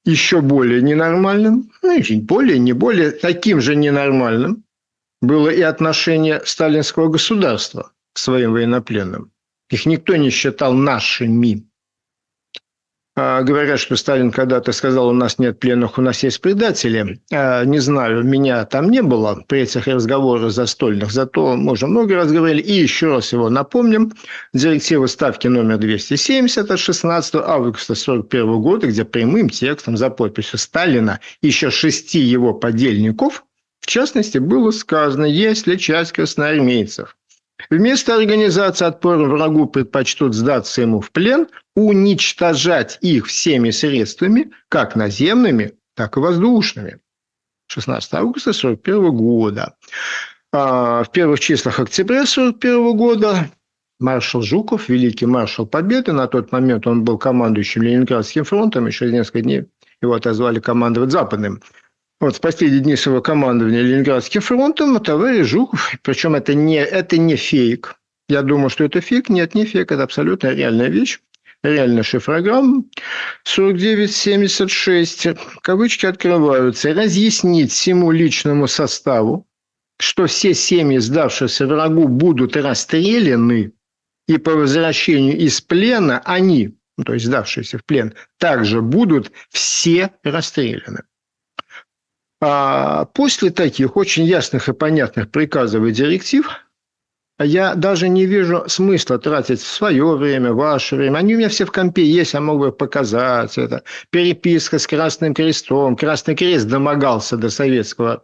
Еще 0.03 0.41
более 0.41 0.81
ненормальным, 0.81 1.71
ну, 1.81 1.97
более, 2.21 2.59
не 2.59 2.73
более, 2.73 3.11
таким 3.11 3.61
же 3.61 3.75
ненормальным 3.75 4.65
было 5.21 5.49
и 5.49 5.61
отношение 5.61 6.41
сталинского 6.45 7.07
государства 7.07 7.91
к 8.13 8.19
своим 8.19 8.51
военнопленным. 8.51 9.31
Их 9.69 9.85
никто 9.85 10.17
не 10.17 10.29
считал 10.29 10.73
нашими. 10.73 11.65
А, 13.17 13.43
говорят, 13.43 13.79
что 13.79 13.95
Сталин 13.95 14.29
когда-то 14.29 14.73
сказал, 14.73 15.07
у 15.07 15.13
нас 15.13 15.39
нет 15.39 15.57
пленных, 15.57 15.97
у 15.97 16.01
нас 16.01 16.21
есть 16.23 16.41
предатели. 16.41 17.21
А, 17.31 17.63
не 17.63 17.79
знаю, 17.79 18.25
меня 18.25 18.65
там 18.65 18.89
не 18.89 19.01
было 19.01 19.41
при 19.47 19.61
этих 19.61 19.87
разговорах 19.87 20.51
застольных, 20.51 21.11
зато 21.11 21.55
мы 21.55 21.71
уже 21.73 21.87
много 21.87 22.15
раз 22.15 22.29
говорили. 22.29 22.61
И 22.61 22.73
еще 22.73 23.13
раз 23.13 23.31
его 23.31 23.49
напомним. 23.49 24.11
Директива 24.53 25.07
ставки 25.07 25.47
номер 25.47 25.77
270 25.77 26.69
от 26.69 26.79
16 26.79 27.35
августа 27.35 27.93
1941 27.93 28.61
года, 28.61 28.87
где 28.87 29.05
прямым 29.05 29.49
текстом 29.49 29.95
за 29.95 30.09
подписью 30.09 30.59
Сталина 30.59 31.21
еще 31.41 31.71
шести 31.71 32.19
его 32.19 32.53
подельников, 32.53 33.45
в 33.79 33.87
частности, 33.87 34.39
было 34.39 34.71
сказано, 34.71 35.25
если 35.25 35.75
часть 35.75 36.11
красноармейцев 36.11 37.15
Вместо 37.69 38.15
организации 38.15 38.85
отпора 38.85 39.25
врагу 39.25 39.65
предпочтут 39.65 40.33
сдаться 40.33 40.81
ему 40.81 41.01
в 41.01 41.11
плен, 41.11 41.47
уничтожать 41.75 42.97
их 43.01 43.27
всеми 43.27 43.71
средствами, 43.71 44.51
как 44.69 44.95
наземными, 44.95 45.73
так 45.95 46.17
и 46.17 46.19
воздушными. 46.19 46.99
16 47.67 48.13
августа 48.13 48.51
1941 48.51 49.17
года. 49.17 49.75
А, 50.51 51.03
в 51.03 51.11
первых 51.11 51.39
числах 51.39 51.79
октября 51.79 52.21
1941 52.21 52.97
года 52.97 53.49
маршал 53.99 54.41
Жуков, 54.41 54.89
великий 54.89 55.25
маршал 55.25 55.65
Победы, 55.65 56.11
на 56.11 56.27
тот 56.27 56.51
момент 56.51 56.85
он 56.85 57.03
был 57.03 57.17
командующим 57.17 57.81
Ленинградским 57.81 58.43
фронтом, 58.43 58.87
еще 58.87 59.11
несколько 59.11 59.41
дней 59.41 59.65
его 60.01 60.13
отозвали 60.13 60.59
командовать 60.59 61.11
Западным 61.11 61.61
вот 62.19 62.37
в 62.37 62.41
последние 62.41 62.81
дни 62.81 62.95
своего 62.95 63.21
командования 63.21 63.81
Ленинградским 63.81 64.41
фронтом 64.41 64.99
товарищ 64.99 65.47
Жуков, 65.47 65.93
причем 66.01 66.35
это 66.35 66.53
не, 66.53 66.77
это 66.77 67.17
не 67.17 67.35
фейк. 67.35 67.95
Я 68.27 68.41
думаю, 68.41 68.69
что 68.69 68.83
это 68.85 69.01
фейк. 69.01 69.29
Нет, 69.29 69.53
не 69.53 69.65
фейк, 69.65 69.91
это 69.91 70.03
абсолютно 70.03 70.47
реальная 70.47 70.87
вещь. 70.87 71.19
Реальная 71.63 72.03
шифрограмма 72.03 72.83
4976. 73.43 75.27
Кавычки 75.61 76.05
открываются. 76.05 76.93
Разъяснить 76.93 77.71
всему 77.71 78.11
личному 78.11 78.67
составу, 78.67 79.47
что 79.99 80.27
все 80.27 80.53
семьи, 80.53 80.99
сдавшиеся 80.99 81.65
врагу, 81.65 82.07
будут 82.07 82.55
расстреляны, 82.55 83.73
и 84.27 84.37
по 84.37 84.51
возвращению 84.51 85.37
из 85.37 85.61
плена 85.61 86.21
они, 86.25 86.75
ну, 86.97 87.03
то 87.03 87.13
есть 87.13 87.25
сдавшиеся 87.25 87.79
в 87.79 87.85
плен, 87.85 88.13
также 88.37 88.81
будут 88.81 89.31
все 89.49 90.11
расстреляны. 90.23 91.03
А 92.41 93.05
после 93.05 93.49
таких 93.49 93.95
очень 93.95 94.25
ясных 94.25 94.67
и 94.69 94.73
понятных 94.73 95.31
приказов 95.31 95.83
и 95.83 95.91
директив 95.91 96.49
я 97.37 97.75
даже 97.75 98.07
не 98.07 98.25
вижу 98.25 98.63
смысла 98.67 99.19
тратить 99.19 99.59
свое 99.59 100.15
время, 100.15 100.53
ваше 100.53 100.95
время. 100.95 101.17
Они 101.17 101.35
у 101.35 101.37
меня 101.37 101.49
все 101.49 101.65
в 101.65 101.71
компе 101.71 102.05
есть, 102.05 102.33
я 102.33 102.39
мог 102.39 102.59
бы 102.59 102.71
показать 102.71 103.57
это. 103.57 103.83
Переписка 104.09 104.79
с 104.79 104.87
Красным 104.87 105.33
Крестом. 105.33 105.97
Красный 105.97 106.35
Крест 106.35 106.67
домогался 106.67 107.35
до 107.35 107.49
советского 107.49 108.23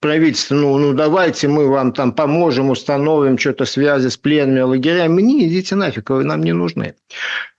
правительства. 0.00 0.56
Ну, 0.56 0.76
ну 0.76 0.92
давайте 0.92 1.46
мы 1.46 1.68
вам 1.68 1.92
там 1.92 2.12
поможем, 2.12 2.70
установим 2.70 3.38
что-то 3.38 3.64
связи 3.64 4.08
с 4.08 4.16
пленными 4.16 4.60
лагерями. 4.60 5.22
Не, 5.22 5.46
идите 5.46 5.76
нафиг, 5.76 6.10
вы 6.10 6.24
нам 6.24 6.42
не 6.42 6.52
нужны. 6.52 6.96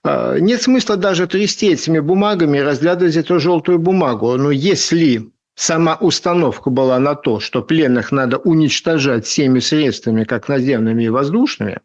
А, 0.04 0.36
нет 0.36 0.60
смысла 0.60 0.96
даже 0.96 1.26
трясти 1.26 1.72
этими 1.72 2.00
бумагами 2.00 2.58
и 2.58 2.62
разглядывать 2.62 3.16
эту 3.16 3.40
желтую 3.40 3.78
бумагу. 3.78 4.36
Но 4.36 4.50
если 4.50 5.30
сама 5.60 5.96
установка 5.96 6.70
была 6.70 6.98
на 6.98 7.14
то, 7.14 7.38
что 7.38 7.62
пленных 7.62 8.12
надо 8.12 8.38
уничтожать 8.38 9.26
всеми 9.26 9.60
средствами, 9.60 10.24
как 10.24 10.48
наземными 10.48 11.04
и 11.04 11.08
воздушными, 11.10 11.80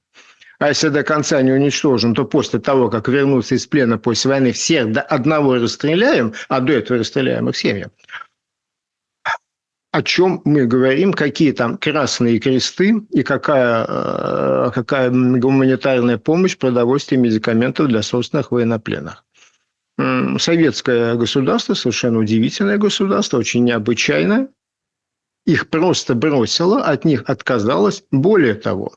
а 0.60 0.70
если 0.70 0.88
до 0.88 1.04
конца 1.04 1.42
не 1.42 1.52
уничтожим, 1.52 2.16
то 2.16 2.24
после 2.24 2.60
того, 2.60 2.90
как 2.90 3.10
вернуться 3.10 3.56
из 3.56 3.68
плена 3.68 3.98
после 3.98 4.30
войны, 4.30 4.54
всех 4.54 4.94
до 4.94 5.02
одного 5.02 5.56
расстреляем, 5.56 6.34
а 6.48 6.62
до 6.62 6.74
этого 6.74 7.00
расстреляем 7.00 7.50
их 7.50 7.58
семьи. 7.58 7.88
О 9.92 10.02
чем 10.02 10.42
мы 10.46 10.66
говорим, 10.66 11.14
какие 11.14 11.52
там 11.52 11.78
красные 11.78 12.40
кресты 12.40 13.02
и 13.12 13.24
какая, 13.24 13.86
э, 13.88 14.72
какая 14.74 15.10
гуманитарная 15.10 16.18
помощь, 16.18 16.58
продовольствие, 16.58 17.20
медикаментов 17.20 17.88
для 17.88 18.02
собственных 18.02 18.52
военнопленных 18.52 19.25
советское 19.98 21.16
государство, 21.16 21.74
совершенно 21.74 22.20
удивительное 22.20 22.78
государство, 22.78 23.38
очень 23.38 23.64
необычайное. 23.64 24.50
Их 25.46 25.70
просто 25.70 26.16
бросило, 26.16 26.84
от 26.84 27.06
них 27.06 27.24
отказалось. 27.28 28.04
Более 28.12 28.56
того, 28.56 28.96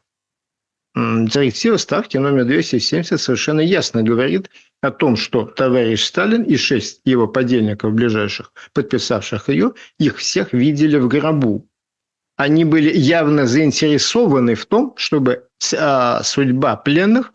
директива 0.94 1.76
ставки 1.76 2.16
номер 2.16 2.44
270 2.46 3.20
совершенно 3.20 3.60
ясно 3.60 4.02
говорит 4.02 4.50
о 4.80 4.90
том, 4.90 5.16
что 5.16 5.44
товарищ 5.44 6.04
Сталин 6.04 6.42
и 6.42 6.56
шесть 6.56 7.00
его 7.04 7.28
подельников 7.28 7.92
ближайших, 7.92 8.52
подписавших 8.72 9.48
ее, 9.48 9.72
их 9.98 10.16
всех 10.16 10.52
видели 10.52 10.98
в 10.98 11.08
гробу. 11.08 11.68
Они 12.36 12.64
были 12.64 12.96
явно 12.96 13.46
заинтересованы 13.46 14.54
в 14.54 14.64
том, 14.66 14.94
чтобы 14.96 15.48
а, 15.76 16.22
судьба 16.22 16.76
пленных 16.76 17.32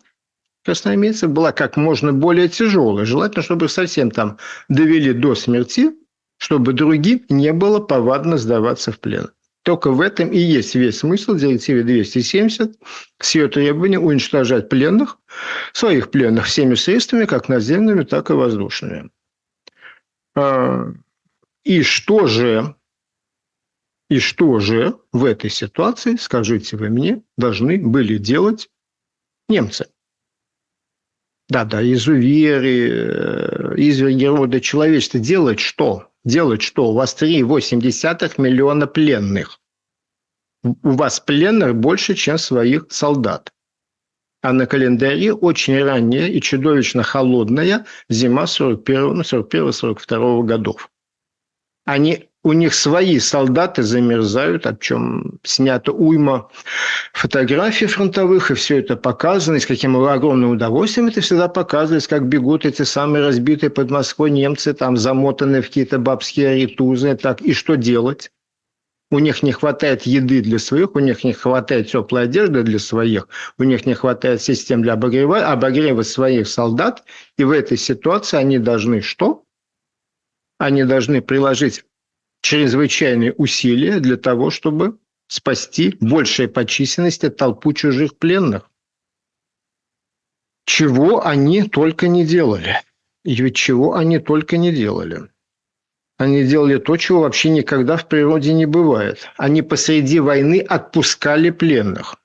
красноармейцев 0.64 1.30
была 1.30 1.52
как 1.52 1.76
можно 1.76 2.12
более 2.12 2.48
тяжелая. 2.48 3.04
Желательно, 3.04 3.42
чтобы 3.42 3.68
совсем 3.68 4.10
там 4.10 4.38
довели 4.68 5.12
до 5.12 5.34
смерти, 5.34 5.92
чтобы 6.38 6.72
другим 6.72 7.24
не 7.28 7.52
было 7.52 7.80
повадно 7.80 8.38
сдаваться 8.38 8.92
в 8.92 8.98
плен. 8.98 9.30
Только 9.62 9.90
в 9.90 10.00
этом 10.02 10.30
и 10.30 10.38
есть 10.38 10.74
весь 10.74 10.98
смысл 10.98 11.34
директивы 11.36 11.84
270 11.84 12.76
с 13.18 13.34
ее 13.34 13.48
требованием 13.48 14.04
уничтожать 14.04 14.68
пленных, 14.68 15.18
своих 15.72 16.10
пленных 16.10 16.46
всеми 16.46 16.74
средствами, 16.74 17.24
как 17.24 17.48
наземными, 17.48 18.04
так 18.04 18.28
и 18.28 18.34
воздушными. 18.34 19.10
А, 20.36 20.92
и 21.64 21.82
что 21.82 22.26
же, 22.26 22.74
и 24.10 24.18
что 24.18 24.58
же 24.58 24.98
в 25.12 25.24
этой 25.24 25.48
ситуации, 25.48 26.16
скажите 26.16 26.76
вы 26.76 26.90
мне, 26.90 27.22
должны 27.38 27.78
были 27.78 28.18
делать 28.18 28.68
немцы? 29.48 29.86
Да, 31.48 31.64
да, 31.64 31.82
изуверы, 31.82 32.88
э, 32.88 33.74
изверги 33.76 34.24
рода 34.24 34.60
человечества 34.60 35.20
делать 35.20 35.60
что? 35.60 36.08
Делать 36.24 36.62
что? 36.62 36.90
У 36.90 36.94
вас 36.94 37.14
3,8 37.14 38.38
миллиона 38.38 38.86
пленных. 38.86 39.60
У 40.62 40.72
вас 40.82 41.20
пленных 41.20 41.74
больше, 41.74 42.14
чем 42.14 42.38
своих 42.38 42.86
солдат. 42.88 43.52
А 44.40 44.52
на 44.52 44.66
календаре 44.66 45.34
очень 45.34 45.82
ранняя 45.82 46.28
и 46.28 46.40
чудовищно 46.40 47.02
холодная 47.02 47.86
зима 48.08 48.44
41-42 48.44 50.18
ну, 50.18 50.42
годов. 50.42 50.90
Они 51.84 52.30
у 52.44 52.52
них 52.52 52.74
свои 52.74 53.18
солдаты 53.18 53.82
замерзают, 53.82 54.66
о 54.66 54.76
чем 54.76 55.38
снято 55.42 55.92
уйма 55.92 56.50
фотографий 57.14 57.86
фронтовых, 57.86 58.50
и 58.50 58.54
все 58.54 58.78
это 58.80 58.96
показано, 58.96 59.56
и 59.56 59.60
с 59.60 59.66
каким 59.66 59.96
огромным 59.96 60.50
удовольствием 60.50 61.08
это 61.08 61.22
всегда 61.22 61.48
показывается, 61.48 62.10
как 62.10 62.28
бегут 62.28 62.66
эти 62.66 62.82
самые 62.82 63.24
разбитые 63.24 63.70
под 63.70 63.90
Москвой 63.90 64.30
немцы, 64.30 64.74
там 64.74 64.98
замотанные 64.98 65.62
в 65.62 65.68
какие-то 65.68 65.98
бабские 65.98 66.50
аритузы, 66.50 67.16
так, 67.16 67.40
и 67.40 67.54
что 67.54 67.76
делать? 67.76 68.30
У 69.10 69.20
них 69.20 69.42
не 69.42 69.52
хватает 69.52 70.02
еды 70.02 70.42
для 70.42 70.58
своих, 70.58 70.96
у 70.96 70.98
них 70.98 71.24
не 71.24 71.32
хватает 71.32 71.90
теплой 71.90 72.24
одежды 72.24 72.62
для 72.62 72.78
своих, 72.78 73.26
у 73.58 73.64
них 73.64 73.86
не 73.86 73.94
хватает 73.94 74.42
систем 74.42 74.82
для 74.82 74.94
обогрева, 74.94 75.50
обогрева 75.50 76.02
своих 76.02 76.46
солдат, 76.46 77.04
и 77.38 77.44
в 77.44 77.52
этой 77.52 77.78
ситуации 77.78 78.36
они 78.36 78.58
должны 78.58 79.00
что? 79.00 79.44
Они 80.58 80.84
должны 80.84 81.22
приложить 81.22 81.84
чрезвычайные 82.44 83.32
усилия 83.32 84.00
для 84.00 84.18
того, 84.18 84.50
чтобы 84.50 84.98
спасти 85.28 85.96
большей 86.00 86.46
по 86.46 86.66
численности 86.66 87.30
толпу 87.30 87.72
чужих 87.72 88.18
пленных. 88.18 88.70
Чего 90.66 91.26
они 91.26 91.62
только 91.62 92.06
не 92.06 92.26
делали. 92.26 92.82
И 93.24 93.34
ведь 93.34 93.56
чего 93.56 93.94
они 93.94 94.18
только 94.18 94.58
не 94.58 94.72
делали. 94.72 95.30
Они 96.18 96.44
делали 96.44 96.76
то, 96.76 96.98
чего 96.98 97.22
вообще 97.22 97.48
никогда 97.48 97.96
в 97.96 98.08
природе 98.08 98.52
не 98.52 98.66
бывает. 98.66 99.30
Они 99.38 99.62
посреди 99.62 100.20
войны 100.20 100.60
отпускали 100.60 101.48
пленных. 101.48 102.16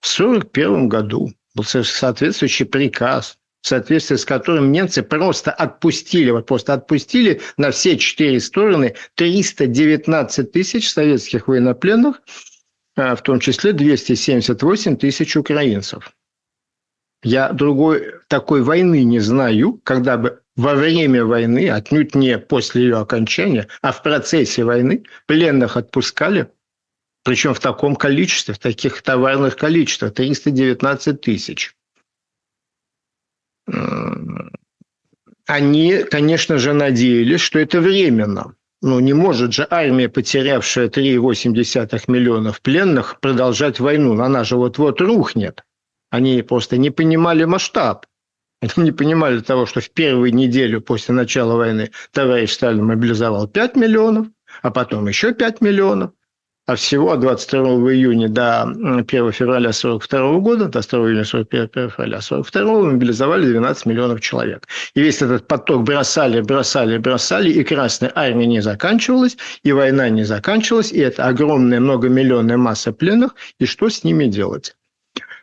В 0.00 0.20
1941 0.20 0.88
году 0.88 1.32
был 1.54 1.62
соответствующий 1.62 2.66
приказ 2.66 3.38
в 3.62 3.68
соответствии 3.68 4.16
с 4.16 4.24
которым 4.24 4.72
немцы 4.72 5.02
просто 5.02 5.50
отпустили, 5.50 6.30
вот 6.30 6.46
просто 6.46 6.74
отпустили 6.74 7.40
на 7.56 7.70
все 7.70 7.96
четыре 7.98 8.40
стороны 8.40 8.94
319 9.16 10.52
тысяч 10.52 10.90
советских 10.90 11.48
военнопленных, 11.48 12.22
а, 12.96 13.16
в 13.16 13.22
том 13.22 13.40
числе 13.40 13.72
278 13.72 14.96
тысяч 14.96 15.36
украинцев. 15.36 16.12
Я 17.22 17.52
другой 17.52 18.14
такой 18.28 18.62
войны 18.62 19.02
не 19.02 19.18
знаю, 19.18 19.80
когда 19.82 20.16
бы 20.16 20.40
во 20.56 20.74
время 20.74 21.24
войны, 21.24 21.70
отнюдь 21.70 22.14
не 22.14 22.38
после 22.38 22.82
ее 22.82 22.96
окончания, 22.96 23.68
а 23.82 23.92
в 23.92 24.02
процессе 24.02 24.64
войны 24.64 25.04
пленных 25.26 25.76
отпускали 25.76 26.50
Причем 27.24 27.54
в 27.54 27.60
таком 27.60 27.94
количестве, 27.94 28.54
в 28.54 28.58
таких 28.58 29.02
товарных 29.02 29.56
количествах, 29.56 30.14
319 30.14 31.20
тысяч. 31.20 31.76
Они, 35.46 36.02
конечно 36.10 36.58
же, 36.58 36.72
надеялись, 36.72 37.40
что 37.40 37.58
это 37.58 37.80
временно. 37.80 38.54
Ну, 38.80 39.00
не 39.00 39.12
может 39.12 39.54
же 39.54 39.66
армия, 39.70 40.08
потерявшая 40.08 40.88
3,8 40.88 42.04
миллионов 42.06 42.60
пленных, 42.60 43.18
продолжать 43.20 43.80
войну. 43.80 44.20
Она 44.20 44.44
же 44.44 44.56
вот-вот 44.56 45.00
рухнет. 45.00 45.64
Они 46.10 46.42
просто 46.42 46.76
не 46.76 46.90
понимали 46.90 47.44
масштаб. 47.44 48.06
Они 48.60 48.72
не 48.76 48.92
понимали 48.92 49.40
того, 49.40 49.66
что 49.66 49.80
в 49.80 49.90
первую 49.90 50.34
неделю 50.34 50.80
после 50.80 51.14
начала 51.14 51.56
войны 51.56 51.90
товарищ 52.12 52.52
Сталин 52.52 52.84
мобилизовал 52.84 53.48
5 53.48 53.76
миллионов, 53.76 54.28
а 54.62 54.70
потом 54.70 55.08
еще 55.08 55.32
5 55.32 55.60
миллионов. 55.60 56.12
А 56.68 56.74
всего 56.74 57.12
от 57.12 57.20
22 57.20 57.62
июня 57.94 58.28
до 58.28 58.64
1 58.64 59.06
февраля 59.32 59.70
1942 59.70 60.38
года, 60.40 60.66
до 60.66 60.82
2 60.82 61.08
июня 61.08 61.24
41 61.24 61.68
февраля 61.88 62.18
1942 62.18 62.82
мобилизовали 62.92 63.46
12 63.46 63.86
миллионов 63.86 64.20
человек. 64.20 64.68
И 64.92 65.00
весь 65.00 65.22
этот 65.22 65.48
поток 65.48 65.84
бросали, 65.84 66.42
бросали, 66.42 66.98
бросали, 66.98 67.50
и 67.50 67.64
Красная 67.64 68.12
Армия 68.14 68.44
не 68.44 68.60
заканчивалась, 68.60 69.38
и 69.62 69.72
война 69.72 70.10
не 70.10 70.24
заканчивалась, 70.24 70.92
и 70.92 70.98
это 70.98 71.24
огромная 71.24 71.80
многомиллионная 71.80 72.58
масса 72.58 72.92
пленных, 72.92 73.34
и 73.58 73.64
что 73.64 73.88
с 73.88 74.04
ними 74.04 74.26
делать? 74.26 74.76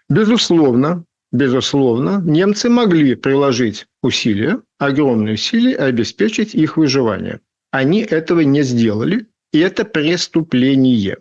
Безусловно, 0.08 1.06
безусловно, 1.32 2.22
немцы 2.24 2.70
могли 2.70 3.16
приложить 3.16 3.88
усилия, 4.04 4.60
огромные 4.78 5.34
усилия, 5.34 5.76
обеспечить 5.78 6.54
их 6.54 6.78
выживание. 6.78 7.40
Они 7.72 8.02
этого 8.02 8.42
не 8.42 8.62
сделали, 8.62 9.26
и 9.56 9.60
это 9.60 9.86
преступление. 9.86 11.20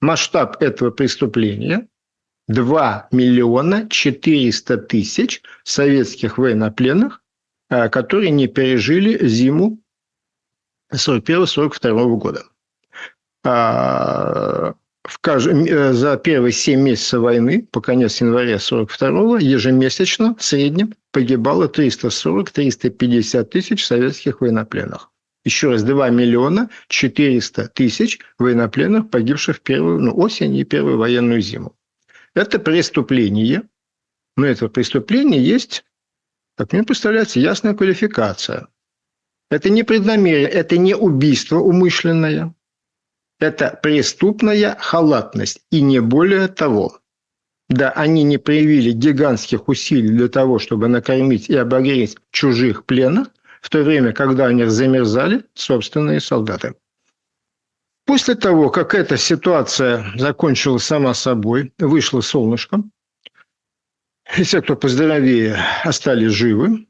Масштаб 0.00 0.62
этого 0.62 0.92
преступления 0.92 1.88
2 2.46 3.08
миллиона 3.10 3.88
400 3.88 4.76
тысяч 4.78 5.42
советских 5.64 6.38
военнопленных, 6.38 7.22
а, 7.68 7.88
которые 7.88 8.30
не 8.30 8.46
пережили 8.46 9.26
зиму 9.26 9.80
41-42 10.94 12.16
года. 12.18 12.44
А, 13.44 14.74
в 15.02 15.18
э, 15.26 15.92
за 15.92 16.16
первые 16.18 16.52
7 16.52 16.80
месяцев 16.80 17.20
войны, 17.20 17.66
по 17.68 17.80
конец 17.80 18.20
января 18.20 18.60
42 18.60 19.40
ежемесячно 19.40 20.36
в 20.36 20.44
среднем 20.44 20.94
погибало 21.10 21.66
340-350 21.66 23.42
тысяч 23.42 23.84
советских 23.84 24.40
военнопленных. 24.40 25.11
Еще 25.44 25.70
раз, 25.70 25.82
2 25.82 26.10
миллиона 26.10 26.70
400 26.88 27.68
тысяч 27.68 28.20
военнопленных, 28.38 29.10
погибших 29.10 29.56
в 29.56 29.60
первую 29.60 30.00
ну, 30.00 30.16
осень 30.16 30.54
и 30.54 30.64
первую 30.64 30.98
военную 30.98 31.40
зиму. 31.40 31.76
Это 32.34 32.58
преступление, 32.58 33.62
но 34.36 34.46
это 34.46 34.68
преступление 34.68 35.42
есть, 35.44 35.84
как 36.56 36.72
мне 36.72 36.84
представляется, 36.84 37.40
ясная 37.40 37.74
квалификация. 37.74 38.68
Это 39.50 39.68
не 39.68 39.82
преднамеренно, 39.82 40.46
это 40.48 40.78
не 40.78 40.94
убийство 40.94 41.58
умышленное, 41.58 42.54
это 43.38 43.78
преступная 43.82 44.76
халатность 44.78 45.62
и 45.70 45.80
не 45.80 46.00
более 46.00 46.46
того. 46.46 47.00
Да, 47.68 47.90
они 47.90 48.22
не 48.22 48.38
проявили 48.38 48.92
гигантских 48.92 49.68
усилий 49.68 50.08
для 50.08 50.28
того, 50.28 50.58
чтобы 50.58 50.88
накормить 50.88 51.48
и 51.48 51.56
обогреть 51.56 52.16
чужих 52.30 52.84
пленных, 52.84 53.28
в 53.62 53.70
то 53.70 53.82
время, 53.82 54.12
когда 54.12 54.46
они 54.46 54.64
замерзали 54.64 55.44
собственные 55.54 56.20
солдаты. 56.20 56.74
После 58.04 58.34
того, 58.34 58.68
как 58.70 58.94
эта 58.94 59.16
ситуация 59.16 60.04
закончилась 60.16 60.82
сама 60.82 61.14
собой, 61.14 61.72
вышло 61.78 62.20
солнышко, 62.20 62.82
все, 64.24 64.60
кто 64.60 64.76
поздоровее, 64.76 65.56
остались 65.84 66.32
живы. 66.32 66.88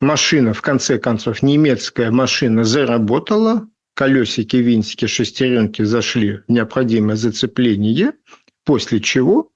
Машина, 0.00 0.52
в 0.52 0.60
конце 0.60 0.98
концов, 0.98 1.42
немецкая 1.42 2.10
машина 2.10 2.64
заработала, 2.64 3.66
колесики, 3.94 4.56
винтики, 4.56 5.06
шестеренки 5.06 5.82
зашли 5.82 6.42
в 6.46 6.48
необходимое 6.48 7.16
зацепление, 7.16 8.12
после 8.64 9.00
чего 9.00 9.50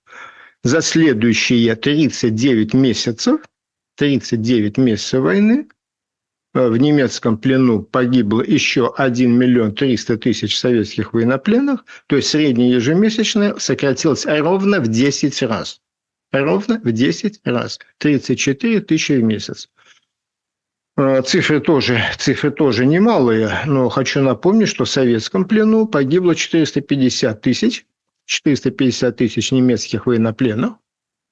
за 0.63 0.81
следующие 0.81 1.77
39 1.77 2.73
месяцев 2.73 3.41
39 4.01 4.79
месяцев 4.79 5.21
войны 5.21 5.69
э, 6.55 6.69
в 6.69 6.77
немецком 6.79 7.37
плену 7.37 7.83
погибло 7.83 8.41
еще 8.41 8.95
1 8.97 9.31
миллион 9.31 9.75
300 9.75 10.17
тысяч 10.17 10.59
советских 10.59 11.13
военнопленных, 11.13 11.85
то 12.07 12.17
есть 12.17 12.31
среднее 12.31 12.71
ежемесячное 12.71 13.57
сократилось 13.59 14.25
ровно 14.25 14.81
в 14.81 14.89
10 14.89 15.43
раз. 15.43 15.83
Ровно 16.33 16.81
в 16.83 16.91
10 16.91 17.43
раз. 17.45 17.79
34 17.99 18.81
тысячи 18.81 19.13
в 19.13 19.23
месяц. 19.23 19.69
Э, 20.97 21.21
цифры 21.21 21.61
тоже, 21.61 22.03
цифры 22.17 22.51
тоже 22.53 22.87
немалые, 22.87 23.51
но 23.67 23.91
хочу 23.91 24.23
напомнить, 24.23 24.69
что 24.69 24.87
в 24.87 24.91
советском 24.91 25.45
плену 25.45 25.87
погибло 25.87 26.35
450 26.35 27.39
тысяч, 27.43 27.85
450 28.25 29.15
тысяч 29.15 29.53
немецких 29.53 30.07
военнопленных, 30.07 30.77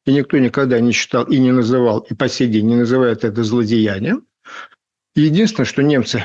и 0.09 0.13
никто 0.13 0.39
никогда 0.39 0.81
не 0.81 0.93
считал 0.93 1.25
и 1.25 1.39
не 1.39 1.53
называл, 1.53 1.99
и 1.99 2.15
по 2.15 2.31
сей 2.31 2.49
день 2.49 2.67
не 2.67 2.77
называет 2.77 3.25
это 3.25 3.45
злодеянием. 3.45 4.27
Единственное, 5.15 5.67
что 5.67 5.83
немцы, 5.83 6.25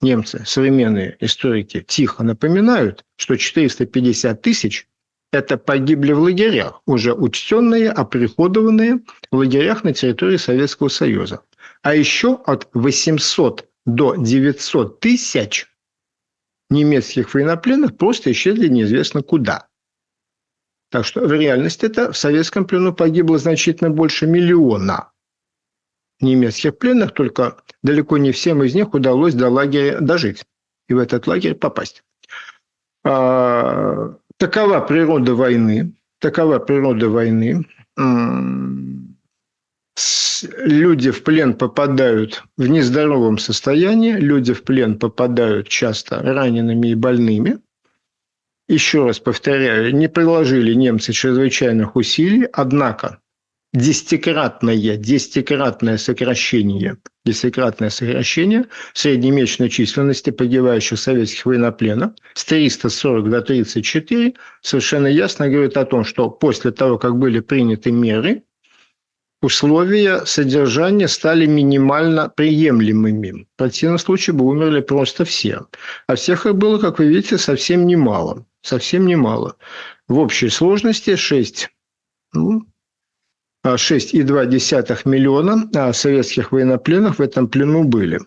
немцы, 0.00 0.42
современные 0.44 1.16
историки, 1.20 1.84
тихо 1.86 2.24
напоминают, 2.24 3.04
что 3.16 3.36
450 3.36 4.42
тысяч– 4.42 4.88
это 5.32 5.56
погибли 5.56 6.12
в 6.12 6.18
лагерях, 6.18 6.82
уже 6.84 7.14
учтенные, 7.14 7.90
оприходованные 7.90 9.02
в 9.30 9.36
лагерях 9.36 9.84
на 9.84 9.94
территории 9.94 10.36
Советского 10.36 10.88
Союза. 10.88 11.42
А 11.82 11.94
еще 11.94 12.40
от 12.44 12.68
800 12.74 13.68
до 13.86 14.16
900 14.16 14.98
тысяч 14.98 15.68
немецких 16.70 17.34
военнопленных 17.34 17.96
просто 17.96 18.32
исчезли 18.32 18.66
неизвестно 18.66 19.22
куда– 19.22 19.68
так 20.90 21.04
что 21.04 21.20
в 21.20 21.32
реальности 21.32 21.86
это 21.86 22.12
в 22.12 22.16
советском 22.16 22.64
плену 22.64 22.92
погибло 22.92 23.38
значительно 23.38 23.90
больше 23.90 24.26
миллиона 24.26 25.10
немецких 26.20 26.76
пленных, 26.76 27.12
только 27.12 27.56
далеко 27.82 28.18
не 28.18 28.32
всем 28.32 28.62
из 28.62 28.74
них 28.74 28.92
удалось 28.92 29.34
до 29.34 29.48
лагеря 29.48 30.00
дожить 30.00 30.44
и 30.88 30.94
в 30.94 30.98
этот 30.98 31.26
лагерь 31.26 31.54
попасть. 31.54 32.02
А, 33.04 34.14
такова 34.36 34.80
природа 34.80 35.34
войны. 35.34 35.92
Такова 36.18 36.58
природа 36.58 37.08
войны. 37.08 37.66
Люди 40.58 41.10
в 41.10 41.22
плен 41.22 41.54
попадают 41.54 42.44
в 42.56 42.66
нездоровом 42.66 43.38
состоянии, 43.38 44.12
люди 44.12 44.52
в 44.52 44.62
плен 44.62 44.98
попадают 44.98 45.68
часто 45.68 46.20
ранеными 46.20 46.88
и 46.88 46.94
больными– 46.94 47.60
еще 48.70 49.04
раз 49.04 49.18
повторяю, 49.18 49.94
не 49.94 50.08
приложили 50.08 50.74
немцы 50.74 51.12
чрезвычайных 51.12 51.96
усилий, 51.96 52.46
однако 52.52 53.18
десятикратное, 53.72 54.96
десятикратное 54.96 55.98
сокращение, 55.98 56.98
десятикратное 57.24 57.90
сокращение 57.90 58.66
среднемесячной 58.94 59.70
численности 59.70 60.30
погибающих 60.30 61.00
советских 61.00 61.46
военнопленных 61.46 62.12
с 62.34 62.44
340 62.44 63.28
до 63.28 63.40
34 63.42 64.34
совершенно 64.62 65.08
ясно 65.08 65.48
говорит 65.48 65.76
о 65.76 65.84
том, 65.84 66.04
что 66.04 66.30
после 66.30 66.70
того, 66.70 66.96
как 66.96 67.16
были 67.16 67.40
приняты 67.40 67.90
меры, 67.90 68.44
условия 69.42 70.24
содержания 70.26 71.08
стали 71.08 71.46
минимально 71.46 72.28
приемлемыми. 72.28 73.48
В 73.52 73.56
противном 73.56 73.98
случае 73.98 74.34
бы 74.34 74.44
умерли 74.44 74.80
просто 74.80 75.24
все. 75.24 75.66
А 76.06 76.14
всех 76.14 76.46
их 76.46 76.54
было, 76.54 76.78
как 76.78 77.00
вы 77.00 77.06
видите, 77.06 77.36
совсем 77.36 77.84
немало 77.86 78.46
совсем 78.62 79.06
немало. 79.06 79.56
В 80.08 80.18
общей 80.18 80.48
сложности 80.48 81.16
6, 81.16 81.70
ну, 82.32 82.66
6,2 83.64 85.02
а 85.04 85.08
миллиона 85.08 85.70
а 85.74 85.92
советских 85.92 86.52
военнопленных 86.52 87.18
в 87.18 87.22
этом 87.22 87.48
плену 87.48 87.84
были. 87.84 88.20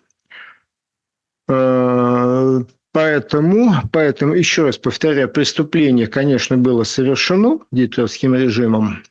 А, 1.49 2.59
поэтому, 2.91 3.73
поэтому, 3.91 4.33
еще 4.33 4.63
раз 4.63 4.77
повторяю, 4.77 5.29
преступление, 5.29 6.07
конечно, 6.07 6.57
было 6.57 6.83
совершено 6.83 7.59
гитлеровским 7.71 8.35
режимом 8.35 9.03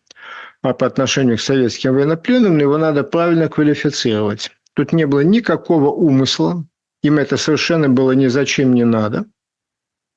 а 0.65 0.75
по 0.75 0.87
отношению 0.87 1.39
к 1.39 1.41
советским 1.41 1.95
военнопленным, 1.95 2.55
но 2.55 2.61
его 2.61 2.79
надо 2.79 3.03
правильно 3.03 3.49
квалифицировать. 3.49 4.53
Тут 4.75 4.93
не 4.93 5.09
было 5.09 5.21
никакого 5.21 5.91
умысла, 5.91 6.65
им 7.03 7.19
это 7.19 7.37
совершенно 7.37 7.89
было 7.89 8.13
ни 8.13 8.29
зачем 8.29 8.73
не 8.73 8.85
надо– 8.85 9.27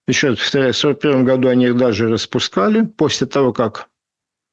еще 0.08 0.30
раз 0.30 0.40
повторяю, 0.40 0.74
в 0.74 0.78
1941 0.78 1.26
году 1.26 1.48
они 1.50 1.66
их 1.66 1.78
даже 1.78 2.10
распускали, 2.10 2.82
после 2.84 3.28
того, 3.28 3.54
как 3.54 3.88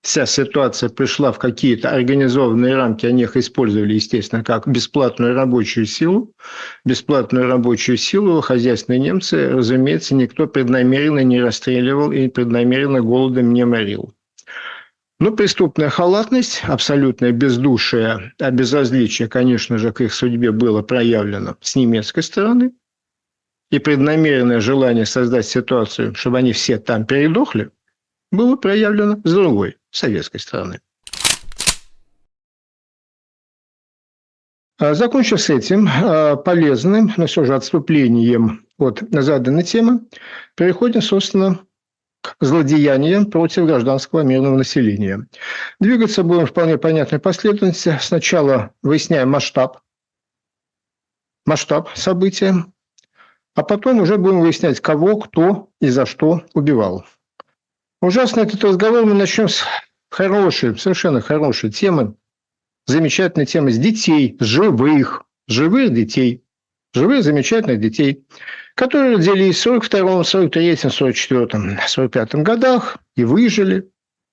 вся 0.02 0.26
ситуация 0.26 0.88
пришла 0.88 1.30
в 1.32 1.38
какие-то 1.38 1.90
организованные 1.90 2.74
рамки, 2.74 3.06
они 3.06 3.22
их 3.22 3.36
использовали, 3.36 3.94
естественно, 3.94 4.42
как 4.42 4.66
бесплатную 4.66 5.34
рабочую 5.34 5.86
силу. 5.86 6.32
Бесплатную 6.84 7.46
рабочую 7.46 7.96
силу 7.96 8.40
хозяйственные 8.40 9.00
немцы, 9.00 9.48
разумеется, 9.50 10.14
никто 10.14 10.46
преднамеренно 10.46 11.22
не 11.22 11.40
расстреливал 11.40 12.12
и 12.12 12.28
преднамеренно 12.28 13.00
голодом 13.00 13.52
не 13.52 13.64
морил. 13.64 14.12
Но 15.20 15.30
преступная 15.30 15.88
халатность, 15.88 16.62
абсолютное 16.64 17.30
бездушие, 17.30 18.32
а 18.40 18.50
безразличие, 18.50 19.28
конечно 19.28 19.78
же, 19.78 19.92
к 19.92 20.00
их 20.00 20.12
судьбе 20.12 20.50
было 20.50 20.82
проявлено 20.82 21.56
с 21.60 21.76
немецкой 21.76 22.24
стороны. 22.24 22.72
И 23.72 23.78
преднамеренное 23.78 24.60
желание 24.60 25.06
создать 25.06 25.46
ситуацию, 25.46 26.14
чтобы 26.14 26.36
они 26.36 26.52
все 26.52 26.78
там 26.78 27.06
передохли, 27.06 27.70
было 28.30 28.56
проявлено 28.56 29.18
с 29.24 29.32
другой, 29.32 29.78
советской 29.90 30.40
стороны. 30.40 30.80
А, 34.78 34.92
закончив 34.92 35.40
с 35.40 35.48
этим 35.48 35.88
а, 35.88 36.36
полезным, 36.36 37.14
но 37.16 37.26
все 37.26 37.46
же 37.46 37.54
отступлением 37.54 38.66
от 38.76 39.02
заданной 39.10 39.62
темы, 39.62 40.02
переходим, 40.54 41.00
собственно, 41.00 41.60
к 42.20 42.36
злодеяниям 42.40 43.24
против 43.24 43.64
гражданского 43.64 44.20
мирного 44.20 44.58
населения. 44.58 45.26
Двигаться 45.80 46.22
будем 46.22 46.44
вполне 46.44 46.76
понятной 46.76 47.20
последовательности. 47.20 47.98
Сначала 48.02 48.74
выясняем 48.82 49.30
масштаб, 49.30 49.80
масштаб 51.46 51.88
события, 51.94 52.66
а 53.54 53.62
потом 53.62 54.00
уже 54.00 54.16
будем 54.16 54.40
выяснять, 54.40 54.80
кого, 54.80 55.18
кто 55.18 55.68
и 55.80 55.88
за 55.88 56.06
что 56.06 56.42
убивал. 56.54 57.04
Ужасно 58.00 58.40
этот 58.40 58.62
разговор 58.64 59.04
мы 59.04 59.14
начнем 59.14 59.48
с 59.48 59.64
хорошей, 60.10 60.76
совершенно 60.78 61.20
хорошей 61.20 61.70
темы, 61.70 62.14
замечательной 62.86 63.46
темы 63.46 63.70
с 63.70 63.78
детей, 63.78 64.36
с 64.40 64.44
живых, 64.44 65.24
живых 65.48 65.92
детей, 65.92 66.42
живых 66.94 67.22
замечательных 67.22 67.80
детей, 67.80 68.24
которые 68.74 69.16
родились 69.16 69.56
в 69.58 69.62
42 69.62 70.24
43 70.24 70.76
44 70.76 71.80
45 71.86 72.34
годах 72.36 72.98
и 73.16 73.24
выжили, 73.24 73.88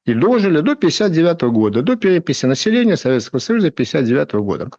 и 0.05 0.13
дожили 0.13 0.61
до 0.61 0.75
59 0.75 1.41
года, 1.43 1.81
до 1.81 1.95
переписи 1.95 2.45
населения 2.45 2.97
Советского 2.97 3.39
Союза 3.39 3.69
59 3.69 4.33
года. 4.33 4.69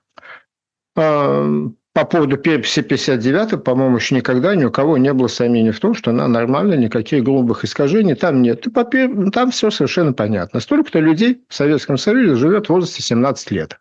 По 1.93 2.05
поводу 2.05 2.37
переписи 2.37 2.83
59 2.83 3.65
по-моему, 3.65 3.97
еще 3.97 4.15
никогда 4.15 4.55
ни 4.55 4.65
у 4.65 4.71
кого 4.71 4.97
не 4.97 5.13
было 5.13 5.27
сомнений 5.27 5.73
в 5.73 5.81
том, 5.81 5.95
что 5.95 6.11
она 6.11 6.29
нормальная, 6.29 6.77
никаких 6.77 7.25
грубых 7.25 7.65
искажений 7.65 8.15
там 8.15 8.43
нет. 8.43 8.65
И 8.67 8.71
по, 8.71 8.85
там 8.85 9.51
все 9.51 9.71
совершенно 9.71 10.13
понятно. 10.13 10.61
Столько-то 10.61 11.01
людей 11.01 11.43
в 11.49 11.55
Советском 11.55 11.99
Союзе 11.99 12.37
живет 12.37 12.67
в 12.67 12.71
возрасте 12.71 13.03
17 13.03 13.51
лет. 13.51 13.81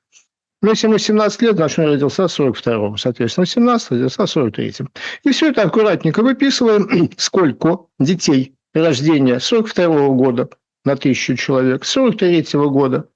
Ну, 0.61 0.71
если 0.71 0.87
ему 0.87 0.97
17 0.97 1.41
лет, 1.43 1.55
значит, 1.55 1.79
он 1.79 1.85
родился 1.85 2.27
в 2.27 2.39
42-м. 2.39 2.97
Соответственно, 2.97 3.45
17 3.45 3.91
родился 3.91 4.25
в 4.25 4.37
43-м. 4.37 4.89
И 5.23 5.31
все 5.31 5.51
это 5.51 5.61
аккуратненько 5.61 6.23
выписываем, 6.23 7.11
сколько 7.17 7.85
детей 7.99 8.55
рождения 8.73 9.39
42 9.39 9.85
-го 9.85 10.15
года 10.15 10.49
на 10.83 10.95
тысячу 10.95 11.35
человек, 11.35 11.85
43 11.85 12.41
-го 12.55 12.69
года. 12.71 13.07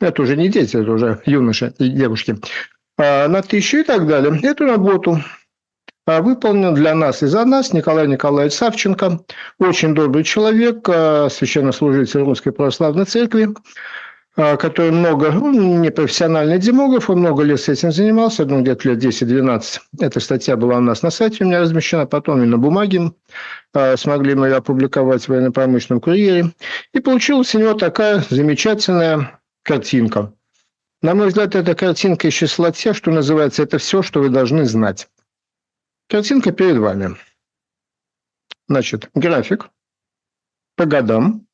Это 0.00 0.22
уже 0.22 0.36
не 0.36 0.48
дети, 0.48 0.76
это 0.76 0.90
уже 0.90 1.22
юноши 1.24 1.72
и 1.78 1.88
девушки. 1.88 2.36
А, 2.98 3.28
на 3.28 3.42
тысячу 3.42 3.78
и 3.78 3.82
так 3.84 4.06
далее. 4.06 4.40
Эту 4.42 4.66
работу 4.66 5.22
а, 6.04 6.20
выполнил 6.20 6.72
для 6.72 6.94
нас 6.96 7.22
и 7.22 7.26
за 7.26 7.44
нас 7.44 7.72
Николай 7.72 8.08
Николаевич 8.08 8.54
Савченко, 8.54 9.20
очень 9.60 9.94
добрый 9.94 10.24
человек, 10.24 10.88
а, 10.88 11.28
священнослужитель 11.30 12.20
Русской 12.20 12.50
Православной 12.50 13.04
Церкви, 13.04 13.50
который 14.34 14.92
много, 14.92 15.32
не 15.32 15.90
профессиональный 15.90 16.58
демограф, 16.60 17.10
он 17.10 17.18
много 17.18 17.42
лет 17.42 17.60
с 17.60 17.68
этим 17.68 17.90
занимался, 17.90 18.44
ну, 18.44 18.60
где-то 18.60 18.90
лет 18.90 18.98
10-12. 19.02 19.80
Эта 19.98 20.20
статья 20.20 20.56
была 20.56 20.76
у 20.76 20.80
нас 20.80 21.02
на 21.02 21.10
сайте 21.10 21.42
у 21.42 21.48
меня 21.48 21.60
размещена, 21.60 22.06
потом 22.06 22.44
и 22.44 22.46
на 22.46 22.56
бумаге 22.56 23.10
смогли 23.96 24.36
мы 24.36 24.46
ее 24.46 24.56
опубликовать 24.56 25.24
в 25.24 25.28
военно-промышленном 25.30 26.00
курьере. 26.00 26.52
И 26.94 27.00
получилась 27.00 27.52
у 27.56 27.58
него 27.58 27.74
такая 27.74 28.22
замечательная 28.30 29.40
картинка– 29.64 30.32
на 31.02 31.14
мой 31.14 31.28
взгляд, 31.28 31.54
эта 31.54 31.74
картинка 31.74 32.28
из 32.28 32.34
числа 32.34 32.72
что 32.72 33.10
называется 33.10 33.62
«это 33.62 33.78
все, 33.78 34.02
что 34.02 34.20
вы 34.20 34.30
должны 34.30 34.64
знать». 34.64 35.08
Картинка 36.08 36.52
перед 36.52 36.78
вами. 36.78 37.16
Значит, 38.66 39.10
график 39.14 39.70
по 40.76 40.86
годам. 40.86 41.46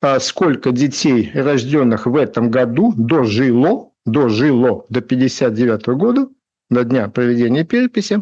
А 0.00 0.20
сколько 0.20 0.70
детей, 0.70 1.32
рожденных 1.34 2.06
в 2.06 2.14
этом 2.14 2.50
году, 2.52 2.92
дожило, 2.96 3.90
дожило 4.04 4.86
до 4.88 5.00
59 5.00 5.86
года, 5.88 6.28
до 6.70 6.84
дня 6.84 7.08
проведения 7.08 7.64
переписи, 7.64 8.20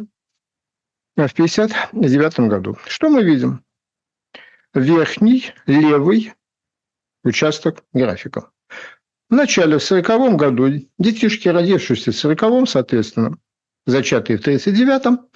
в 1.29 1.35
59 1.35 2.41
году. 2.49 2.79
Что 2.87 3.11
мы 3.11 3.23
видим? 3.23 3.63
Верхний 4.73 5.53
левый 5.67 6.33
участок 7.25 7.85
графика. 7.93 8.51
В 9.29 9.35
начале, 9.35 9.79
в 9.79 9.83
40 9.83 10.37
году, 10.37 10.69
детишки, 10.99 11.49
родившиеся 11.49 12.13
в 12.13 12.17
40 12.17 12.69
соответственно, 12.69 13.39
зачатые 13.85 14.39
в 14.39 14.47
39-м, 14.47 15.27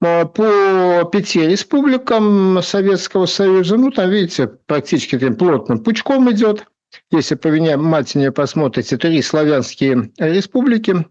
а, 0.00 0.24
по 0.24 1.04
пяти 1.10 1.40
республикам 1.40 2.62
Советского 2.62 3.26
Союза, 3.26 3.76
ну, 3.76 3.90
там, 3.90 4.10
видите, 4.10 4.46
практически 4.46 5.18
таким 5.18 5.36
плотным 5.36 5.82
пучком 5.82 6.30
идет. 6.30 6.66
Если 7.10 7.34
по 7.34 7.48
внимательнее 7.48 8.32
посмотрите, 8.32 8.96
три 8.96 9.20
славянские 9.22 10.10
республики, 10.18 11.06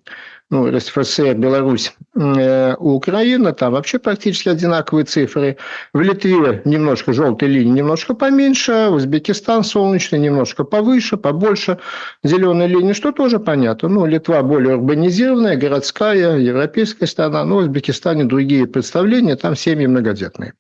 ну, 0.50 0.72
РСФСР, 0.72 1.36
Беларусь, 1.36 1.94
э, 2.16 2.76
Украина, 2.76 3.52
там 3.52 3.74
вообще 3.74 4.00
практически 4.00 4.48
одинаковые 4.48 5.04
цифры. 5.06 5.58
В 5.94 6.00
Литве 6.00 6.62
немножко 6.64 7.12
желтой 7.12 7.50
линии, 7.50 7.80
немножко 7.80 8.14
поменьше, 8.14 8.88
Узбекистан 8.90 9.64
солнечный 9.64 10.20
немножко 10.20 10.64
повыше, 10.64 11.18
побольше, 11.18 11.80
зеленой 12.24 12.68
линии, 12.68 12.94
что 12.94 13.12
тоже 13.12 13.40
понятно. 13.40 13.90
Ну, 13.90 14.06
Литва 14.06 14.42
более 14.42 14.78
урбанизированная, 14.78 15.58
городская, 15.58 16.38
европейская 16.38 17.08
страна, 17.08 17.44
но 17.44 17.56
в 17.56 17.60
Узбекистане 17.60 18.24
другие 18.24 18.68
представления, 18.68 19.36
там 19.36 19.56
семьи 19.56 19.86
многодетные. 19.86 20.54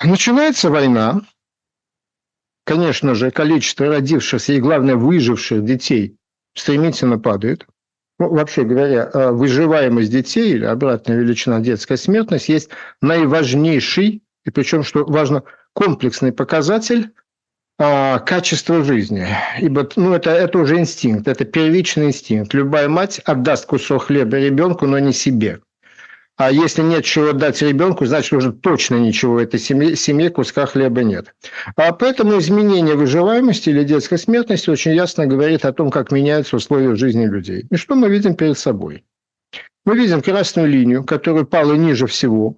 Начинается 0.00 0.70
война, 0.70 1.22
конечно 2.68 3.14
же, 3.14 3.30
количество 3.30 3.86
родившихся 3.86 4.52
и, 4.52 4.60
главное, 4.60 4.96
выживших 4.96 5.64
детей 5.64 6.16
стремительно 6.54 7.18
падает– 7.18 7.66
ну, 8.18 8.30
вообще 8.30 8.64
говоря, 8.64 9.10
э, 9.12 9.30
выживаемость 9.30 10.10
детей 10.10 10.54
или 10.54 10.64
обратная 10.64 11.16
величина 11.16 11.60
детская 11.60 11.96
смертность 11.96 12.48
есть 12.48 12.70
наиважнейший, 13.00 14.22
и 14.44 14.50
причем, 14.50 14.82
что 14.82 15.04
важно, 15.04 15.44
комплексный 15.72 16.32
показатель 16.32 17.12
а, 17.78 18.18
качества 18.18 18.82
жизни. 18.82 19.24
Ибо 19.60 19.88
ну, 19.94 20.14
это, 20.14 20.30
это 20.30 20.58
уже 20.58 20.80
инстинкт, 20.80 21.28
это 21.28 21.44
первичный 21.44 22.06
инстинкт. 22.06 22.52
Любая 22.54 22.88
мать 22.88 23.20
отдаст 23.20 23.66
кусок 23.66 24.04
хлеба 24.04 24.38
ребенку, 24.38 24.86
но 24.86 24.98
не 24.98 25.12
себе. 25.12 25.60
А 26.38 26.52
если 26.52 26.82
нет 26.82 27.04
чего 27.04 27.32
дать 27.32 27.60
ребенку, 27.62 28.06
значит, 28.06 28.32
уже 28.32 28.52
точно 28.52 28.94
ничего 28.94 29.34
в 29.34 29.38
этой 29.38 29.58
семье, 29.58 29.96
семье 29.96 30.30
куска 30.30 30.66
хлеба 30.66 31.02
нет. 31.02 31.34
А 31.74 31.92
поэтому 31.92 32.38
изменение 32.38 32.94
выживаемости 32.94 33.70
или 33.70 33.82
детской 33.82 34.18
смертности 34.18 34.70
очень 34.70 34.94
ясно 34.94 35.26
говорит 35.26 35.64
о 35.64 35.72
том, 35.72 35.90
как 35.90 36.12
меняются 36.12 36.54
условия 36.54 36.94
жизни 36.94 37.26
людей. 37.26 37.66
И 37.70 37.76
что 37.76 37.96
мы 37.96 38.08
видим 38.08 38.36
перед 38.36 38.56
собой? 38.56 39.04
Мы 39.84 39.96
видим 39.96 40.22
красную 40.22 40.68
линию, 40.68 41.02
которая 41.02 41.44
пала 41.44 41.74
ниже 41.74 42.06
всего, 42.06 42.56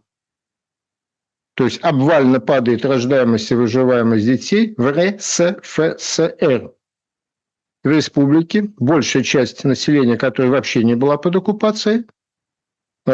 то 1.54 1.64
есть 1.64 1.80
обвально 1.82 2.38
падает 2.38 2.84
рождаемость 2.84 3.50
и 3.50 3.54
выживаемость 3.54 4.26
детей 4.26 4.74
в 4.76 4.90
РСФСР. 4.90 6.72
В 7.82 7.88
республике 7.88 8.70
большая 8.76 9.22
часть 9.22 9.64
населения, 9.64 10.18
которая 10.18 10.52
вообще 10.52 10.84
не 10.84 10.96
была 10.96 11.16
под 11.16 11.36
оккупацией, 11.36 12.04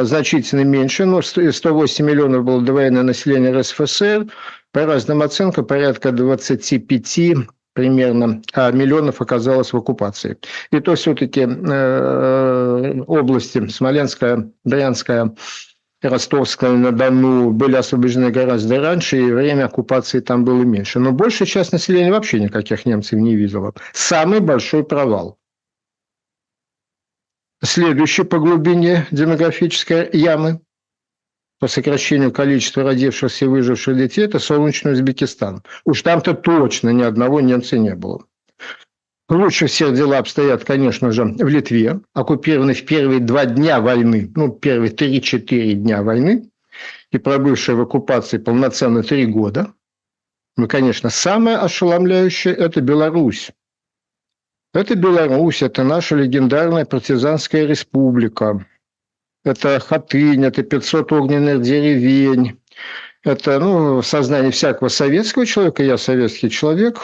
значительно 0.05 0.63
меньше, 0.63 1.05
но 1.05 1.23
108 1.23 2.05
миллионов 2.05 2.45
было 2.45 2.61
довоенное 2.61 3.03
население 3.03 3.53
РСФСР, 3.53 4.27
по 4.73 4.85
разным 4.85 5.23
оценкам 5.23 5.65
порядка 5.65 6.13
25 6.13 7.49
примерно 7.73 8.43
а 8.55 8.73
миллионов 8.73 9.21
оказалось 9.21 9.73
в 9.73 9.77
оккупации. 9.77 10.39
И 10.73 10.81
то 10.81 10.95
все-таки 10.95 11.47
э, 11.47 13.03
области 13.07 13.69
Смоленская, 13.69 14.51
Брянская, 14.65 15.35
Ростовская 16.03 16.71
на 16.73 16.93
Дону 16.93 17.51
были 17.51 17.77
освобождены 17.77 18.31
гораздо 18.31 18.81
раньше, 18.81 19.19
и 19.19 19.33
время 19.33 19.67
оккупации 19.67 20.21
там 20.21 20.45
было 20.45 20.63
меньше. 20.63 20.99
Но 20.99 21.13
большая 21.13 21.47
часть 21.47 21.73
населения 21.73 22.11
вообще 22.11 22.41
никаких 22.41 22.87
немцев 22.87 23.19
не 23.19 23.35
видела. 23.35 23.73
Самый 23.93 24.41
большой 24.41 24.85
провал. 24.85 25.39
Следующий 27.67 28.23
по 28.23 28.39
глубине 28.39 29.09
демографической 29.11 30.09
ямы 30.13 30.61
по 31.59 31.67
сокращению 31.67 32.31
количества 32.31 32.85
родившихся 32.85 33.47
и 33.47 33.49
выживших 33.49 33.97
детей, 33.97 34.25
это 34.25 34.39
солнечный 34.39 34.93
Узбекистан. 34.93 35.65
Уж 35.85 36.03
там-то 36.03 36.35
точно 36.35 36.91
ни 36.91 37.03
одного 37.03 37.41
немца 37.41 37.77
не 37.77 37.97
было. 37.97 38.25
Лучше 39.29 39.67
всех 39.67 39.97
дела 39.97 40.19
обстоят, 40.19 40.65
конечно 40.65 41.11
же, 41.11 41.25
в 41.25 41.49
Литве, 41.49 42.01
оккупированной 42.15 42.75
в 42.75 42.87
первые 42.87 43.19
два 43.19 43.47
дня 43.47 43.81
войны, 43.81 44.31
ну, 44.37 44.53
первые 44.53 44.93
три-четыре 44.93 45.75
дня 45.75 46.05
войны, 46.05 46.49
и 47.11 47.19
пробывшая 47.19 47.75
в 47.75 47.81
оккупации 47.81 48.39
полноценно 48.39 49.03
три 49.03 49.27
года. 49.27 49.73
Ну, 50.57 50.69
конечно, 50.69 51.11
самое 51.11 51.57
ошеломляющее– 51.57 52.55
это 52.57 52.81
Беларусь. 52.81 53.51
Это 54.77 54.95
Беларусь, 54.95 55.63
это 55.63 55.85
наша 55.85 56.17
легендарная 56.17 56.85
партизанская 56.85 57.65
республика. 57.65 58.67
Это 59.43 59.81
Хатынь, 59.81 60.45
это 60.45 60.63
500 60.63 61.13
огненных 61.13 61.63
деревень, 61.63 62.61
это 63.25 63.59
ну, 63.59 64.03
сознание 64.03 64.51
всякого 64.51 64.89
советского 64.89 65.47
человека, 65.47 65.83
я 65.83 65.97
советский 65.97 66.51
человек, 66.51 67.01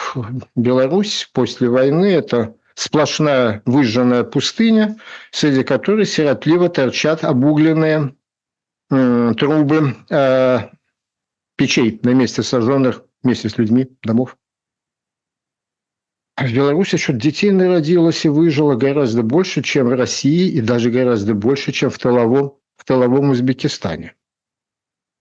Беларусь 0.55 1.27
после 1.33 1.67
войны– 1.67 2.05
это 2.13 2.53
сплошная 2.75 3.63
выжженная 3.65 4.23
пустыня, 4.23 4.95
среди 5.31 5.63
которой 5.63 6.05
сиротливо 6.05 6.69
торчат 6.69 7.23
обугленные 7.23 8.13
трубы 8.89 9.95
э, 10.11 10.59
печей 11.55 11.99
на 12.03 12.11
месте 12.11 12.43
сожженных 12.43 13.01
вместе 13.23 13.49
с 13.49 13.57
людьми 13.57 13.89
домов. 14.03 14.37
В 16.35 16.51
Беларуси 16.51 16.95
еще 16.95 17.13
детей 17.13 17.51
народилось 17.51 18.25
и 18.25 18.29
выжило 18.29 18.75
гораздо 18.75 19.21
больше, 19.21 19.61
чем 19.61 19.87
в 19.87 19.93
России, 19.93 20.49
и 20.49 20.61
даже 20.61 20.89
гораздо 20.89 21.35
больше, 21.35 21.71
чем 21.71 21.91
в 21.91 21.99
тыловом, 21.99 22.57
в 22.75 22.85
тыловом 22.85 23.29
Узбекистане. 23.29 24.15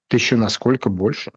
Ты 0.08 0.16
еще 0.16 0.36
насколько 0.36 0.88
больше? 0.88 1.32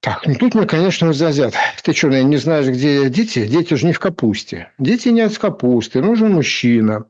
Так, 0.00 0.26
ну 0.26 0.34
тут 0.36 0.54
мне, 0.54 0.66
конечно, 0.66 1.08
возразят. 1.08 1.54
Ты 1.82 1.92
что, 1.92 2.08
не 2.08 2.36
знаешь, 2.38 2.66
где 2.66 3.10
дети? 3.10 3.46
Дети 3.46 3.74
же 3.74 3.86
не 3.86 3.92
в 3.92 3.98
капусте. 3.98 4.72
Дети 4.78 5.08
не 5.08 5.20
от 5.20 5.36
капусты, 5.36 6.00
нужен 6.00 6.32
мужчина. 6.32 7.06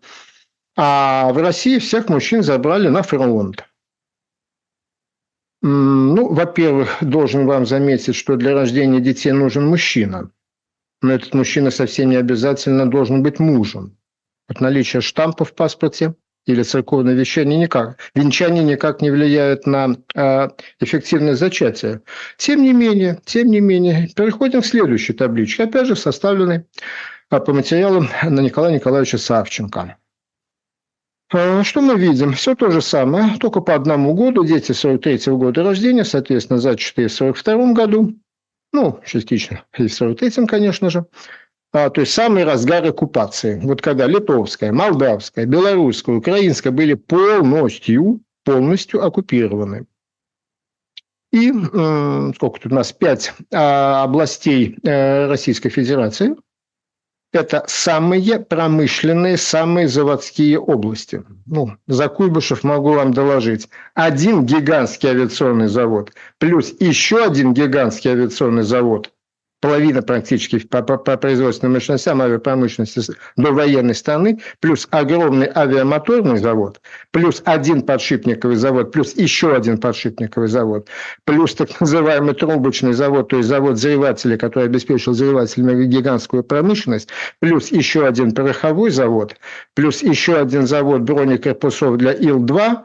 А 0.76 1.32
в 1.32 1.38
России 1.38 1.78
всех 1.78 2.08
мужчин 2.08 2.42
забрали 2.42 2.88
на 2.88 3.02
фронт. 3.02 3.64
Ну, 5.60 6.32
во-первых, 6.32 6.98
должен 7.00 7.46
вам 7.46 7.66
заметить, 7.66 8.14
что 8.14 8.36
для 8.36 8.54
рождения 8.54 9.00
детей 9.00 9.32
нужен 9.32 9.66
мужчина. 9.66 10.30
Но 11.02 11.12
этот 11.12 11.34
мужчина 11.34 11.70
совсем 11.70 12.10
не 12.10 12.16
обязательно 12.16 12.88
должен 12.88 13.22
быть 13.22 13.38
мужем. 13.38 13.96
От 14.48 14.60
наличия 14.60 15.00
штампа 15.00 15.44
в 15.44 15.54
паспорте 15.54 16.14
или 16.46 16.62
церковное 16.62 17.14
вещание 17.14 17.58
никак, 17.58 17.98
венчание 18.14 18.64
никак 18.64 19.02
не 19.02 19.10
влияет 19.10 19.66
на 19.66 19.96
э, 20.14 20.48
эффективность 20.80 21.40
зачатия. 21.40 22.02
Тем 22.38 22.62
не 22.62 22.72
менее, 22.72 23.20
тем 23.24 23.48
не 23.48 23.60
менее, 23.60 24.08
переходим 24.16 24.62
к 24.62 24.66
следующей 24.66 25.12
табличке, 25.12 25.64
опять 25.64 25.86
же 25.86 25.96
составленной 25.96 26.64
а, 27.28 27.40
по 27.40 27.52
материалам 27.52 28.08
на 28.22 28.40
Николая 28.40 28.72
Николаевича 28.72 29.18
Савченко. 29.18 29.96
А, 31.30 31.62
что 31.62 31.80
мы 31.82 31.98
видим? 31.98 32.32
Все 32.32 32.54
то 32.54 32.70
же 32.70 32.80
самое, 32.80 33.36
только 33.38 33.60
по 33.60 33.74
одному 33.74 34.14
году. 34.14 34.44
Дети 34.44 34.72
43-го 34.72 35.36
года 35.36 35.62
рождения, 35.62 36.04
соответственно, 36.04 36.58
зачатые 36.58 37.08
в 37.08 37.12
42 37.12 37.72
году. 37.72 38.14
Ну, 38.72 39.00
частично 39.04 39.64
и 39.76 39.86
в 39.86 40.00
43-м, 40.00 40.46
конечно 40.46 40.90
же 40.90 41.06
а, 41.72 41.90
то 41.90 42.00
есть 42.00 42.12
самый 42.12 42.44
разгар 42.44 42.84
оккупации. 42.84 43.60
Вот 43.62 43.82
когда 43.82 44.06
литовская, 44.06 44.72
молдавская, 44.72 45.46
белорусская, 45.46 46.16
украинская 46.16 46.72
были 46.72 46.94
полностью, 46.94 48.20
полностью 48.44 49.04
оккупированы. 49.04 49.86
И 51.30 51.50
э, 51.50 52.32
сколько 52.36 52.60
тут 52.60 52.72
у 52.72 52.74
нас? 52.74 52.92
Пять 52.92 53.34
э, 53.50 53.56
областей 53.56 54.78
э, 54.82 55.26
Российской 55.26 55.68
Федерации. 55.68 56.34
Это 57.32 57.64
самые 57.66 58.40
промышленные, 58.40 59.36
самые 59.36 59.86
заводские 59.88 60.58
области. 60.58 61.22
Ну, 61.44 61.76
за 61.86 62.08
Куйбышев 62.08 62.64
могу 62.64 62.94
вам 62.94 63.12
доложить. 63.12 63.68
Один 63.94 64.46
гигантский 64.46 65.10
авиационный 65.10 65.68
завод, 65.68 66.12
плюс 66.38 66.74
еще 66.80 67.22
один 67.24 67.52
гигантский 67.52 68.12
авиационный 68.12 68.62
завод– 68.62 69.12
половина 69.60 70.02
практически 70.02 70.58
по, 70.58 70.82
по, 70.82 70.96
по 70.96 71.16
производственным 71.16 71.74
мощностям 71.74 72.22
авиапромышленности 72.22 73.12
до 73.36 73.52
военной 73.52 73.94
страны, 73.94 74.40
плюс 74.60 74.86
огромный 74.90 75.50
авиамоторный 75.54 76.38
завод, 76.38 76.80
плюс 77.10 77.42
один 77.44 77.82
подшипниковый 77.82 78.56
завод, 78.56 78.92
плюс 78.92 79.14
еще 79.16 79.54
один 79.54 79.78
подшипниковый 79.78 80.48
завод, 80.48 80.88
плюс 81.24 81.54
так 81.54 81.80
называемый 81.80 82.34
трубочный 82.34 82.92
завод, 82.92 83.28
то 83.28 83.36
есть 83.36 83.48
завод 83.48 83.74
взрывателей, 83.74 84.38
который 84.38 84.64
обеспечил 84.64 85.12
взрывателями 85.12 85.84
гигантскую 85.86 86.44
промышленность, 86.44 87.08
плюс 87.40 87.72
еще 87.72 88.06
один 88.06 88.32
пороховой 88.32 88.90
завод, 88.90 89.36
плюс 89.74 90.02
еще 90.02 90.38
один 90.38 90.66
завод 90.66 91.02
бронекорпусов 91.02 91.96
для 91.96 92.12
Ил-2, 92.12 92.58
Э, 92.58 92.82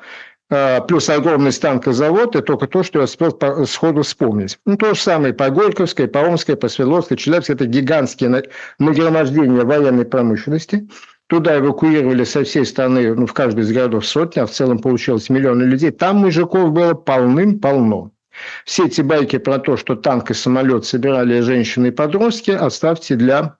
плюс 0.87 1.09
огромный 1.09 1.51
станкозавод, 1.51 2.35
и 2.35 2.41
только 2.41 2.67
то, 2.67 2.83
что 2.83 2.99
я 2.99 3.05
успел 3.05 3.37
сходу 3.65 4.03
вспомнить. 4.03 4.57
Ну, 4.65 4.77
то 4.77 4.93
же 4.93 5.01
самое 5.01 5.33
по 5.33 5.49
Горьковской, 5.49 6.07
по 6.07 6.19
Омской, 6.19 6.55
по 6.55 6.67
Свердловской, 6.67 7.17
Челябинской. 7.17 7.55
Это 7.55 7.65
гигантские 7.65 8.43
нагромождения 8.79 9.63
военной 9.63 10.05
промышленности. 10.05 10.87
Туда 11.27 11.57
эвакуировали 11.57 12.25
со 12.25 12.43
всей 12.43 12.65
страны, 12.65 13.15
ну, 13.15 13.25
в 13.25 13.33
каждый 13.33 13.61
из 13.61 13.71
городов 13.71 14.05
сотни, 14.05 14.39
а 14.41 14.45
в 14.45 14.51
целом 14.51 14.79
получилось 14.79 15.29
миллионы 15.29 15.63
людей. 15.63 15.91
Там 15.91 16.17
мужиков 16.17 16.71
было 16.71 16.93
полным-полно. 16.93 18.11
Все 18.65 18.85
эти 18.85 19.01
байки 19.01 19.37
про 19.37 19.59
то, 19.59 19.77
что 19.77 19.95
танк 19.95 20.31
и 20.31 20.33
самолет 20.33 20.85
собирали 20.85 21.39
женщины 21.39 21.87
и 21.87 21.91
подростки, 21.91 22.51
оставьте 22.51 23.15
для 23.15 23.57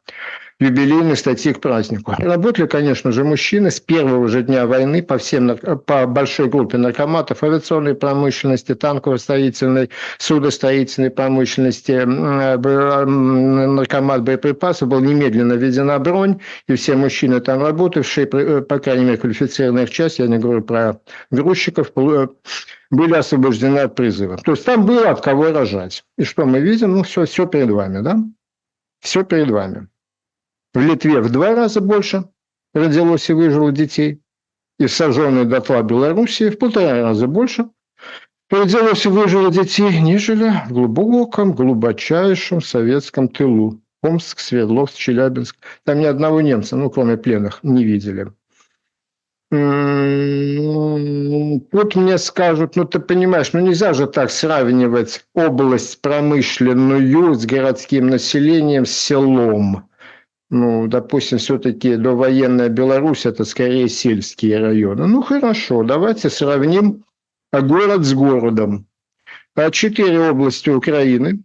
юбилейной 0.60 1.18
статьи 1.18 1.54
к 1.54 1.60
празднику. 1.60 2.14
Работали, 2.18 2.68
конечно 2.68 3.12
же, 3.12 3.24
мужчины 3.24 3.72
с 3.72 3.80
первого 3.80 4.28
же 4.28 4.44
дня 4.44 4.66
войны 4.66 5.02
по 5.02 5.18
всем 5.18 5.58
по 5.86 6.06
большой 6.06 6.48
группе 6.48 6.78
наркоматов 6.78 7.44
авиационной 7.44 7.96
промышленности, 7.96 8.76
танково-строительной, 8.76 9.90
судостроительной 10.20 11.10
промышленности, 11.10 11.92
э, 11.92 12.06
наркомат 13.06 14.24
боеприпасов 14.24 14.90
был 14.90 15.00
немедленно 15.02 15.54
введена 15.54 16.00
бронь, 16.00 16.40
и 16.68 16.76
все 16.76 16.96
мужчины 16.96 17.40
там 17.40 17.64
работавшие, 17.64 18.28
э, 18.32 18.62
по 18.62 18.80
крайней 18.80 19.06
мере, 19.06 19.18
квалифицированная 19.18 19.84
их 19.84 19.90
часть, 19.90 20.20
я 20.20 20.28
не 20.28 20.38
говорю 20.38 20.62
про 20.62 21.00
грузчиков, 21.32 21.92
э, 21.96 22.28
были 22.92 23.14
освобождены 23.16 23.80
от 23.80 23.96
призыва. 23.96 24.38
То 24.38 24.52
есть 24.52 24.66
там 24.66 24.86
было 24.86 25.10
от 25.10 25.22
кого 25.22 25.52
рожать. 25.52 26.04
И 26.18 26.24
что 26.24 26.46
мы 26.46 26.60
видим? 26.60 26.94
Ну, 26.94 27.04
все, 27.04 27.26
все 27.26 27.48
перед 27.48 27.72
вами, 27.72 28.02
да? 28.02 28.18
Все 29.02 29.24
перед 29.24 29.50
вами. 29.50 29.88
В 30.74 30.80
Литве 30.80 31.22
в 31.22 31.30
два 31.30 31.54
раза 31.54 31.82
больше 31.82 32.26
родилось 32.74 33.30
и 33.30 33.34
выжило 33.34 33.72
детей. 33.72 34.22
И 34.80 34.88
сожженной 34.88 35.46
дотла 35.46 35.84
Белоруссии 35.84 36.50
в 36.50 36.58
полтора 36.58 37.04
раза 37.04 37.28
больше 37.28 37.70
родилось 38.50 39.06
и 39.06 39.10
выжило 39.10 39.52
детей, 39.52 40.00
нежели 40.00 40.52
в 40.68 40.74
глубоком, 40.74 41.54
глубочайшем 41.54 42.60
советском 42.62 43.30
тылу. 43.30 43.80
Омск, 44.02 44.40
Свердловск, 44.40 44.96
Челябинск. 44.96 45.56
Там 45.86 46.00
ни 46.00 46.06
одного 46.06 46.42
немца, 46.42 46.76
ну, 46.76 46.90
кроме 46.90 47.18
пленных, 47.18 47.60
не 47.64 47.84
видели. 47.84 48.34
Тут 51.72 51.96
мне 51.96 52.18
скажут, 52.18 52.76
ну 52.76 52.86
ты 52.86 53.00
понимаешь, 53.00 53.54
ну 53.54 53.60
нельзя 53.60 53.94
же 53.94 54.08
так 54.08 54.32
сравнивать 54.32 55.24
область 55.36 56.02
промышленную 56.02 57.36
с 57.36 57.46
городским 57.46 58.08
населением, 58.08 58.88
с 58.88 58.92
селом 58.92 59.88
ну, 60.50 60.88
допустим, 60.88 61.38
все-таки 61.38 61.96
довоенная 61.96 62.70
Беларусь– 62.70 63.26
это 63.26 63.46
скорее 63.46 63.90
сельские 63.90 64.60
районы. 64.60 65.08
Ну, 65.08 65.22
хорошо, 65.22 65.84
давайте 65.84 66.30
сравним 66.30 67.06
город 67.52 68.04
с 68.06 68.14
городом. 68.14 68.88
А 69.56 69.72
четыре 69.72 70.32
области 70.32 70.70
Украины, 70.70 71.44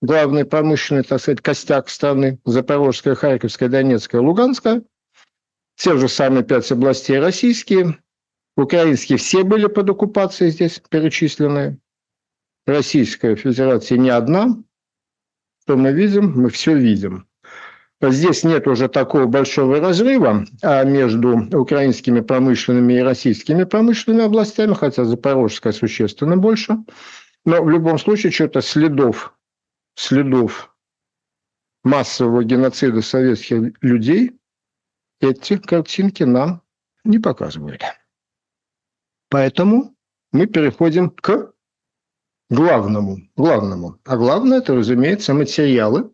главный 0.00 0.44
промышленный, 0.44 1.02
так 1.02 1.20
сказать, 1.20 1.40
костяк 1.40 1.88
страны, 1.88 2.38
Запорожская, 2.44 3.14
Харьковская, 3.14 3.68
Донецкая, 3.68 4.20
Луганская, 4.20 4.82
те 5.76 5.96
же 5.96 6.08
самые 6.08 6.44
пять 6.44 6.70
областей 6.70 7.18
российские, 7.18 7.98
украинские 8.56 9.18
все 9.18 9.44
были 9.44 9.66
под 9.66 9.90
оккупацией 9.90 10.50
здесь 10.50 10.80
перечисленные, 10.88 11.78
Российская 12.66 13.36
Федерация 13.36 13.96
не 13.96 14.10
одна, 14.10 14.48
что 15.62 15.76
мы 15.76 15.92
видим, 15.92 16.32
мы 16.32 16.50
все 16.50 16.76
видим. 16.76 17.28
Здесь 18.02 18.44
нет 18.44 18.66
уже 18.68 18.88
такого 18.88 19.24
большого 19.24 19.80
разрыва 19.80 20.44
а 20.62 20.84
между 20.84 21.48
украинскими 21.58 22.20
промышленными 22.20 22.94
и 22.94 23.00
российскими 23.00 23.64
промышленными 23.64 24.24
областями, 24.24 24.74
хотя 24.74 25.04
Запорожская 25.04 25.72
существенно 25.72 26.36
больше. 26.36 26.76
Но 27.46 27.62
в 27.62 27.70
любом 27.70 27.98
случае 27.98 28.32
что-то 28.32 28.60
следов, 28.60 29.34
следов 29.94 30.74
массового 31.84 32.44
геноцида 32.44 33.00
советских 33.00 33.72
людей 33.80 34.32
эти 35.20 35.56
картинки 35.56 36.24
нам 36.24 36.62
не 37.04 37.18
показывают. 37.18 37.82
Поэтому 39.30 39.94
мы 40.32 40.46
переходим 40.46 41.08
к 41.10 41.52
главному. 42.50 43.18
главному. 43.36 43.98
А 44.04 44.16
главное– 44.16 44.58
это, 44.60 44.74
разумеется, 44.74 45.32
материалы 45.32 46.12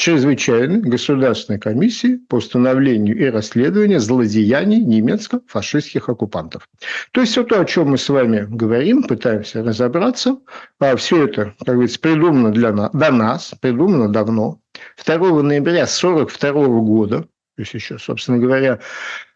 чрезвычайной 0.00 0.80
государственной 0.80 1.58
комиссии 1.58 2.16
по 2.16 2.36
установлению 2.36 3.18
и 3.18 3.26
расследованию 3.26 4.00
злодеяний 4.00 4.82
немецко-фашистских 4.82 6.08
оккупантов. 6.08 6.66
То 7.12 7.20
есть 7.20 7.32
все 7.32 7.44
то, 7.44 7.60
о 7.60 7.66
чем 7.66 7.90
мы 7.90 7.98
с 7.98 8.08
вами 8.08 8.46
говорим, 8.48 9.02
пытаемся 9.02 9.62
разобраться, 9.62 10.38
а 10.78 10.96
все 10.96 11.26
это, 11.26 11.54
как 11.58 11.74
говорится, 11.74 12.00
придумано 12.00 12.50
для 12.50 12.72
нас, 12.72 12.90
до 12.92 13.10
нас, 13.10 13.54
придумано 13.60 14.08
давно. 14.08 14.58
2 15.04 15.18
ноября 15.42 15.84
1942 15.84 16.52
года 16.80 17.26
то 17.60 17.62
есть 17.62 17.74
еще, 17.74 17.98
собственно 17.98 18.38
говоря, 18.38 18.78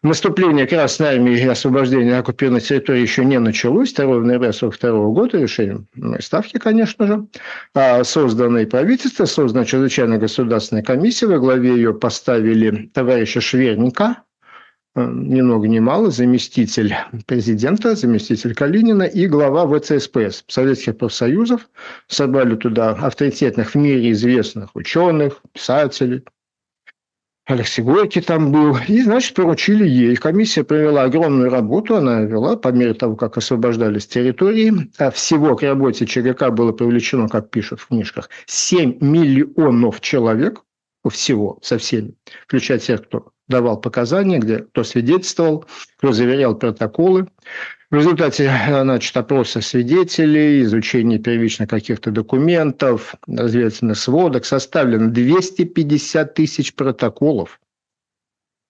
наступление 0.01 0.65
Красной 0.65 1.09
Армии 1.09 1.39
и 1.39 1.47
освобождение 1.47 2.17
оккупированной 2.17 2.59
территории 2.59 3.01
еще 3.01 3.23
не 3.23 3.37
началось. 3.37 3.93
2 3.93 4.03
ноября 4.03 4.49
1942 4.49 5.09
года 5.09 5.37
решением 5.37 5.87
ставки, 6.19 6.57
конечно 6.57 7.05
же, 7.05 7.27
а 7.75 8.03
созданное 8.03 8.65
правительство, 8.65 9.25
создана 9.25 9.63
чрезвычайная 9.63 10.17
государственная 10.17 10.81
комиссия, 10.81 11.27
во 11.27 11.37
главе 11.37 11.75
ее 11.75 11.93
поставили 11.93 12.89
товарища 12.95 13.41
Шверника, 13.41 14.23
э, 14.95 15.05
ни 15.05 15.41
много 15.41 15.67
ни 15.67 15.77
мало, 15.77 16.09
заместитель 16.09 16.95
президента, 17.27 17.93
заместитель 17.93 18.55
Калинина 18.55 19.03
и 19.03 19.27
глава 19.27 19.67
ВЦСПС, 19.67 20.45
Советских 20.47 20.97
профсоюзов. 20.97 21.69
Собрали 22.07 22.55
туда 22.55 22.89
авторитетных 22.89 23.75
в 23.75 23.75
мире 23.75 24.11
известных 24.13 24.75
ученых, 24.75 25.41
писателей, 25.53 26.23
Алексей 27.47 27.83
Горький 27.83 28.21
там 28.21 28.51
был. 28.51 28.75
И, 28.87 29.01
значит, 29.03 29.35
поручили 29.35 29.87
ей. 29.87 30.15
Комиссия 30.15 30.63
провела 30.63 31.03
огромную 31.03 31.51
работу. 31.51 31.95
Она 31.95 32.21
вела 32.21 32.55
по 32.55 32.69
мере 32.69 32.95
того, 32.95 33.15
как 33.15 33.37
освобождались 33.37 34.07
территории. 34.07 34.89
А 34.97 35.11
всего 35.11 35.55
к 35.55 35.61
работе 35.61 36.07
ЧГК 36.07 36.49
было 36.49 36.71
привлечено, 36.71 37.29
как 37.29 37.51
пишут 37.51 37.79
в 37.81 37.87
книжках, 37.87 38.29
7 38.47 38.97
миллионов 38.99 40.01
человек. 40.01 40.63
Всего, 41.07 41.59
со 41.61 41.77
всеми. 41.77 42.15
Включая 42.47 42.79
тех, 42.79 43.03
кто 43.03 43.31
давал 43.47 43.79
показания, 43.79 44.39
где 44.39 44.59
кто 44.59 44.83
свидетельствовал, 44.83 45.65
кто 45.99 46.13
заверял 46.13 46.55
протоколы. 46.55 47.27
В 47.95 47.97
результате 47.97 48.51
значит, 48.67 49.15
опроса 49.15 49.61
свидетелей, 49.61 50.63
изучения 50.63 51.17
первично 51.17 51.65
каких-то 51.65 52.11
документов, 52.11 53.15
разведывательных 53.25 53.97
сводок 53.97 54.43
составлено 54.43 55.11
250 55.11 56.33
тысяч 56.33 56.75
протоколов, 56.75 57.61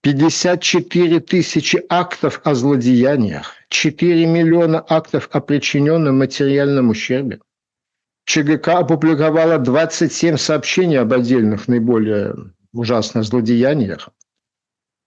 54 0.04 1.22
тысячи 1.22 1.82
актов 1.90 2.40
о 2.44 2.54
злодеяниях, 2.54 3.56
4 3.70 4.28
миллиона 4.28 4.86
актов 4.88 5.28
о 5.32 5.42
причиненном 5.42 6.20
материальном 6.20 6.90
ущербе. 6.90 7.40
ЧГК 8.26 8.78
опубликовала 8.78 9.58
27 9.58 10.38
сообщений 10.38 11.00
об 11.00 11.12
отдельных 11.12 11.68
наиболее 11.68 12.36
ужасных 12.74 13.24
злодеяниях. 13.24 14.08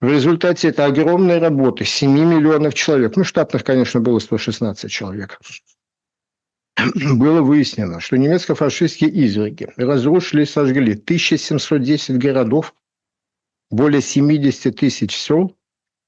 В 0.01 0.07
результате 0.07 0.69
этой 0.69 0.85
огромной 0.85 1.39
работы 1.39 1.83
7 1.83 2.09
миллионов 2.09 2.73
человек, 2.73 3.17
ну, 3.17 3.25
штатных, 3.25 3.65
конечно, 3.65 3.99
было 3.99 4.19
116 4.19 4.89
человек, 4.89 5.39
было 6.95 7.41
выяснено, 7.41 7.99
что 7.99 8.17
немецко-фашистские 8.17 9.09
изверги 9.09 9.67
разрушили 9.75 10.43
и 10.43 10.45
сожгли 10.45 10.93
1710 10.93 12.17
городов, 12.17 12.73
более 13.69 14.01
70 14.01 14.73
тысяч 14.73 15.17
сел 15.17 15.57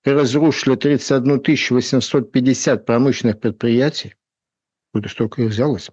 и 0.06 0.10
разрушили 0.10 0.76
31 0.76 1.42
850 1.70 2.86
промышленных 2.86 3.42
предприятий, 3.42 4.16
откуда 4.94 5.10
столько 5.10 5.42
их 5.44 5.52
взялось, 5.52 5.90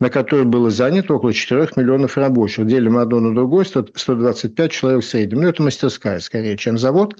на 0.00 0.08
которые 0.08 0.46
было 0.46 0.70
занято 0.70 1.14
около 1.14 1.34
4 1.34 1.68
миллионов 1.76 2.16
рабочих. 2.16 2.66
Делим 2.66 2.96
одно 2.96 3.20
на 3.20 3.34
другое, 3.34 3.64
125 3.64 4.72
человек 4.72 5.04
в 5.04 5.06
среднем. 5.06 5.42
Ну, 5.42 5.48
это 5.48 5.62
мастерская 5.62 6.18
скорее, 6.20 6.56
чем 6.56 6.78
завод 6.78 7.18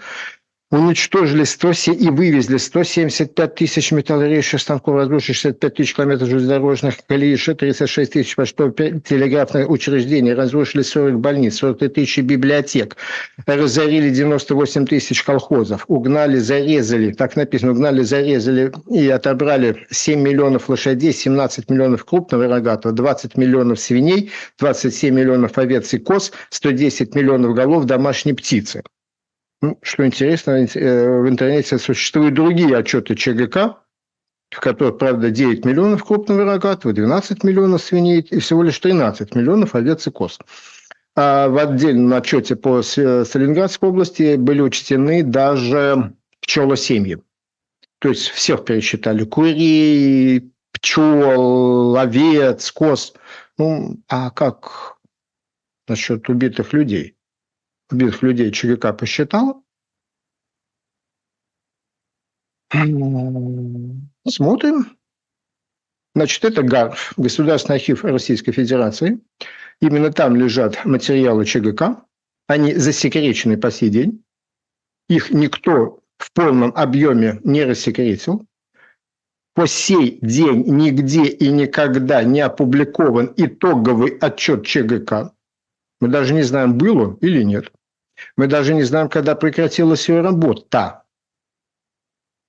уничтожили 0.71 1.45
100 1.45 1.93
и 1.93 2.11
вывезли 2.11 2.59
175 2.59 3.55
тысяч 3.55 3.91
металлургических 3.91 4.61
станков, 4.61 4.97
разрушили 4.97 5.33
65 5.33 5.75
тысяч 5.75 5.95
километров 5.95 6.29
железнодорожных 6.29 6.97
колеи, 7.07 7.37
36 7.37 8.12
тысяч 8.12 8.37
почтово-телеграфных 8.37 9.71
учреждений, 9.71 10.35
разрушили 10.35 10.83
40 10.83 11.21
больниц, 11.21 11.57
43 11.57 11.89
тысячи 11.89 12.21
библиотек, 12.21 12.97
разорили 13.47 14.11
98 14.11 14.87
тысяч 14.87 15.23
колхозов, 15.23 15.85
угнали, 15.89 16.39
зарезали, 16.39 17.12
так 17.12 17.37
написано, 17.37 17.73
угнали, 17.73 18.03
зарезали 18.03 18.73
и 18.91 19.09
отобрали 19.09 19.87
7 19.91 20.21
миллионов 20.21 20.69
лошадей, 20.69 21.14
17 21.14 21.71
миллионов 21.71 22.05
крупного 22.05 22.47
рогатого, 22.47 22.95
20 22.95 23.39
миллионов 23.39 23.81
свиней, 23.81 24.31
27 24.59 25.14
миллионов 25.14 25.57
овец 25.57 25.95
и 25.95 25.99
коз, 25.99 26.31
110 26.51 27.14
миллионов 27.14 27.55
голов 27.55 27.87
домашней 27.87 28.35
птицы. 28.35 28.83
Ну, 29.61 29.79
что 29.83 30.07
интересно, 30.07 30.53
э, 30.53 31.21
в 31.21 31.29
интернете 31.29 31.79
существуют 31.79 32.35
другие 32.35 32.77
отчеты 32.77 33.17
ЧГК, 33.17 33.83
в 34.51 34.61
которых, 34.61 34.99
правда, 34.99 35.31
9 35.31 35.65
миллионов 35.65 36.05
крупного 36.05 36.45
рогатого, 36.45 36.95
12 36.95 37.43
миллионов 37.43 37.83
свиней 37.83 38.21
и 38.21 38.39
всего 38.39 38.63
лишь 38.63 38.79
13 38.79 39.35
миллионов 39.35 39.75
овец 39.75 40.07
и 40.07 40.11
коз. 40.11 40.39
А 41.17 41.49
в 41.49 41.59
отдельном 41.59 42.13
отчете 42.15 42.55
по 42.55 42.83
Сталинградской 42.83 43.89
области 43.89 44.37
были 44.37 44.61
учтены 44.61 45.25
даже 45.25 46.13
пчелосемьи. 46.41 47.19
То 47.99 48.11
есть 48.11 48.29
всех 48.29 48.65
пересчитали. 48.65 49.25
Курей, 49.25 50.53
пчел, 50.71 51.97
овец, 51.97 52.71
коз. 52.71 53.15
Ну, 53.59 53.97
а 54.07 54.31
как 54.31 54.99
насчет 55.89 56.29
убитых 56.29 56.73
людей? 56.73 57.18
Убитых 57.91 58.22
людей 58.22 58.51
ЧГК 58.51 58.93
посчитал. 58.93 59.64
Смотрим. 64.28 64.99
Значит, 66.14 66.45
это 66.45 66.62
ГАРФ, 66.62 67.14
Государственный 67.16 67.76
архив 67.76 68.05
Российской 68.05 68.53
Федерации. 68.53 69.20
Именно 69.80 70.12
там 70.12 70.36
лежат 70.36 70.84
материалы 70.84 71.45
ЧГК. 71.45 72.05
Они 72.47 72.74
засекречены 72.74 73.57
по 73.57 73.70
сей 73.70 73.91
день. 73.91 74.24
Их 75.09 75.30
никто 75.30 76.01
в 76.18 76.32
полном 76.32 76.72
объеме 76.74 77.41
не 77.45 77.64
рассекретил. 77.64 78.47
По 79.55 79.66
сей 79.66 80.18
день 80.22 80.64
нигде 80.66 81.24
и 81.24 81.49
никогда 81.49 82.22
не 82.22 82.41
опубликован 82.41 83.32
итоговый 83.36 84.16
отчет 84.18 84.66
ЧГК. 84.66 85.32
Мы 86.01 86.09
даже 86.09 86.34
не 86.34 86.43
знаем, 86.43 86.78
был 86.78 86.99
он 86.99 87.14
или 87.14 87.43
нет. 87.43 87.72
Мы 88.37 88.47
даже 88.47 88.75
не 88.75 88.83
знаем, 88.83 89.09
когда 89.09 89.35
прекратилась 89.35 90.09
ее 90.09 90.21
работа. 90.21 91.05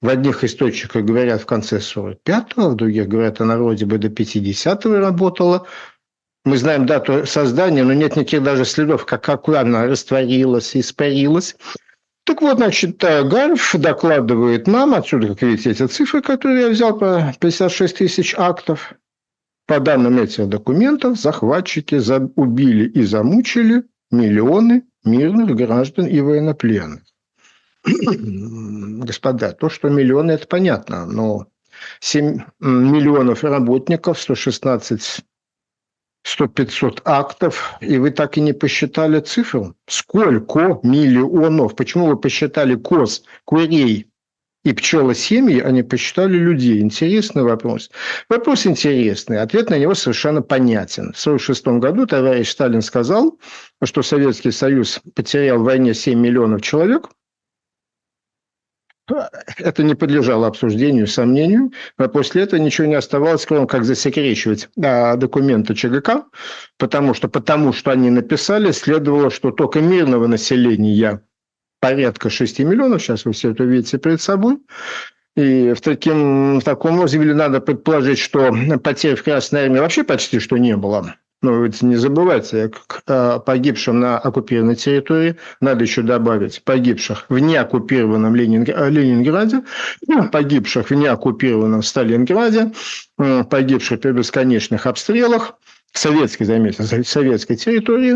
В 0.02 0.08
одних 0.08 0.44
источниках 0.44 1.04
говорят 1.04 1.42
в 1.42 1.46
конце 1.46 1.80
45-го, 1.80 2.70
в 2.70 2.76
других 2.76 3.08
говорят, 3.08 3.42
она 3.42 3.58
вроде 3.58 3.86
бы 3.86 3.98
до 3.98 4.08
50-го 4.08 4.98
работала. 4.98 5.68
Мы 6.46 6.58
знаем 6.58 6.86
дату 6.86 7.26
создания, 7.26 7.84
но 7.84 7.94
нет 7.94 8.16
никаких 8.16 8.42
даже 8.44 8.64
следов, 8.64 9.06
как, 9.06 9.24
как 9.24 9.50
она 9.50 9.88
растворилась, 9.88 10.76
испарилась. 10.76 11.58
Так 12.24 12.42
вот, 12.42 12.58
значит, 12.58 12.98
Гарф 12.98 13.76
докладывает 13.76 14.68
нам, 14.68 14.94
отсюда, 14.94 15.30
как 15.30 15.42
видите, 15.42 15.72
эти 15.72 15.86
цифры, 15.88 16.22
которые 16.22 16.62
я 16.62 16.70
взял 16.70 16.98
по 16.98 17.34
56 17.40 17.98
тысяч 17.98 18.36
актов. 18.38 18.94
По 19.68 19.80
данным 19.80 20.18
этих 20.18 20.48
документов, 20.48 21.20
захватчики 21.20 21.96
убили 22.40 22.88
и 22.88 23.04
замучили 23.04 23.84
миллионы 24.12 24.84
мирных 25.04 25.56
граждан 25.56 26.08
и 26.08 26.20
военнопленных. 26.22 27.04
Господа, 27.86 29.54
то, 29.54 29.70
что 29.70 29.90
миллионы, 29.90 30.32
это 30.32 30.48
понятно, 30.48 31.06
но 31.06 31.48
7 32.00 32.40
миллионов 32.60 33.44
работников, 33.44 34.20
116 34.20 35.24
100-500 36.26 37.02
актов, 37.06 37.78
и 37.80 37.98
вы 37.98 38.12
так 38.12 38.38
и 38.38 38.42
не 38.42 38.54
посчитали 38.54 39.22
цифру? 39.22 39.76
Сколько 39.88 40.80
миллионов? 40.84 41.76
Почему 41.76 42.08
вы 42.08 42.18
посчитали 42.18 42.76
коз, 42.76 43.24
курей 43.46 44.09
и 44.64 44.74
пчела 44.74 45.16
семьи, 45.16 45.60
а 45.60 45.72
не 45.72 45.84
посчитали 45.84 46.38
людей? 46.38 46.82
Интересный 46.82 47.44
вопрос. 47.44 47.90
Вопрос 48.30 48.66
интересный. 48.66 49.42
Ответ 49.42 49.70
на 49.70 49.78
него 49.78 49.96
совершенно 49.96 50.42
понятен. 50.42 51.14
В 51.14 51.28
1946 51.28 51.68
году 51.80 52.06
товарищ 52.06 52.50
Сталин 52.50 52.82
сказал, 52.82 53.40
что 53.84 54.02
Советский 54.02 54.52
Союз 54.52 55.00
потерял 55.16 55.60
в 55.60 55.64
войне 55.64 55.94
7 55.94 56.20
миллионов 56.20 56.62
человек, 56.62 57.10
это 59.58 59.84
не 59.84 59.96
подлежало 59.96 60.48
обсуждению, 60.48 61.08
сомнению. 61.08 61.72
А 61.98 62.08
после 62.08 62.44
этого 62.44 62.60
ничего 62.60 62.88
не 62.88 62.96
оставалось, 62.96 63.46
кроме 63.46 63.68
как 63.68 63.84
засекречивать 63.84 64.70
а, 64.82 65.16
документы 65.16 65.74
ЧГК, 65.74 66.26
потому 66.78 67.14
что, 67.14 67.28
потому 67.28 67.74
что 67.74 67.92
они 67.92 68.10
написали, 68.10 68.72
следовало, 68.72 69.32
что 69.32 69.52
только 69.52 69.82
мирного 69.82 70.28
населения 70.28 71.22
порядка 71.80 72.30
6 72.30 72.60
миллионов, 72.60 73.02
сейчас 73.02 73.26
вы 73.26 73.32
все 73.34 73.52
это 73.52 73.64
видите 73.64 73.98
перед 73.98 74.22
собой, 74.22 74.60
И 75.36 75.74
в, 75.74 75.82
таким, 75.82 76.60
в 76.60 76.64
таком 76.64 76.98
возрасте 76.98 77.34
надо 77.34 77.62
предположить, 77.62 78.20
что 78.20 78.54
потерь 78.84 79.16
в 79.16 79.24
Красной 79.24 79.64
Армии 79.64 79.80
вообще 79.80 80.04
почти 80.04 80.40
что 80.40 80.58
не 80.58 80.76
было. 80.76 81.16
Но 81.42 81.64
ведь 81.64 81.82
не 81.82 81.96
забывайте, 81.96 82.70
к 82.88 83.40
погибшим 83.46 84.02
на 84.02 84.20
оккупированной 84.20 84.76
территории 84.76 85.38
надо 85.62 85.86
еще 85.86 86.02
добавить 86.02 86.62
погибших 86.66 87.28
в 87.30 87.40
неоккупированном 87.40 88.36
Ленинграде, 88.36 89.64
погибших 90.34 90.90
в 90.90 90.94
неоккупированном 90.96 91.82
Сталинграде, 91.82 92.74
погибших 93.18 94.02
при 94.02 94.12
бесконечных 94.12 94.86
обстрелах, 94.86 95.54
советской, 95.94 96.46
заметьте, 96.46 96.84
советской 97.04 97.56
территории, 97.56 98.16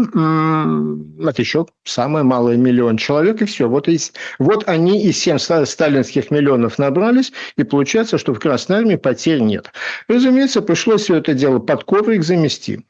это 1.27 1.41
еще 1.41 1.65
самое 1.83 2.23
малое 2.23 2.57
миллион 2.57 2.97
человек, 2.97 3.41
и 3.41 3.45
все. 3.45 3.67
Вот, 3.67 3.87
и, 3.87 3.99
вот 4.39 4.67
они 4.67 5.03
и 5.03 5.11
7 5.11 5.37
сталинских 5.37 6.31
миллионов 6.31 6.77
набрались, 6.77 7.33
и 7.57 7.63
получается, 7.63 8.17
что 8.17 8.33
в 8.33 8.39
Красной 8.39 8.77
Армии 8.77 8.95
потерь 8.95 9.39
нет. 9.39 9.71
Разумеется, 10.07 10.61
пришлось 10.61 11.03
все 11.03 11.15
это 11.15 11.33
дело 11.33 11.59
под 11.59 11.83
коврик 11.83 12.23
замести 12.23 12.83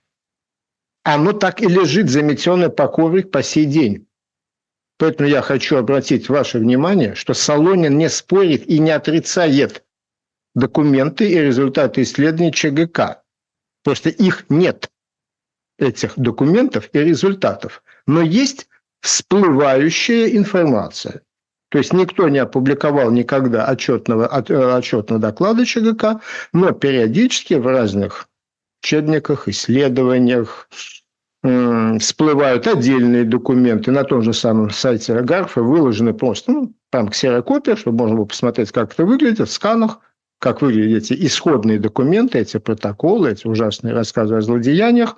оно 1.04 1.34
так 1.34 1.62
и 1.62 1.68
лежит 1.68 2.10
заметенное 2.10 2.70
по 2.70 2.88
коврик 2.88 3.30
по 3.30 3.44
сей 3.44 3.66
день. 3.66 4.08
Поэтому 4.98 5.28
я 5.28 5.42
хочу 5.42 5.78
обратить 5.78 6.30
ваше 6.30 6.60
внимание, 6.60 7.14
что 7.16 7.34
Солонин 7.34 7.98
не 7.98 8.10
спорит 8.10 8.68
и 8.68 8.80
не 8.80 8.92
отрицает 8.92 9.84
документы 10.56 11.30
и 11.30 11.40
результаты 11.40 12.04
исследований 12.04 12.54
ЧГК. 12.54 13.23
Просто 13.84 14.10
их 14.10 14.46
нет, 14.50 14.90
этих 15.78 16.14
документов 16.18 16.90
и 16.94 17.00
результатов. 17.00 17.84
Но 18.08 18.22
есть 18.22 18.68
всплывающая 19.02 20.28
информация. 20.28 21.22
То 21.70 21.80
есть 21.80 21.92
никто 21.92 22.30
не 22.30 22.38
опубликовал 22.38 23.12
никогда 23.12 23.66
отчетного, 23.66 24.30
э, 24.48 24.78
отчетного 24.78 25.20
доклада 25.20 25.66
ЧГК, 25.66 26.22
но 26.54 26.72
периодически 26.72 27.56
в 27.56 27.68
разных 27.68 28.28
учебниках, 28.82 29.48
исследованиях, 29.48 30.70
всплывают 31.44 32.68
отдельные 32.68 33.26
документы 33.26 33.92
на 33.92 34.06
том 34.06 34.22
же 34.22 34.34
самом 34.34 34.70
сайте 34.70 35.20
Гарфа, 35.22 35.62
выложены 35.62 36.14
просто, 36.14 36.54
ну, 36.54 36.74
там 36.90 37.10
ксерокопия, 37.10 37.76
чтобы 37.76 37.98
можно 37.98 38.16
было 38.16 38.26
посмотреть, 38.26 38.72
как 38.72 38.94
это 38.94 39.04
выглядит 39.06 39.50
в 39.50 39.52
сканах, 39.52 40.00
как 40.44 40.62
выглядят 40.62 41.04
эти 41.04 41.26
исходные 41.26 41.80
документы, 41.80 42.38
эти 42.38 42.58
протоколы, 42.58 43.32
эти 43.32 43.48
ужасные 43.48 43.94
рассказы 43.94 44.36
о 44.36 44.42
злодеяниях. 44.42 45.16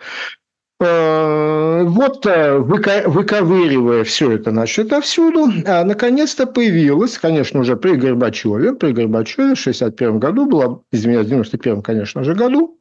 Э, 0.79 1.83
вот 1.83 2.27
э, 2.27 2.57
выковыривая 2.59 4.03
все 4.03 4.33
это, 4.33 4.51
значит, 4.51 4.85
отовсюду, 4.85 5.47
а 5.65 5.83
наконец-то 5.83 6.45
появилась, 6.45 7.17
конечно, 7.17 7.61
уже 7.61 7.75
при 7.75 7.95
Горбачеве, 7.95 8.73
при 8.73 8.91
Горбачеве 8.91 9.55
в 9.55 9.59
61 9.59 10.19
году, 10.19 10.45
была, 10.45 10.79
извиняюсь, 10.91 11.25
в 11.25 11.29
91 11.29 11.81
конечно 11.81 12.23
же, 12.23 12.35
году, 12.35 12.77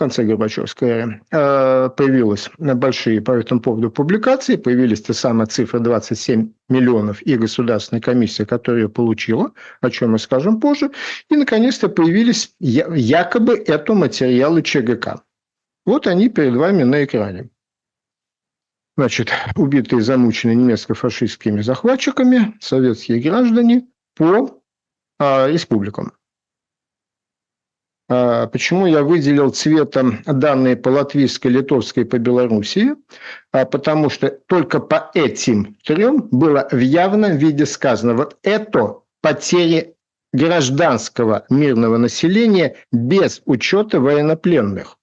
конце 0.00 0.24
Горбачевской 0.24 0.88
эры, 0.88 1.22
появились 1.30 2.48
большие 2.58 3.20
по 3.20 3.32
этому 3.32 3.60
поводу 3.60 3.90
публикации, 3.90 4.56
появились 4.56 5.02
те 5.02 5.12
самые 5.12 5.46
цифры 5.46 5.78
27 5.78 6.52
миллионов 6.70 7.20
и 7.20 7.36
государственная 7.36 8.00
комиссия, 8.00 8.46
которая 8.46 8.82
ее 8.82 8.88
получила, 8.88 9.52
о 9.82 9.90
чем 9.90 10.12
мы 10.12 10.18
скажем 10.18 10.58
позже, 10.58 10.90
и, 11.28 11.36
наконец-то, 11.36 11.90
появились 11.90 12.54
якобы 12.58 13.58
это 13.58 13.92
материалы 13.92 14.62
ЧГК. 14.62 15.22
Вот 15.84 16.06
они 16.06 16.30
перед 16.30 16.54
вами 16.54 16.82
на 16.82 17.04
экране. 17.04 17.50
Значит, 18.96 19.30
убитые 19.56 20.00
замученные 20.00 20.56
немецко-фашистскими 20.56 21.60
захватчиками 21.60 22.54
советские 22.60 23.20
граждане 23.20 23.86
по 24.16 24.62
а, 25.18 25.46
республикам. 25.46 26.12
А, 28.12 28.48
почему 28.48 28.86
я 28.86 29.04
выделил 29.04 29.50
цветом 29.50 30.18
данные 30.26 30.76
по 30.76 30.88
латвийской, 30.88 31.46
литовской 31.46 32.02
и 32.02 32.06
по 32.06 32.18
Белоруссии? 32.18 32.96
А, 33.52 33.64
потому 33.64 34.10
что 34.10 34.30
только 34.46 34.80
по 34.80 35.12
этим 35.14 35.76
трем 35.84 36.28
было 36.32 36.68
в 36.72 36.78
явном 36.78 37.36
виде 37.36 37.64
сказано, 37.66 38.14
вот 38.14 38.36
это 38.42 38.96
потери 39.22 39.94
гражданского 40.32 41.46
мирного 41.50 41.98
населения 41.98 42.76
без 42.90 43.42
учета 43.44 44.00
военнопленных. 44.00 44.98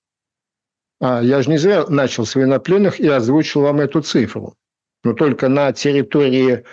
А 0.99 1.21
я 1.21 1.41
же 1.41 1.49
не 1.49 1.57
зря 1.57 1.85
начал 1.87 2.25
с 2.25 2.35
военнопленных 2.35 2.99
и 2.99 3.07
озвучил 3.07 3.61
вам 3.61 3.79
эту 3.79 4.01
цифру. 4.01 4.55
Но 5.05 5.13
только 5.13 5.47
на 5.47 5.71
территории 5.71 6.65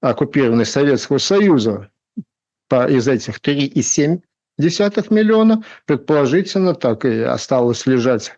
оккупированной 0.00 0.66
Советского 0.66 1.18
Союза 1.18 1.90
по, 2.68 2.88
из 2.88 3.08
этих 3.08 3.40
3,7 3.40 3.72
десятых 3.72 4.33
миллиона, 4.58 5.62
предположительно, 5.86 6.74
так 6.74 7.04
и 7.04 7.20
осталось 7.20 7.86
лежать 7.86 8.32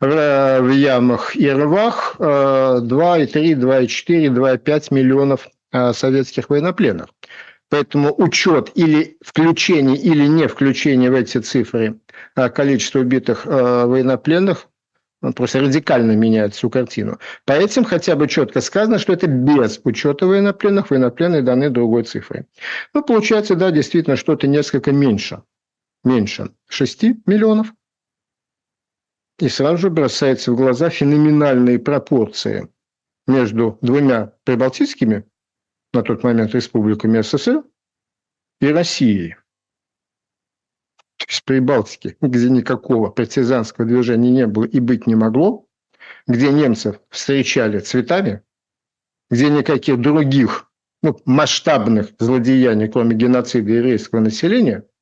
в, 0.00 0.70
ямах 0.72 1.36
и 1.36 1.50
рвах 1.50 2.16
2,3, 2.18 3.54
2,4, 3.54 4.26
2,5 4.28 4.94
миллионов 4.94 5.48
э, 5.72 5.92
советских 5.92 6.50
военнопленных. 6.50 7.06
Поэтому 7.68 8.14
учет 8.16 8.70
или 8.74 9.16
включение, 9.24 9.96
или 9.96 10.26
не 10.26 10.46
включение 10.46 11.10
в 11.10 11.14
эти 11.14 11.38
цифры 11.38 11.98
э, 12.36 12.48
количества 12.50 13.00
убитых 13.00 13.46
э, 13.46 13.86
военнопленных 13.86 14.68
он 15.22 15.32
просто 15.32 15.60
радикально 15.60 16.12
меняет 16.12 16.54
всю 16.54 16.68
картину. 16.70 17.18
По 17.46 17.52
этим 17.52 17.84
хотя 17.84 18.16
бы 18.16 18.28
четко 18.28 18.60
сказано, 18.60 18.98
что 18.98 19.14
это 19.14 19.26
без 19.26 19.80
учета 19.82 20.26
военнопленных, 20.26 20.90
военнопленные 20.90 21.42
даны 21.42 21.70
другой 21.70 22.04
цифрой. 22.04 22.44
Ну, 22.92 23.02
получается, 23.02 23.56
да, 23.56 23.70
действительно, 23.70 24.16
что-то 24.16 24.46
несколько 24.46 24.92
меньше 24.92 25.42
меньше 26.06 26.54
6 26.68 27.26
миллионов. 27.26 27.74
И 29.38 29.48
сразу 29.48 29.76
же 29.76 29.90
бросается 29.90 30.52
в 30.52 30.56
глаза 30.56 30.88
феноменальные 30.88 31.78
пропорции 31.78 32.72
между 33.26 33.76
двумя 33.82 34.32
прибалтийскими, 34.44 35.28
на 35.92 36.02
тот 36.02 36.22
момент 36.22 36.54
республиками 36.54 37.20
СССР, 37.20 37.64
и 38.60 38.68
Россией. 38.68 39.34
То 41.18 41.26
есть 41.28 41.44
Прибалтики, 41.44 42.16
где 42.20 42.48
никакого 42.48 43.10
партизанского 43.10 43.86
движения 43.86 44.30
не 44.30 44.46
было 44.46 44.64
и 44.64 44.80
быть 44.80 45.06
не 45.06 45.16
могло, 45.16 45.66
где 46.26 46.50
немцев 46.50 47.00
встречали 47.10 47.80
цветами, 47.80 48.42
где 49.28 49.50
никаких 49.50 50.00
других 50.00 50.70
ну, 51.02 51.20
масштабных 51.24 52.12
злодеяний, 52.18 52.88
кроме 52.88 53.16
геноцида 53.16 53.70
еврейского 53.70 54.20
населения– 54.20 54.86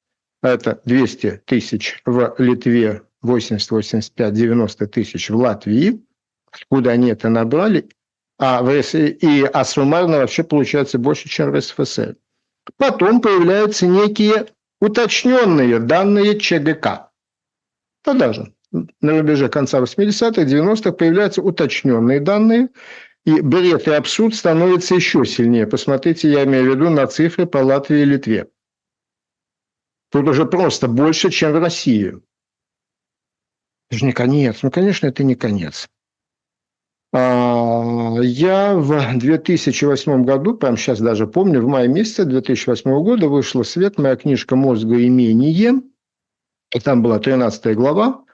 это 0.48 0.80
200 0.84 1.42
тысяч 1.46 2.00
в 2.04 2.34
Литве, 2.38 3.02
80, 3.22 3.70
85, 3.70 4.34
90 4.34 4.86
тысяч 4.88 5.30
в 5.30 5.36
Латвии, 5.36 6.02
откуда 6.50 6.90
они 6.90 7.10
это 7.10 7.28
набрали, 7.28 7.88
а, 8.38 8.62
в 8.62 8.78
РС... 8.78 8.94
и, 8.94 9.44
а 9.52 9.64
суммарно 9.64 10.18
вообще 10.18 10.44
получается 10.44 10.98
больше, 10.98 11.28
чем 11.28 11.50
в 11.50 11.60
СФСР. 11.60 12.16
Потом 12.76 13.20
появляются 13.20 13.86
некие 13.86 14.46
уточненные 14.80 15.78
данные 15.78 16.38
ЧГК. 16.38 17.10
Тогда 18.02 18.32
же, 18.32 18.52
на 18.72 19.18
рубеже 19.18 19.48
конца 19.48 19.80
80-х, 19.80 20.42
90-х 20.42 20.92
появляются 20.92 21.42
уточненные 21.42 22.20
данные, 22.20 22.68
и 23.24 23.40
бред 23.40 23.88
и 23.88 23.92
абсурд 23.92 24.34
становится 24.34 24.94
еще 24.94 25.24
сильнее. 25.24 25.66
Посмотрите, 25.66 26.30
я 26.30 26.44
имею 26.44 26.64
в 26.64 26.74
виду 26.74 26.90
на 26.90 27.06
цифры 27.06 27.46
по 27.46 27.58
Латвии 27.58 28.02
и 28.02 28.04
Литве. 28.04 28.48
Тут 30.14 30.28
уже 30.28 30.46
просто 30.46 30.86
больше, 30.86 31.28
чем 31.28 31.50
в 31.50 31.58
России. 31.58 32.20
Это 33.90 33.98
же 33.98 34.04
не 34.06 34.12
конец. 34.12 34.62
Ну, 34.62 34.70
конечно, 34.70 35.08
это 35.08 35.24
не 35.24 35.34
конец. 35.34 35.88
А, 37.12 38.14
я 38.22 38.76
в 38.76 39.18
2008 39.18 40.24
году, 40.24 40.56
прямо 40.56 40.76
сейчас 40.76 41.00
даже 41.00 41.26
помню, 41.26 41.60
в 41.62 41.66
мае 41.66 41.88
месяце 41.88 42.26
2008 42.26 42.88
года 43.02 43.26
вышла 43.26 43.64
в 43.64 43.68
свет 43.68 43.98
моя 43.98 44.14
книжка 44.14 44.54
«Мозгоимение». 44.54 45.82
И 46.72 46.78
там 46.78 47.02
была 47.02 47.18
13 47.18 47.74
глава 47.74 48.24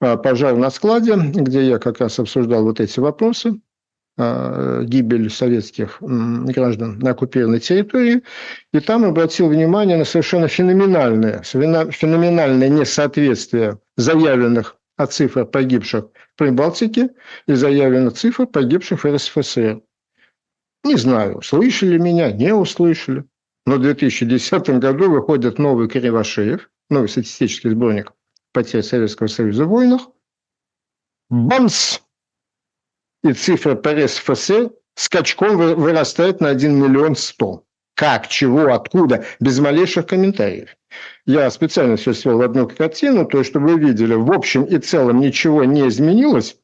а, 0.00 0.16
«Пожар 0.16 0.56
на 0.56 0.70
складе», 0.70 1.14
где 1.14 1.68
я 1.68 1.78
как 1.78 2.00
раз 2.00 2.18
обсуждал 2.18 2.64
вот 2.64 2.80
эти 2.80 2.98
вопросы. 2.98 3.60
Э, 4.20 4.82
гибель 4.84 5.30
советских 5.30 5.98
граждан 6.00 6.98
на 6.98 7.10
оккупированной 7.10 7.60
территории. 7.60 8.24
И 8.72 8.80
там 8.80 9.04
обратил 9.04 9.48
внимание 9.48 9.96
на 9.96 10.04
совершенно 10.04 10.48
феноменальное, 10.48 11.42
феноменальное 11.42 12.68
несоответствие 12.68 13.78
заявленных 13.96 14.76
от 14.96 15.12
цифр 15.12 15.44
погибших 15.44 16.06
в 16.06 16.36
Прибалтике 16.36 17.10
и 17.46 17.52
заявленных 17.52 18.14
цифр 18.14 18.48
погибших 18.48 19.04
в 19.04 19.06
РСФСР. 19.06 19.82
Не 20.82 20.96
знаю, 20.96 21.40
слышали 21.42 21.96
меня, 21.96 22.32
не 22.32 22.52
услышали. 22.52 23.22
Но 23.66 23.76
в 23.76 23.82
2010 23.82 24.80
году 24.80 25.12
выходит 25.12 25.60
новый 25.60 25.88
Кривошеев, 25.88 26.68
новый 26.90 27.08
статистический 27.08 27.70
сборник 27.70 28.12
потерь 28.52 28.82
Советского 28.82 29.28
Союза 29.28 29.64
в 29.64 29.68
войнах. 29.68 30.08
Бамс! 31.30 32.00
И 33.22 33.32
цифра 33.32 33.74
по 33.74 33.92
РСФСР 33.92 34.70
скачком 34.94 35.56
вырастает 35.56 36.40
на 36.40 36.48
1 36.48 36.74
миллион 36.74 37.16
100. 37.16 37.64
Как, 37.94 38.28
чего, 38.28 38.72
откуда, 38.72 39.24
без 39.40 39.58
малейших 39.58 40.06
комментариев. 40.06 40.76
Я 41.26 41.50
специально 41.50 41.96
все 41.96 42.14
свел 42.14 42.38
в 42.38 42.42
одну 42.42 42.68
картину, 42.68 43.26
то 43.26 43.38
есть, 43.38 43.50
чтобы 43.50 43.74
вы 43.74 43.80
видели, 43.80 44.14
в 44.14 44.32
общем 44.32 44.64
и 44.64 44.78
целом 44.78 45.20
ничего 45.20 45.64
не 45.64 45.88
изменилось, 45.88 46.56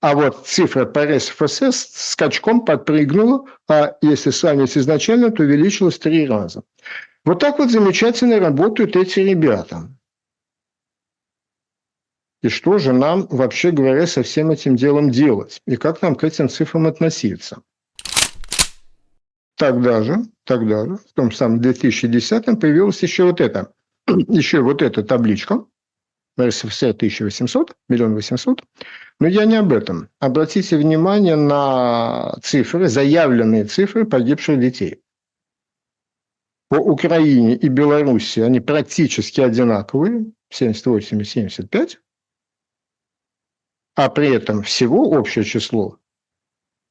а 0.00 0.14
вот 0.14 0.46
цифра 0.46 0.84
по 0.84 1.04
РСФСС 1.04 1.90
скачком 1.92 2.64
подпрыгнула, 2.64 3.46
а 3.68 3.96
если 4.00 4.30
сравнивать 4.30 4.76
изначально, 4.78 5.30
то 5.30 5.42
увеличилась 5.42 5.98
три 5.98 6.26
раза. 6.26 6.62
Вот 7.24 7.40
так 7.40 7.58
вот 7.58 7.70
замечательно 7.70 8.38
работают 8.38 8.94
эти 8.94 9.20
ребята. 9.20 9.88
И 12.42 12.48
что 12.48 12.78
же 12.78 12.92
нам, 12.92 13.26
вообще 13.30 13.72
говоря, 13.72 14.06
со 14.06 14.22
всем 14.22 14.50
этим 14.50 14.76
делом 14.76 15.10
делать? 15.10 15.60
И 15.66 15.76
как 15.76 16.02
нам 16.02 16.14
к 16.14 16.22
этим 16.22 16.48
цифрам 16.48 16.86
относиться? 16.86 17.62
Тогда 19.56 20.04
же, 20.04 20.18
тогда 20.44 20.86
же, 20.86 20.96
в 20.98 21.12
том 21.14 21.32
самом 21.32 21.60
2010 21.60 22.60
появилась 22.60 23.02
еще 23.02 23.24
вот 23.24 23.40
эта, 23.40 23.72
еще 24.06 24.60
вот 24.60 24.82
эта 24.82 25.02
табличка, 25.02 25.64
РСФСР 26.40 26.90
1800, 26.90 27.76
миллион 27.88 28.14
восемьсот. 28.14 28.62
Но 29.18 29.26
я 29.26 29.44
не 29.44 29.56
об 29.56 29.72
этом. 29.72 30.08
Обратите 30.20 30.76
внимание 30.76 31.34
на 31.34 32.36
цифры, 32.40 32.86
заявленные 32.86 33.64
цифры 33.64 34.04
погибших 34.04 34.60
детей. 34.60 35.00
По 36.68 36.76
Украине 36.76 37.56
и 37.56 37.68
Беларуси 37.68 38.38
они 38.40 38.60
практически 38.60 39.40
одинаковые, 39.40 40.26
78 40.50 41.20
и 41.20 41.24
75. 41.24 41.98
А 43.98 44.08
при 44.10 44.32
этом 44.32 44.62
всего 44.62 45.10
общее 45.10 45.44
число 45.44 45.98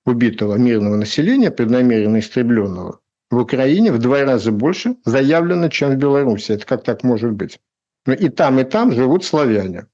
убитого 0.05 0.55
мирного 0.55 0.97
населения, 0.97 1.51
преднамеренно 1.51 2.20
истребленного, 2.20 2.99
в 3.32 3.38
Украине 3.38 3.93
в 3.93 3.99
два 3.99 4.26
раза 4.26 4.51
больше 4.51 4.97
заявлено, 5.05 5.70
чем 5.70 5.91
в 5.91 5.95
Беларуси. 5.95 6.51
Это 6.51 6.66
как 6.66 6.84
так 6.84 7.03
может 7.03 7.32
быть? 7.32 7.62
Но 8.05 8.14
и 8.14 8.28
там, 8.28 8.60
и 8.60 8.66
там 8.66 8.91
живут 8.91 9.24
славяне. 9.24 9.88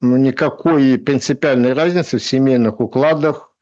Но 0.00 0.16
никакой 0.16 0.98
принципиальной 0.98 1.72
разницы 1.72 2.18
в 2.18 2.24
семейных 2.24 2.78
укладах, 2.78 3.52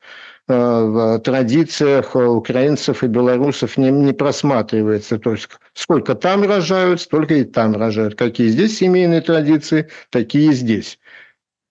э, 0.46 0.52
в 0.54 1.20
традициях 1.20 2.14
украинцев 2.14 3.02
и 3.02 3.06
белорусов 3.06 3.78
не, 3.78 3.90
не 3.90 4.12
просматривается. 4.12 5.18
То 5.18 5.32
есть 5.32 5.48
сколько 5.72 6.14
там 6.14 6.42
рожают, 6.42 7.00
столько 7.00 7.32
и 7.32 7.44
там 7.44 7.76
рожают. 7.76 8.16
Какие 8.16 8.48
здесь 8.48 8.76
семейные 8.76 9.22
традиции, 9.22 9.88
такие 10.10 10.50
и 10.50 10.52
здесь. 10.52 10.98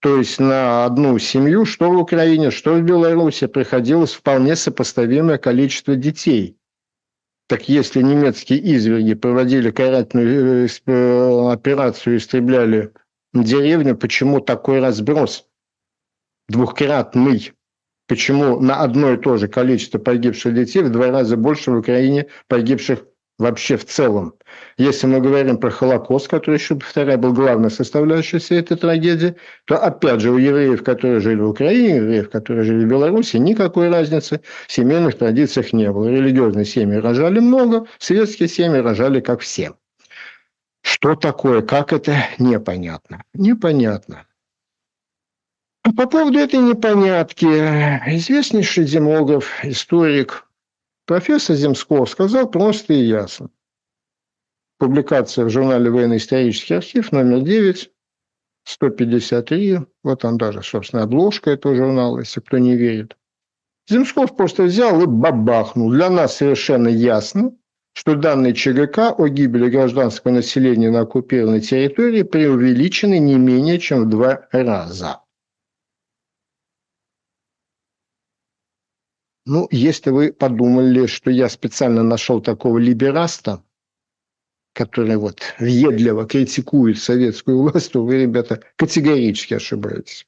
То 0.02 0.18
есть 0.18 0.40
на 0.40 0.86
одну 0.86 1.20
семью, 1.20 1.66
что 1.66 1.92
в 1.92 1.98
Украине, 1.98 2.52
что 2.52 2.76
в 2.76 2.82
Беларуси, 2.82 3.48
приходилось 3.48 4.14
вполне 4.14 4.56
сопоставимое 4.56 5.38
количество 5.38 5.96
детей. 5.96 6.58
Так 7.48 7.68
если 7.68 8.02
немецкие 8.02 8.60
изверги 8.60 9.16
проводили 9.16 9.72
карательную 9.72 10.68
э, 10.68 10.70
э, 10.86 11.52
операцию, 11.52 12.18
истребляли 12.18 12.94
деревню, 13.34 13.98
почему 13.98 14.40
такой 14.40 14.80
разброс 14.80 15.48
двухкратный? 16.48 17.52
Почему 18.08 18.60
на 18.60 18.82
одно 18.82 19.14
и 19.14 19.18
то 19.18 19.38
же 19.38 19.48
количество 19.48 20.00
погибших 20.00 20.54
детей 20.54 20.82
в 20.82 20.92
два 20.92 21.12
раза 21.12 21.38
больше 21.38 21.72
в 21.72 21.78
Украине 21.78 22.28
погибших 22.48 23.06
вообще 23.40 23.78
в 23.78 23.86
целом. 23.86 24.36
Если 24.78 25.08
мы 25.08 25.22
говорим 25.22 25.58
про 25.58 25.72
Холокост, 25.72 26.28
который, 26.28 26.56
еще 26.56 26.76
повторяю, 26.76 27.18
был 27.18 27.34
главной 27.34 27.72
составляющей 27.72 28.38
всей 28.38 28.60
этой 28.60 28.78
трагедии, 28.78 29.36
то, 29.66 29.78
опять 29.78 30.20
же, 30.20 30.32
у 30.32 30.38
евреев, 30.38 30.84
которые 30.84 31.22
жили 31.22 31.40
в 31.40 31.50
Украине, 31.50 31.96
евреев, 31.96 32.30
которые 32.30 32.66
жили 32.66 32.86
в 32.86 32.90
Беларуси, 32.90 33.38
никакой 33.38 33.90
разницы 33.90 34.42
в 34.68 34.72
семейных 34.72 35.18
традициях 35.18 35.74
не 35.74 35.92
было. 35.92 36.08
Религиозные 36.08 36.66
семьи 36.66 36.98
рожали 36.98 37.40
много, 37.40 37.88
светские 37.98 38.50
семьи 38.50 38.80
рожали 38.80 39.22
как 39.22 39.40
все. 39.40 39.74
Что 40.82 41.16
такое, 41.16 41.62
как 41.62 41.94
это, 41.94 42.16
непонятно. 42.38 43.24
Непонятно. 43.34 44.26
А 45.84 45.94
по 45.94 46.08
поводу 46.08 46.40
этой 46.40 46.60
непонятки, 46.60 47.46
известнейший 47.46 48.84
демограф, 48.84 49.64
историк 49.64 50.46
Профессор 51.10 51.56
Земсков 51.56 52.08
сказал 52.12 52.48
просто 52.52 52.94
и 52.94 53.02
ясно. 53.02 53.50
Публикация 54.78 55.44
в 55.44 55.50
журнале 55.50 55.90
«Военно-исторический 55.90 56.76
архив» 56.76 57.12
номер 57.12 57.40
9, 57.42 57.90
153. 58.66 59.80
Вот 60.04 60.22
там 60.22 60.38
даже, 60.38 60.62
собственно, 60.62 61.02
обложка 61.02 61.50
этого 61.50 61.76
журнала, 61.76 62.20
если 62.20 62.42
кто 62.42 62.60
не 62.60 62.76
верит. 62.76 63.18
Земсков 63.90 64.38
просто 64.38 64.62
взял 64.66 65.02
и 65.02 65.08
бабахнул. 65.08 65.90
Для 65.90 66.12
нас 66.12 66.36
совершенно 66.36 66.90
ясно, 66.90 67.58
что 67.94 68.14
данные 68.14 68.54
ЧГК 68.54 69.10
о 69.10 69.30
гибели 69.30 69.68
гражданского 69.68 70.34
населения 70.34 70.92
на 70.92 71.00
оккупированной 71.00 71.62
территории 71.62 72.22
преувеличены 72.22 73.18
не 73.18 73.34
менее 73.34 73.80
чем 73.80 74.04
в 74.04 74.10
два 74.10 74.48
раза. 74.52 75.22
Ну, 79.50 79.68
если 79.72 80.12
вы 80.12 80.32
подумали, 80.32 81.08
что 81.08 81.32
я 81.32 81.50
специально 81.50 82.04
нашел 82.04 82.40
такого 82.40 82.78
либераста, 82.78 83.64
который 84.74 85.18
вот 85.18 85.42
въедливо 85.58 86.28
критикует 86.28 87.00
советскую 87.00 87.58
власть, 87.58 87.92
то 87.92 88.06
вы, 88.06 88.22
ребята, 88.22 88.62
категорически 88.76 89.56
ошибаетесь. 89.56 90.28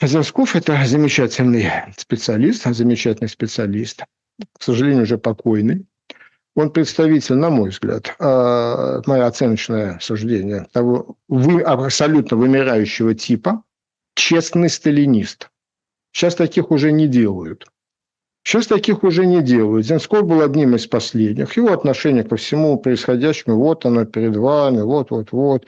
Земсков– 0.00 0.56
это 0.56 0.82
замечательный 0.86 1.70
специалист, 1.98 2.64
замечательный 2.64 3.28
специалист, 3.28 4.02
к 4.58 4.62
сожалению, 4.62 5.02
уже 5.02 5.18
покойный. 5.18 5.84
Он 6.56 6.70
представитель, 6.70 7.34
на 7.34 7.50
мой 7.50 7.68
взгляд, 7.68 8.16
а, 8.18 9.02
мое 9.04 9.26
оценочное 9.26 9.98
суждение, 10.00 10.66
того 10.72 11.18
абсолютно 11.28 12.38
вымирающего 12.38 13.14
типа, 13.14 13.64
честный 14.14 14.70
сталинист. 14.70 15.50
Сейчас 16.10 16.36
таких 16.36 16.70
уже 16.70 16.90
не 16.90 17.06
делают. 17.06 17.66
Сейчас 18.44 18.66
таких 18.66 19.02
уже 19.02 19.24
не 19.24 19.42
делают. 19.42 19.86
Земсков 19.86 20.26
был 20.26 20.42
одним 20.42 20.74
из 20.76 20.86
последних. 20.86 21.56
Его 21.56 21.72
отношение 21.72 22.24
ко 22.24 22.36
всему 22.36 22.78
происходящему, 22.78 23.56
вот 23.56 23.86
оно 23.86 24.04
перед 24.04 24.36
вами, 24.36 24.82
вот-вот-вот. 24.82 25.66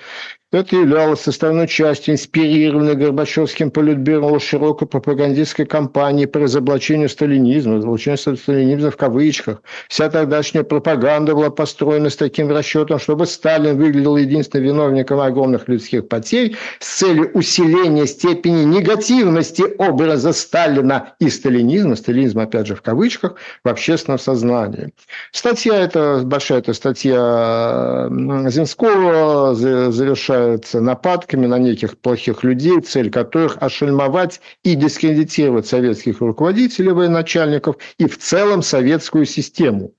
Это 0.53 0.77
являлось 0.77 1.23
составной 1.23 1.67
частью 1.67 2.15
инспирированной 2.15 2.95
Горбачевским 2.95 3.73
политбюро 3.73 4.39
широкой 4.39 4.87
пропагандистской 4.87 5.67
кампании 5.67 6.27
по 6.27 6.39
разоблачению 6.39 7.09
сталинизма, 7.09 7.79
разоблачению 7.79 8.37
сталинизма 8.37 8.93
в 8.93 8.97
кавычках. 8.97 9.61
Вся 9.89 10.09
тогдашняя 10.09 10.63
пропаганда 10.63 11.35
была 11.35 11.51
построена 11.51 12.11
с 12.11 12.17
таким 12.17 12.49
расчетом, 12.53 13.01
чтобы 13.01 13.27
Сталин 13.27 13.77
выглядел 13.77 14.17
единственным 14.17 14.69
виновником 14.69 15.19
огромных 15.19 15.67
людских 15.67 16.07
потерь 16.07 16.55
с 16.79 16.99
целью 16.99 17.33
усиления 17.33 18.07
степени 18.07 18.63
негативности 18.63 19.65
образа 19.79 20.33
Сталина 20.33 21.15
и 21.19 21.29
сталинизма, 21.29 21.97
сталинизма 21.97 22.45
опять 22.45 22.69
же 22.69 22.77
в 22.77 22.83
кавычках, 22.83 23.35
в 23.65 23.69
общественном 23.69 24.21
сознании. 24.21 24.93
Статья 25.33 25.75
эта, 25.75 26.21
большая 26.23 26.61
эта 26.61 26.73
статья 26.73 28.09
Зинского 28.49 29.57
завершает 29.57 30.37
занимаются 30.47 30.81
нападками 30.81 31.47
на 31.47 31.59
неких 31.59 31.99
плохих 31.99 32.45
людей, 32.45 32.81
цель 32.81 33.11
которых 33.11 33.57
ошельмовать 33.61 34.41
и 34.63 34.75
дискредитировать 34.75 35.67
советских 35.67 36.21
руководителей, 36.21 36.93
военачальников 36.93 37.77
и 37.99 38.07
в 38.07 38.19
целом 38.19 38.63
советскую 38.63 39.27
систему. 39.27 39.93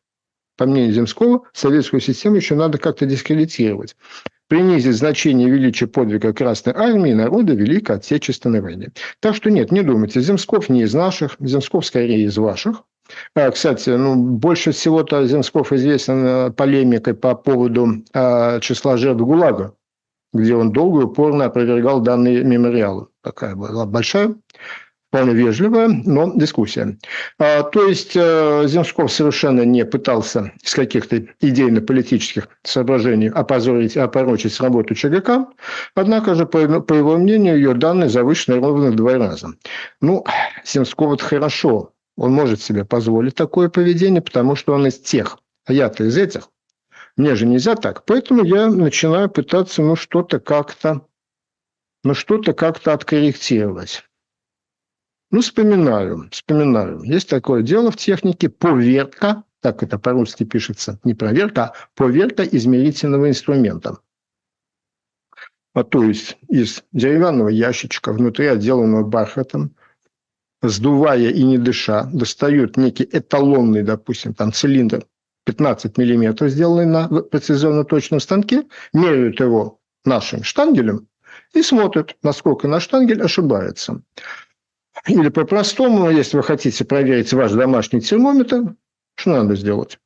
По 0.58 0.66
мнению 0.66 0.94
Земского, 0.94 1.44
советскую 1.54 2.02
систему 2.02 2.38
еще 2.38 2.56
надо 2.56 2.78
как-то 2.78 3.06
дискредитировать 3.06 3.96
принизить 4.50 4.96
значение 4.96 5.50
величия 5.50 5.88
подвига 5.88 6.32
Красной 6.32 6.72
Армии 6.74 7.12
и 7.12 7.14
народа 7.14 7.54
Великой 7.54 7.98
Отечественной 7.98 8.62
войне. 8.62 8.92
Так 9.20 9.36
что 9.36 9.52
нет, 9.52 9.74
не 9.74 9.82
думайте, 9.82 10.22
Земсков 10.22 10.70
не 10.70 10.84
из 10.84 10.94
наших, 10.94 11.36
Земсков 11.42 11.86
скорее 11.86 12.24
из 12.24 12.38
ваших. 12.38 12.84
А, 13.36 13.52
кстати, 13.52 13.90
ну, 13.90 14.16
больше 14.16 14.72
всего-то 14.72 15.26
Земсков 15.28 15.74
известен 15.74 16.26
э, 16.26 16.52
полемикой 16.52 17.14
по 17.14 17.36
поводу 17.36 18.04
а, 18.14 18.62
числа 18.62 18.96
жертв 18.96 19.22
ГУЛАГа 19.22 19.74
где 20.38 20.56
он 20.56 20.72
долго 20.72 21.02
и 21.02 21.04
упорно 21.06 21.46
опровергал 21.46 22.00
данные 22.00 22.44
мемориала. 22.44 23.10
Такая 23.24 23.56
была 23.56 23.86
большая, 23.86 24.36
вполне 25.10 25.34
вежливая, 25.34 25.88
но 25.88 26.34
дискуссия. 26.36 26.98
А, 27.40 27.64
то 27.64 27.88
есть 27.88 28.12
э, 28.16 28.64
Земсков 28.68 29.12
совершенно 29.12 29.62
не 29.62 29.86
пытался 29.86 30.52
из 30.62 30.74
каких-то 30.74 31.26
идейно-политических 31.40 32.50
соображений 32.64 33.30
опозорить, 33.30 33.98
опорочить 33.98 34.60
работу 34.60 34.96
ЧГК, 34.96 35.48
однако 35.96 36.36
же, 36.36 36.46
по, 36.46 36.82
по 36.82 36.94
его 36.94 37.18
мнению, 37.18 37.56
ее 37.56 37.74
данные 37.74 38.10
завышены 38.10 38.60
ровно 38.60 38.92
в 38.92 38.96
два 38.96 39.16
раза. 39.16 39.54
Ну, 40.02 40.26
Земсков 40.66 41.14
это 41.14 41.24
хорошо, 41.24 41.94
он 42.18 42.34
может 42.34 42.62
себе 42.62 42.84
позволить 42.84 43.36
такое 43.36 43.70
поведение, 43.70 44.22
потому 44.22 44.56
что 44.56 44.74
он 44.74 44.88
из 44.88 45.00
тех, 45.00 45.38
а 45.66 45.74
я-то 45.74 46.04
из 46.04 46.18
этих, 46.18 46.50
мне 47.18 47.36
же 47.36 47.46
нельзя 47.46 47.76
так. 47.76 48.06
Поэтому 48.06 48.44
я 48.44 48.68
начинаю 48.68 49.30
пытаться, 49.30 49.82
ну, 49.82 49.96
что-то 49.96 50.40
как-то, 50.40 51.06
ну, 52.04 52.14
что-то 52.14 52.54
как-то 52.54 52.94
откорректировать. 52.94 54.04
Ну, 55.32 55.42
вспоминаю, 55.42 56.30
вспоминаю. 56.32 57.02
Есть 57.04 57.30
такое 57.30 57.62
дело 57.64 57.92
в 57.92 57.98
технике 57.98 58.50
поверка 58.50 59.44
так 59.62 59.84
это 59.84 59.98
по-русски 60.00 60.44
пишется, 60.44 61.00
не 61.04 61.14
проверка, 61.14 61.66
а 61.66 61.74
поверка 61.96 62.44
измерительного 62.44 63.30
инструмента. 63.30 64.00
А 65.74 65.84
то 65.84 66.04
есть 66.04 66.38
из 66.48 66.84
деревянного 66.92 67.50
ящичка, 67.50 68.14
внутри 68.14 68.48
отделанного 68.48 69.04
бархатом, 69.04 69.76
сдувая 70.62 71.30
и 71.30 71.44
не 71.44 71.58
дыша, 71.58 72.06
достают 72.14 72.78
некий 72.78 73.08
эталонный, 73.12 73.84
допустим, 73.84 74.34
там 74.34 74.54
цилиндр 74.54 75.06
15 75.48 75.98
миллиметров, 75.98 76.52
сделанный 76.52 76.86
на 76.86 77.08
прецизионно-точном 77.08 78.20
станке, 78.20 78.66
меряют 78.92 79.40
его 79.40 79.80
нашим 80.04 80.44
штангелем 80.44 81.08
и 81.54 81.62
смотрят, 81.62 82.18
насколько 82.22 82.68
наш 82.68 82.84
штангель 82.84 83.22
ошибается. 83.22 84.02
Или 85.08 85.30
по-простому, 85.30 86.10
если 86.10 86.36
вы 86.36 86.44
хотите 86.44 86.84
проверить 86.84 87.32
ваш 87.32 87.54
домашний 87.54 88.02
термометр, 88.02 88.76
что 89.16 89.32
надо 89.32 89.56
сделать? 89.56 90.00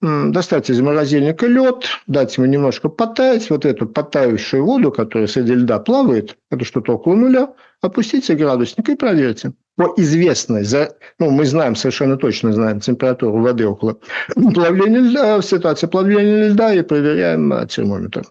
Достать 0.00 0.70
из 0.70 0.80
морозильника 0.80 1.48
лед, 1.48 1.86
дать 2.06 2.36
ему 2.36 2.46
немножко 2.46 2.88
потаять, 2.88 3.50
вот 3.50 3.64
эту 3.64 3.86
потающую 3.86 4.64
воду, 4.64 4.92
которая 4.92 5.26
среди 5.26 5.54
льда 5.54 5.80
плавает, 5.80 6.36
это 6.52 6.64
что-то 6.64 6.94
около 6.94 7.16
нуля, 7.16 7.52
опустите 7.80 8.36
градусник 8.36 8.88
и 8.88 8.94
проверьте. 8.94 9.54
По 9.76 9.92
известной, 9.96 10.62
за, 10.62 10.96
ну, 11.18 11.30
мы 11.30 11.44
знаем, 11.44 11.74
совершенно 11.74 12.16
точно 12.16 12.52
знаем 12.52 12.78
температуру 12.78 13.40
воды 13.40 13.66
около 13.66 13.98
плавления 14.54 15.00
льда, 15.00 15.42
ситуации 15.42 15.88
плавления 15.88 16.48
льда 16.48 16.74
и 16.74 16.82
проверяем 16.82 17.52
а, 17.52 17.66
термометр. 17.66 18.22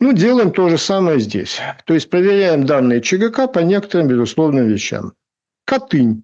Ну, 0.00 0.12
делаем 0.14 0.52
то 0.52 0.70
же 0.70 0.78
самое 0.78 1.20
здесь. 1.20 1.60
То 1.84 1.92
есть 1.92 2.08
проверяем 2.08 2.64
данные 2.64 3.02
ЧГК 3.02 3.46
по 3.48 3.58
некоторым 3.58 4.08
безусловным 4.08 4.68
вещам. 4.68 5.12
Катынь. 5.66 6.22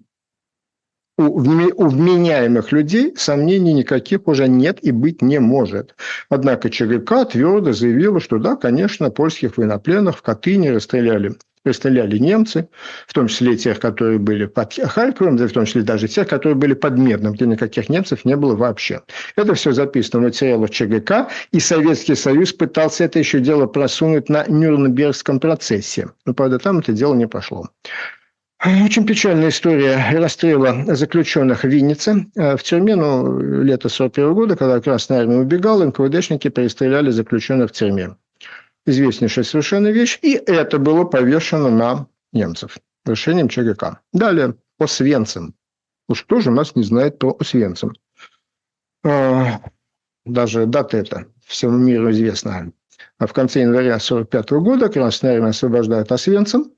У, 1.27 1.37
у 1.37 1.87
вменяемых 1.87 2.71
людей 2.71 3.13
сомнений 3.15 3.73
никаких 3.73 4.27
уже 4.27 4.47
нет 4.47 4.79
и 4.81 4.91
быть 4.91 5.21
не 5.21 5.39
может. 5.39 5.95
Однако 6.29 6.69
ЧГК 6.69 7.25
твердо 7.25 7.73
заявила, 7.73 8.19
что 8.19 8.37
да, 8.39 8.55
конечно, 8.55 9.09
польских 9.09 9.57
военнопленных 9.57 10.17
в 10.17 10.21
Катыни 10.21 10.69
расстреляли 10.69 11.33
расстреляли 11.63 12.17
немцы, 12.17 12.69
в 13.07 13.13
том 13.13 13.27
числе 13.27 13.55
тех, 13.55 13.79
которые 13.79 14.17
были 14.19 14.45
под 14.45 14.73
Харьковом, 14.73 15.37
в 15.37 15.51
том 15.51 15.65
числе 15.65 15.83
даже 15.83 16.07
тех, 16.07 16.27
которые 16.27 16.55
были 16.55 16.73
под 16.73 16.97
Медным, 16.97 17.33
где 17.33 17.45
никаких 17.45 17.89
немцев 17.89 18.25
не 18.25 18.35
было 18.35 18.55
вообще. 18.55 19.01
Это 19.35 19.53
все 19.53 19.71
записано 19.71 20.21
в 20.21 20.23
материалах 20.23 20.71
ЧГК, 20.71 21.29
и 21.51 21.59
Советский 21.59 22.15
Союз 22.15 22.53
пытался 22.53 23.03
это 23.03 23.19
еще 23.19 23.39
дело 23.39 23.67
просунуть 23.67 24.29
на 24.29 24.45
Нюрнбергском 24.47 25.39
процессе. 25.39 26.09
Но, 26.25 26.33
правда, 26.33 26.57
там 26.57 26.79
это 26.79 26.93
дело 26.93 27.13
не 27.13 27.27
пошло. 27.27 27.69
Очень 28.63 29.07
печальная 29.07 29.49
история 29.49 30.11
расстрела 30.11 30.85
заключенных 30.95 31.63
в 31.63 31.67
Виннице. 31.67 32.27
В 32.35 32.59
тюрьме, 32.59 32.95
ну, 32.95 33.39
лето 33.39 33.89
41 33.89 34.33
года, 34.35 34.55
когда 34.55 34.79
Красная 34.79 35.21
Армия 35.21 35.37
убегала, 35.37 35.83
НКВДшники 35.85 36.49
перестреляли 36.49 37.09
заключенных 37.09 37.71
в 37.71 37.73
тюрьме 37.73 38.15
известнейшая 38.85 39.45
совершенно 39.45 39.87
вещь, 39.87 40.19
и 40.21 40.33
это 40.33 40.79
было 40.79 41.03
повешено 41.05 41.69
на 41.69 42.07
немцев 42.31 42.77
решением 43.05 43.49
ЧГК. 43.49 43.99
Далее, 44.13 44.55
Освенцим. 44.79 45.55
Уж 46.07 46.23
кто 46.23 46.39
же 46.39 46.51
нас 46.51 46.75
не 46.75 46.83
знает 46.83 47.19
про 47.19 47.35
Освенцим? 47.39 47.93
А, 49.03 49.61
даже 50.25 50.65
дата 50.65 50.97
эта 50.97 51.25
всему 51.45 51.77
миру 51.77 52.11
известна. 52.11 52.71
А 53.17 53.27
в 53.27 53.33
конце 53.33 53.61
января 53.61 53.95
1945 53.95 54.51
года 54.63 54.89
Красная 54.89 55.35
Армия 55.35 55.49
освобождает 55.49 56.11
Освенцим, 56.11 56.71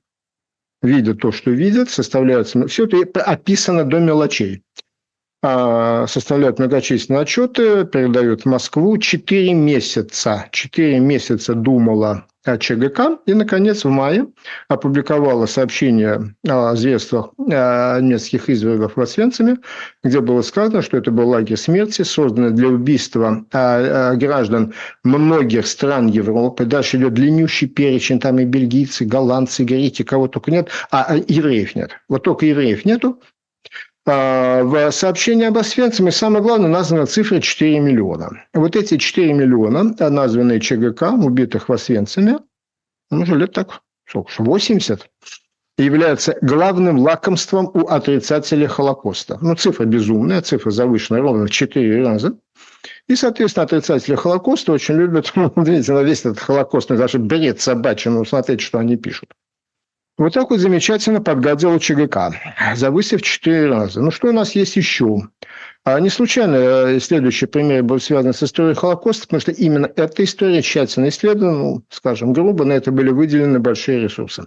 видят 0.84 1.22
то, 1.22 1.32
что 1.32 1.50
видят, 1.50 1.90
составляются... 1.90 2.68
Все 2.68 2.86
это 2.86 3.24
описано 3.24 3.84
до 3.86 4.00
мелочей. 4.00 4.62
А, 5.42 6.06
составляют 6.08 6.60
многочисленные 6.60 7.22
отчеты, 7.22 7.86
передают 7.86 8.44
в 8.44 8.46
Москву. 8.46 8.98
Четыре 8.98 9.54
месяца, 9.54 10.48
четыре 10.52 11.00
месяца 11.00 11.56
думала 11.56 12.28
ЧГК 12.46 13.20
и, 13.26 13.34
наконец, 13.34 13.86
в 13.86 13.90
мае 13.90 14.28
опубликовала 14.68 15.46
сообщение 15.46 16.36
о 16.48 16.76
зверствах 16.76 17.32
немецких 17.38 18.50
извергов 18.50 18.96
в 18.98 19.02
Освенциме, 19.02 19.58
где 20.04 20.20
было 20.20 20.42
сказано, 20.42 20.82
что 20.82 20.98
это 20.98 21.12
был 21.12 21.30
лагерь 21.30 21.58
смерти, 21.58 22.02
созданный 22.02 22.52
для 22.52 22.68
убийства 22.68 23.46
а, 23.54 24.12
а, 24.12 24.16
граждан 24.16 24.74
многих 25.04 25.68
стран 25.68 26.08
Европы. 26.08 26.66
Дальше 26.66 26.98
идет 26.98 27.14
длиннющий 27.14 27.68
перечень, 27.68 28.20
там 28.20 28.40
и 28.40 28.46
бельгийцы, 28.46 29.06
голландцы, 29.06 29.64
греки, 29.64 30.04
кого 30.04 30.28
только 30.28 30.52
нет, 30.52 30.70
а 30.92 31.16
евреев 31.16 31.76
нет. 31.76 31.92
Вот 32.10 32.24
только 32.24 32.46
евреев 32.46 32.84
нету, 32.86 33.20
в 34.06 34.92
сообщении 34.92 35.46
об 35.46 35.58
Освенциме 35.58 36.12
самое 36.12 36.44
главное 36.44 36.70
названа 36.70 37.06
цифра 37.06 37.40
4 37.40 37.80
миллиона. 37.80 38.44
Вот 38.54 38.76
эти 38.76 38.98
4 38.98 39.34
миллиона, 39.34 39.96
названные 40.10 40.60
ЧГК, 40.60 41.12
убитых 41.14 41.70
в 41.70 41.74
Освенциме, 41.74 42.40
ну, 43.10 43.22
уже 43.22 43.36
лет 43.36 43.54
так, 43.54 43.82
сколько, 44.06 44.32
80, 44.40 45.10
являются 45.78 46.36
главным 46.42 47.00
лакомством 47.00 47.72
у 47.74 47.88
отрицателей 47.88 48.68
Холокоста. 48.68 49.38
Ну, 49.42 49.56
цифра 49.56 49.86
безумная, 49.86 50.42
цифра 50.42 50.72
завышена 50.72 51.20
ровно 51.20 51.46
в 51.46 51.52
4 51.52 52.04
раза. 52.04 52.38
И, 53.08 53.16
соответственно, 53.16 53.64
отрицатели 53.64 54.16
Холокоста 54.16 54.74
очень 54.74 54.96
любят, 54.96 55.32
ну, 55.36 55.52
видите, 55.56 55.94
на 55.94 56.04
весь 56.04 56.22
этот 56.22 56.40
Холокост, 56.40 56.90
ну, 56.90 56.98
даже 56.98 57.20
бред 57.20 57.62
собачий, 57.62 58.12
ну, 58.12 58.26
смотрите, 58.26 58.64
что 58.64 58.80
они 58.80 58.98
пишут. 58.98 59.34
Вот 60.18 60.34
так 60.34 60.52
вот 60.52 60.60
замечательно 60.60 61.22
подгадил 61.22 61.80
ЧГК, 61.80 62.34
завысив 62.76 63.24
4 63.24 63.68
раза. 63.68 64.00
Ну, 64.02 64.12
что 64.12 64.28
у 64.28 64.32
нас 64.32 64.54
есть 64.54 64.76
еще? 64.76 65.22
А 65.84 66.00
не 66.00 66.10
случайно 66.10 66.56
э, 66.56 67.00
следующий 67.00 67.48
пример 67.48 67.84
был 67.84 68.00
связан 68.00 68.34
с 68.34 68.44
историей 68.44 68.76
Холокоста, 68.76 69.24
потому 69.24 69.42
что 69.42 69.52
именно 69.52 69.92
эта 69.96 70.24
история 70.24 70.62
тщательно 70.62 71.10
исследована, 71.10 71.58
ну, 71.58 71.84
скажем 71.90 72.32
грубо, 72.32 72.64
на 72.64 72.74
это 72.74 72.92
были 72.92 73.10
выделены 73.10 73.60
большие 73.60 74.02
ресурсы. 74.02 74.46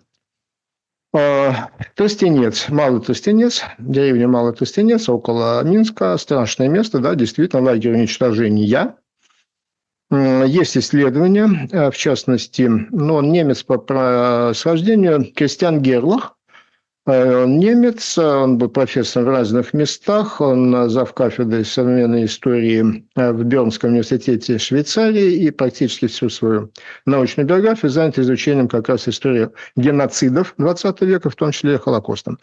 А, 1.12 1.70
Тростенец, 1.94 2.68
Малый 2.68 3.02
Тростенец, 3.02 3.62
деревня 3.78 4.28
Малый 4.28 4.54
Тростенец, 4.54 5.08
около 5.08 5.64
Минска, 5.64 6.16
страшное 6.16 6.68
место, 6.68 7.00
да, 7.00 7.14
действительно, 7.16 7.62
лагерь 7.62 7.94
уничтожения– 7.94 8.94
есть 10.10 10.76
исследования, 10.76 11.68
э, 11.72 11.90
в 11.90 11.96
частности, 11.96 12.62
ну, 12.62 13.14
он 13.14 13.32
немец 13.32 13.62
по 13.64 13.76
происхождению, 13.76 15.32
Кристиан 15.34 15.80
Герлах. 15.80 16.36
Э, 17.06 17.42
он 17.42 17.58
немец, 17.58 18.16
он 18.16 18.58
был 18.58 18.68
профессором 18.68 19.26
в 19.26 19.30
разных 19.30 19.74
местах, 19.74 20.40
он 20.40 20.88
зав. 20.88 21.12
кафедрой 21.12 21.64
современной 21.64 22.26
истории 22.26 23.04
э, 23.16 23.32
в 23.32 23.42
Бернском 23.44 23.90
университете 23.90 24.58
Швейцарии 24.58 25.34
и 25.34 25.50
практически 25.50 26.06
всю 26.06 26.28
свою 26.28 26.70
научную 27.04 27.48
биографию 27.48 27.90
занят 27.90 28.16
изучением 28.18 28.68
как 28.68 28.88
раз 28.88 29.08
истории 29.08 29.50
геноцидов 29.74 30.54
XX 30.56 31.04
века, 31.04 31.30
в 31.30 31.34
том 31.34 31.50
числе 31.50 31.78
Холокоста. 31.78 32.36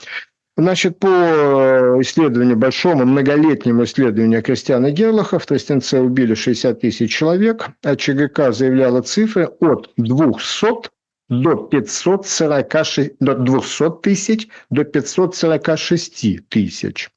Значит, 0.55 0.99
по 0.99 1.07
э, 1.07 2.01
исследованию, 2.01 2.55
большому 2.55 3.05
многолетнему 3.05 3.85
исследованию 3.85 4.43
Кристиана 4.43 4.91
Герлаха 4.91 5.39
в 5.39 5.45
Тростенце 5.47 5.99
убили 5.99 6.35
60 6.35 6.79
тысяч 6.79 7.11
человек, 7.11 7.69
а 7.81 7.95
ЧГК 7.95 8.51
заявляла 8.51 9.01
цифры 9.01 9.47
от 9.59 9.89
200 9.97 10.89
до 11.29 11.55
546, 11.55 13.13
до 13.19 13.33
200 13.33 14.01
тысяч 14.03 14.47
до 14.69 14.83
546 14.83 16.47
тысяч. 16.49 17.09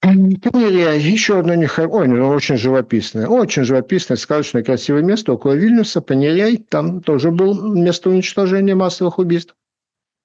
Панерия, 0.00 0.92
еще 0.92 1.38
одно 1.38 1.54
нехорошее, 1.54 2.00
ой, 2.00 2.08
ну, 2.08 2.28
очень 2.28 2.56
живописное, 2.58 3.26
очень 3.26 3.64
живописное, 3.64 4.16
сказочное, 4.18 4.62
красивое 4.62 5.02
место 5.02 5.32
около 5.32 5.54
Вильнюса, 5.54 6.02
Панеряй, 6.02 6.58
там 6.58 7.00
тоже 7.00 7.30
был 7.30 7.74
место 7.74 8.10
уничтожения 8.10 8.74
массовых 8.74 9.18
убийств 9.18 9.54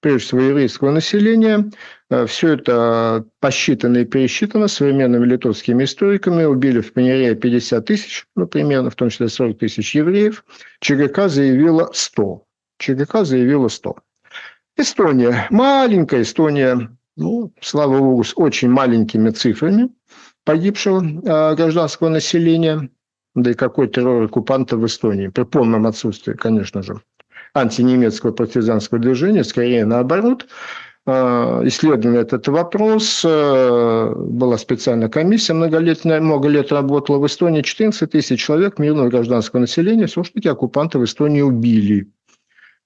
прежде 0.03 0.27
всего, 0.27 0.41
еврейского 0.41 0.91
населения. 0.91 1.71
Э, 2.11 2.27
Все 2.27 2.53
это 2.53 3.25
посчитано 3.39 3.99
и 3.99 4.05
пересчитано 4.05 4.67
современными 4.67 5.25
литовскими 5.25 5.85
историками. 5.85 6.43
Убили 6.43 6.81
в 6.81 6.93
Панере 6.93 7.33
50 7.33 7.85
тысяч, 7.85 8.27
ну, 8.35 8.45
примерно, 8.45 8.91
в 8.91 8.95
том 8.95 9.09
числе 9.09 9.29
40 9.29 9.57
тысяч 9.57 9.95
евреев. 9.95 10.45
ЧГК 10.81 11.29
заявила 11.29 11.89
100. 11.93 12.43
ЧГК 12.77 13.23
заявила 13.23 13.69
100. 13.69 13.95
Эстония. 14.77 15.47
Маленькая 15.49 16.21
Эстония. 16.21 16.91
Ну, 17.15 17.53
слава 17.61 17.99
богу, 17.99 18.23
с 18.23 18.33
очень 18.35 18.69
маленькими 18.69 19.29
цифрами 19.29 19.89
погибшего 20.43 21.01
э, 21.01 21.55
гражданского 21.55 22.09
населения. 22.09 22.89
Да 23.35 23.51
и 23.51 23.53
какой 23.53 23.87
террор 23.87 24.23
оккупантов 24.23 24.81
в 24.81 24.85
Эстонии. 24.85 25.29
При 25.29 25.43
полном 25.43 25.87
отсутствии, 25.87 26.33
конечно 26.33 26.83
же 26.83 27.01
антинемецкого 27.53 28.31
партизанского 28.31 28.99
движения, 28.99 29.43
скорее 29.43 29.85
наоборот. 29.85 30.47
А, 31.05 31.61
исследовали 31.65 32.19
этот 32.19 32.47
вопрос. 32.47 33.23
А, 33.25 34.13
была 34.15 34.57
специальная 34.57 35.09
комиссия 35.09 35.53
многолетняя, 35.53 36.21
много 36.21 36.47
лет 36.47 36.71
работала 36.71 37.17
в 37.17 37.27
Эстонии. 37.27 37.61
14 37.61 38.09
тысяч 38.09 38.41
человек 38.41 38.79
мирного 38.79 39.09
гражданского 39.09 39.61
населения, 39.61 40.07
все-таки 40.07 40.47
оккупанты 40.47 40.99
в 40.99 41.03
Эстонии 41.03 41.41
убили. 41.41 42.09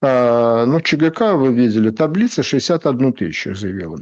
А, 0.02 0.66
ну, 0.66 0.82
ЧГК, 0.82 1.36
вы 1.36 1.54
видели, 1.54 1.92
таблица 1.92 2.44
61 2.44 3.14
тысячу 3.14 3.56
заявила. 3.56 4.00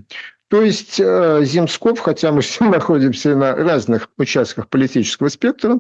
То 0.49 0.61
есть 0.61 0.99
э, 0.99 1.43
Земсков, 1.43 1.99
хотя 1.99 2.31
мы 2.31 2.41
все 2.41 2.65
находимся 2.69 3.35
на 3.35 3.55
разных 3.55 4.09
участках 4.17 4.69
политического 4.69 5.29
спектра, 5.29 5.79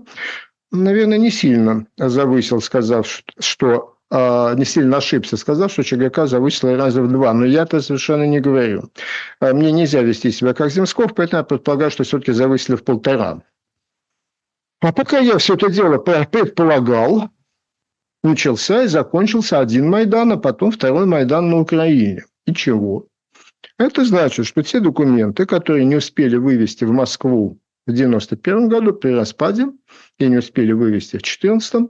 наверное, 0.71 1.17
не 1.17 1.31
сильно 1.31 1.85
завысил, 1.97 2.61
сказав, 2.61 3.07
что 3.39 3.75
э, 3.75 3.94
не 4.11 4.65
сильно 4.65 4.97
ошибся, 4.97 5.35
сказав, 5.35 5.71
что 5.71 5.83
ЧГК 5.83 6.27
завысила 6.27 6.77
раза 6.77 7.01
в 7.01 7.11
два. 7.11 7.33
Но 7.33 7.45
я 7.45 7.63
это 7.63 7.81
совершенно 7.81 8.27
не 8.27 8.39
говорю. 8.39 8.91
Э, 9.41 9.53
мне 9.53 9.71
нельзя 9.71 10.01
вести 10.01 10.31
себя 10.31 10.53
как 10.53 10.69
Земсков, 10.69 11.15
поэтому 11.15 11.39
я 11.39 11.43
предполагаю, 11.43 11.91
что 11.91 12.03
все-таки 12.03 12.31
завысили 12.31 12.75
в 12.75 12.83
полтора. 12.83 13.41
А 14.81 14.93
пока 14.93 15.19
я 15.19 15.37
все 15.37 15.55
это 15.55 15.71
дело 15.71 15.97
предполагал, 15.97 17.29
начался 18.23 18.83
и 18.83 18.87
закончился 18.87 19.59
один 19.59 19.89
Майдан, 19.89 20.33
а 20.33 20.37
потом 20.37 20.71
второй 20.71 21.05
Майдан 21.05 21.49
на 21.49 21.59
Украине. 21.59 22.25
И 22.45 22.53
чего? 22.53 23.07
Это 23.77 24.05
значит, 24.05 24.45
что 24.45 24.61
те 24.63 24.79
документы, 24.79 25.45
которые 25.45 25.85
не 25.85 25.95
успели 25.95 26.35
вывести 26.35 26.83
в 26.83 26.91
Москву 26.91 27.59
в 27.87 27.91
1991 27.91 28.69
году 28.69 28.93
при 28.93 29.09
распаде 29.09 29.67
и 30.17 30.27
не 30.27 30.37
успели 30.37 30.71
вывести 30.71 31.17
в 31.17 31.23
2014, 31.23 31.75
э, 31.75 31.87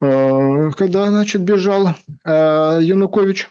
когда, 0.00 1.08
значит, 1.08 1.42
бежал 1.42 1.88
э, 1.88 1.94
Янукович, 2.82 3.48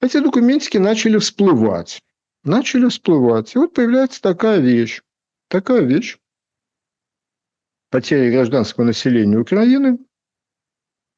эти 0.00 0.18
документики 0.20 0.78
начали 0.78 1.18
всплывать. 1.18 2.02
Начали 2.42 2.88
всплывать. 2.88 3.54
И 3.54 3.58
вот 3.58 3.74
появляется 3.74 4.22
такая 4.22 4.60
вещь. 4.60 5.02
Такая 5.48 5.82
вещь. 5.82 6.18
Потери 7.90 8.30
гражданского 8.30 8.84
населения 8.84 9.38
Украины. 9.38 9.98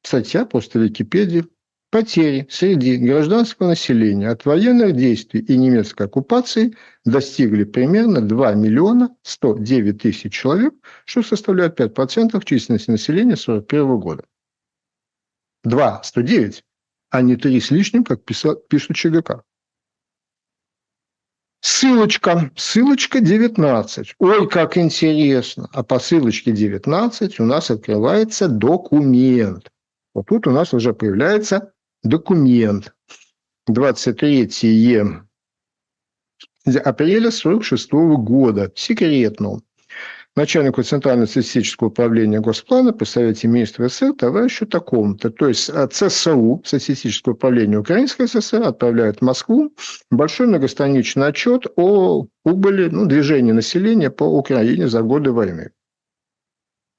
Статья 0.01 0.45
просто 0.45 0.79
Википедии 0.79 1.45
потери 1.93 2.47
среди 2.49 2.97
гражданского 2.97 3.67
населения 3.67 4.29
от 4.29 4.45
военных 4.45 4.95
действий 4.95 5.41
и 5.41 5.55
немецкой 5.55 6.07
оккупации 6.07 6.75
достигли 7.05 7.65
примерно 7.65 8.19
2 8.19 8.55
миллиона 8.55 9.15
109 9.21 10.01
тысяч 10.01 10.33
человек, 10.33 10.73
что 11.05 11.21
составляет 11.21 11.79
5% 11.79 12.43
численности 12.45 12.89
населения 12.89 13.35
1941 13.35 13.99
года. 13.99 14.23
2 15.65 16.01
109, 16.03 16.63
а 17.11 17.21
не 17.21 17.35
3 17.35 17.61
с 17.61 17.69
лишним, 17.69 18.03
как 18.03 18.23
пишут 18.25 18.95
ЧГК. 18.95 19.43
Ссылочка, 21.61 22.51
ссылочка 22.55 23.19
19. 23.19 24.15
Ой, 24.17 24.49
как 24.49 24.79
интересно. 24.79 25.69
А 25.71 25.83
по 25.83 25.99
ссылочке 25.99 26.53
19 26.53 27.39
у 27.39 27.45
нас 27.45 27.69
открывается 27.69 28.47
документ. 28.47 29.69
Вот 30.15 30.25
тут 30.27 30.47
у 30.47 30.51
нас 30.51 30.73
уже 30.73 30.93
появляется 30.93 31.72
документ 32.03 32.93
23 33.67 34.49
апреля 36.83 37.27
1946 37.27 37.91
года, 37.91 38.71
секретно. 38.75 39.61
Начальнику 40.35 40.81
Центрального 40.81 41.27
статистического 41.27 41.89
управления 41.89 42.39
Госплана 42.39 42.91
при 42.91 43.05
Совете 43.05 43.47
министров 43.47 43.91
СССР 43.91 44.13
товарищу 44.13 44.65
такому-то. 44.65 45.29
То 45.29 45.47
есть 45.47 45.69
ЦСУ, 45.91 46.61
Статистическое 46.65 47.35
управление 47.35 47.79
Украинской 47.79 48.27
ССР, 48.27 48.63
отправляет 48.63 49.19
в 49.19 49.21
Москву 49.21 49.71
большой 50.09 50.47
многостраничный 50.47 51.27
отчет 51.27 51.67
о 51.75 52.25
убыли, 52.43 52.89
ну, 52.89 53.05
движении 53.05 53.51
населения 53.51 54.09
по 54.09 54.23
Украине 54.23 54.87
за 54.87 55.03
годы 55.03 55.31
войны. 55.31 55.69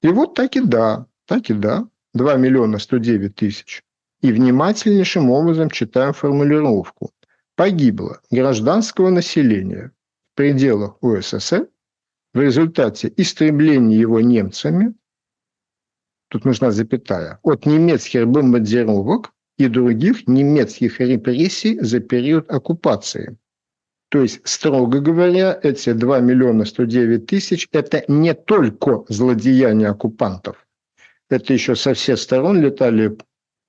И 0.01 0.07
вот 0.07 0.33
так 0.33 0.55
и 0.55 0.61
да, 0.61 1.05
так 1.25 1.49
и 1.49 1.53
да, 1.53 1.89
2 2.13 2.35
миллиона 2.37 2.79
109 2.79 3.35
тысяч 3.35 3.83
и 4.25 4.31
внимательнейшим 4.31 5.29
образом 5.29 5.69
читаем 5.69 6.11
формулировку. 6.11 7.11
Погибло 7.55 8.21
гражданского 8.31 9.11
населения 9.11 9.91
в 10.33 10.37
пределах 10.37 10.97
УССР 11.03 11.67
в 12.33 12.41
результате 12.41 13.13
истребления 13.17 13.99
его 13.99 14.21
немцами, 14.21 14.95
тут 16.29 16.43
нужна 16.43 16.71
запятая, 16.71 17.37
от 17.43 17.67
немецких 17.67 18.27
бомбардировок 18.27 19.31
и 19.59 19.67
других 19.67 20.27
немецких 20.27 20.99
репрессий 20.99 21.79
за 21.79 21.99
период 21.99 22.49
оккупации. 22.49 23.37
То 24.09 24.23
есть, 24.23 24.41
строго 24.43 25.01
говоря, 25.01 25.59
эти 25.61 25.93
2 25.93 26.19
миллиона 26.21 26.65
109 26.65 27.27
тысяч– 27.27 27.67
это 27.71 28.03
не 28.07 28.33
только 28.33 29.05
злодеяния 29.07 29.91
оккупантов. 29.91 30.65
Это 31.29 31.53
еще 31.53 31.75
со 31.75 31.93
всех 31.93 32.17
сторон 32.17 32.59
летали 32.59 33.15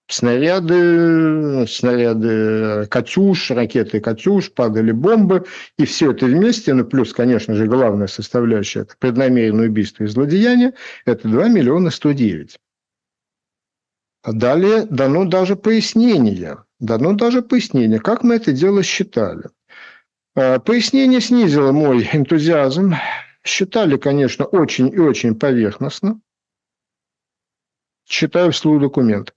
снаряды, 0.09 1.67
снаряды 1.67 2.87
«Катюш», 2.89 3.51
ракеты 3.51 4.01
«Катюш», 4.01 4.53
падали 4.53 4.93
бомбы, 4.93 5.47
и 5.79 5.85
все 5.85 6.13
это 6.13 6.27
вместе, 6.27 6.75
ну, 6.75 6.85
плюс, 6.85 7.13
конечно 7.13 7.55
же, 7.55 7.67
главная 7.67 8.07
составляющая– 8.07 8.81
это 8.83 8.95
преднамеренное 8.99 9.69
убийство 9.69 10.05
и 10.05 10.07
злодеяние– 10.07 10.75
это 11.05 11.29
2 11.29 11.49
миллиона 11.49 11.91
109. 11.91 12.59
А 14.23 14.33
далее 14.33 14.87
дано 14.87 15.25
даже 15.25 15.55
пояснение, 15.55 16.59
дано 16.81 17.13
даже 17.13 17.43
пояснение, 17.43 18.01
как 18.01 18.25
мы 18.25 18.35
это 18.35 18.53
дело 18.53 18.83
считали. 18.83 19.45
А, 20.35 20.59
пояснение 20.59 21.21
снизило 21.21 21.73
мой 21.73 22.09
энтузиазм. 22.13 22.95
Считали, 23.43 23.97
конечно, 23.97 24.45
очень 24.45 24.93
и 24.93 24.99
очень 24.99 25.35
поверхностно. 25.35 26.21
Читаю 28.05 28.53
вслух 28.53 28.81
документ. 28.81 29.35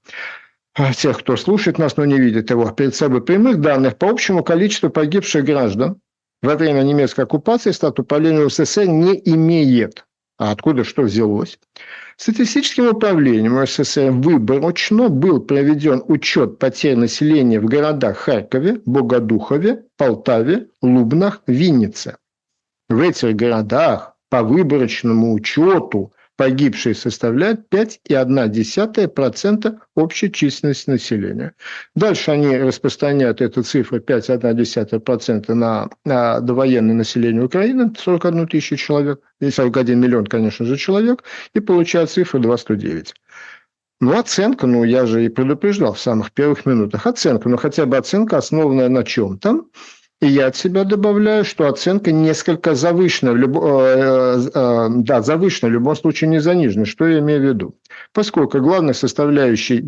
А, 0.80 0.93
тех, 0.93 1.19
кто 1.19 1.36
слушает 1.36 1.77
нас, 1.77 1.97
но 1.97 2.05
не 2.05 2.17
видит 2.17 2.51
его 2.51 2.71
перед 2.71 2.95
собой, 2.95 3.21
прямых 3.21 3.59
данных 3.59 3.97
по 3.97 4.09
общему 4.09 4.45
количеству 4.45 4.89
погибших 4.89 5.43
граждан 5.43 5.99
во 6.41 6.55
время 6.55 6.84
немецкой 6.84 7.25
оккупации 7.25 7.71
статус 7.71 8.05
управления 8.05 8.47
СССР 8.47 8.86
не 8.86 9.21
имеет. 9.25 10.05
А 10.38 10.51
откуда 10.51 10.86
что 10.86 11.01
взялось? 11.01 11.59
Статистическим 12.15 12.88
управлением 12.88 13.61
СССР 13.67 14.11
выборочно 14.11 15.09
был 15.09 15.41
проведен 15.41 16.01
учет 16.07 16.59
потерь 16.59 16.95
населения 16.95 17.59
в 17.59 17.65
городах 17.65 18.17
Харькове, 18.17 18.80
Богодухове, 18.86 19.84
Полтаве, 19.97 20.67
Лубнах, 20.82 21.41
Виннице. 21.45 22.15
В 22.88 23.01
этих 23.01 23.36
городах 23.36 24.15
по 24.30 24.43
выборочному 24.43 25.34
учету 25.34 26.13
погибшие 26.39 26.95
составляют 26.95 27.67
5,1% 27.69 29.77
общей 29.95 30.31
численности 30.31 30.89
населения. 30.89 31.53
Дальше 31.95 32.31
они 32.31 32.57
распространяют 32.57 33.41
эту 33.41 33.61
цифру 33.61 33.97
5,1% 33.97 35.53
на, 35.53 35.89
на 36.05 36.39
довоенное 36.39 36.95
население 36.95 37.43
Украины, 37.43 37.91
41 37.99 38.47
тысячу 38.47 38.77
человек, 38.77 39.19
и 39.41 39.51
41 39.51 39.99
миллион, 39.99 40.27
конечно 40.27 40.65
же, 40.65 40.77
человек, 40.77 41.25
и 41.53 41.59
получают 41.59 42.09
цифру 42.09 42.39
2,109. 42.39 43.13
Ну, 43.99 44.17
оценка, 44.17 44.65
ну, 44.65 44.85
я 44.85 45.05
же 45.05 45.25
и 45.25 45.29
предупреждал 45.29 45.91
в 45.91 45.99
самых 45.99 46.31
первых 46.31 46.65
минутах. 46.65 47.05
Оценка, 47.05 47.49
ну, 47.49 47.57
хотя 47.57 47.85
бы 47.85 47.97
оценка, 47.97 48.37
основанная 48.37 48.87
на 48.87 49.03
чем-то. 49.03 49.65
И 50.22 50.28
я 50.28 50.47
от 50.47 50.57
себя 50.57 50.84
добавляю, 50.84 51.45
что 51.45 51.70
оценка 51.70 52.11
несколько 52.11 52.76
завышена, 52.76 53.31
люб... 53.31 53.56
Э, 53.56 53.61
э, 53.64 54.49
э, 54.53 54.88
да, 54.89 55.22
завышена, 55.22 55.69
в 55.69 55.73
любом 55.73 55.95
случае 55.95 56.30
не 56.30 56.41
занижена. 56.41 56.84
Что 56.84 57.07
я 57.07 57.19
имею 57.19 57.39
в 57.39 57.43
виду? 57.45 57.76
Поскольку 58.11 58.60
главной 58.60 58.93
составляющей 58.93 59.80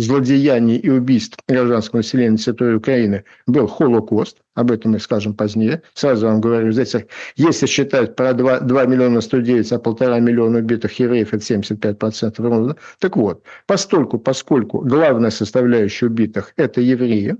злодеяний 0.00 0.76
и 0.76 0.88
убийств 0.88 1.38
гражданского 1.46 1.98
населения 1.98 2.30
на 2.30 2.38
территории 2.38 2.76
Украины 2.76 3.24
был 3.46 3.66
Холокост, 3.66 4.38
об 4.54 4.70
этом 4.70 4.92
мы 4.92 4.98
скажем 4.98 5.34
позднее. 5.34 5.82
Сразу 5.92 6.26
вам 6.26 6.40
говорю, 6.40 6.72
здесь, 6.72 6.94
если 7.36 7.66
считать 7.66 8.16
про 8.16 8.32
2, 8.32 8.60
2 8.60 8.86
миллиона 8.86 9.20
109, 9.20 9.72
а 9.72 9.78
полтора 9.78 10.20
миллиона 10.20 10.60
убитых 10.60 10.98
евреев, 10.98 11.34
это 11.34 11.44
75% 11.44 12.34
ровно. 12.38 12.76
Так 12.98 13.18
вот, 13.18 13.42
постольку, 13.66 14.18
поскольку 14.18 14.78
главная 14.78 15.30
составляющая 15.30 16.06
убитых– 16.06 16.54
это 16.56 16.80
евреи, 16.80 17.36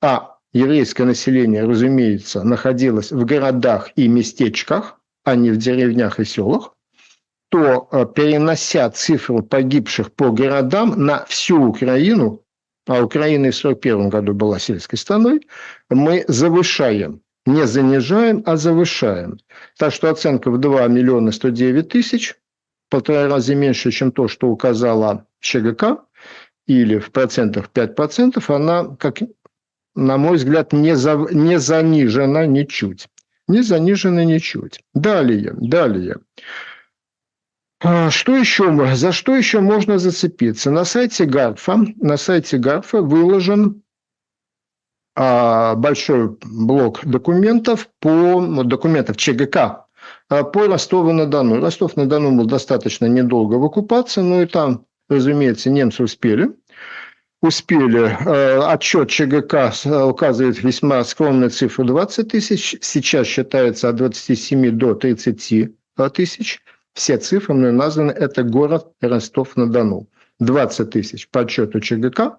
а 0.00 0.36
еврейское 0.52 1.04
население, 1.04 1.64
разумеется, 1.64 2.42
находилось 2.44 3.10
в 3.10 3.24
городах 3.24 3.90
и 3.96 4.08
местечках, 4.08 4.98
а 5.24 5.34
не 5.34 5.50
в 5.50 5.56
деревнях 5.56 6.20
и 6.20 6.24
селах, 6.24 6.74
то 7.48 7.88
э, 7.90 8.06
перенося 8.14 8.90
цифру 8.90 9.42
погибших 9.42 10.12
по 10.12 10.30
городам 10.30 11.04
на 11.04 11.24
всю 11.26 11.62
Украину, 11.62 12.42
а 12.86 13.02
Украина 13.02 13.50
в 13.52 13.58
1941 13.58 14.08
году 14.08 14.34
была 14.34 14.58
сельской 14.58 14.98
страной, 14.98 15.46
мы 15.90 16.24
завышаем, 16.28 17.20
не 17.46 17.66
занижаем, 17.66 18.42
а 18.46 18.56
завышаем. 18.56 19.38
Так 19.78 19.92
что 19.92 20.10
оценка 20.10 20.50
в 20.50 20.58
2 20.58 20.88
миллиона 20.88 21.30
109 21.30 21.88
тысяч, 21.88 22.36
полтора 22.90 23.28
раза 23.28 23.54
меньше, 23.54 23.90
чем 23.90 24.12
то, 24.12 24.28
что 24.28 24.48
указала 24.48 25.26
ЧГК, 25.40 25.98
или 26.66 26.98
в 26.98 27.10
процентах 27.10 27.68
5%, 27.72 28.42
она, 28.54 28.96
как 28.96 29.18
на 29.94 30.16
мой 30.16 30.36
взгляд, 30.36 30.72
не, 30.72 30.96
за, 30.96 31.16
не 31.30 31.58
занижена 31.58 32.46
ничуть. 32.46 33.08
Не 33.48 33.62
занижена 33.62 34.24
ничуть. 34.24 34.80
Далее, 34.94 35.54
далее. 35.56 36.16
А, 37.84 38.10
что 38.10 38.36
еще, 38.36 38.94
за 38.94 39.12
что 39.12 39.34
еще 39.34 39.60
можно 39.60 39.98
зацепиться? 39.98 40.70
На 40.70 40.84
сайте 40.84 41.24
Гарфа, 41.24 41.84
на 41.96 42.16
сайте 42.16 42.56
Гарфа 42.56 43.02
выложен 43.02 43.82
а, 45.14 45.74
большой 45.74 46.36
блок 46.44 47.04
документов 47.04 47.88
по 48.00 48.40
документов 48.64 49.16
ЧГК 49.16 49.86
а, 50.28 50.44
по 50.44 50.66
Ростову-на-Дону. 50.66 51.60
Ростов-на-Дону 51.60 52.36
был 52.36 52.46
достаточно 52.46 53.06
недолго 53.06 53.56
в 53.56 53.64
оккупации, 53.64 54.20
но 54.20 54.42
и 54.42 54.46
там, 54.46 54.86
разумеется, 55.08 55.68
немцы 55.68 56.04
успели. 56.04 56.52
Успели. 57.42 58.16
А, 58.24 58.72
отчет 58.72 59.10
ЧГК 59.10 59.72
указывает 60.06 60.62
весьма 60.62 61.04
скромную 61.04 61.50
цифру 61.50 61.84
20 61.84 62.28
тысяч. 62.28 62.76
Сейчас 62.80 63.26
считается 63.26 63.88
от 63.88 63.96
27 63.96 64.70
до 64.70 64.94
30 64.94 65.72
тысяч. 66.14 66.60
Все 66.94 67.16
цифры 67.18 67.54
мной 67.54 67.72
названы. 67.72 68.12
Это 68.12 68.44
город 68.44 68.92
Ростов-на-Дону. 69.00 70.08
20 70.38 70.90
тысяч 70.90 71.28
по 71.28 71.40
отчету 71.40 71.80
ЧГК, 71.80 72.38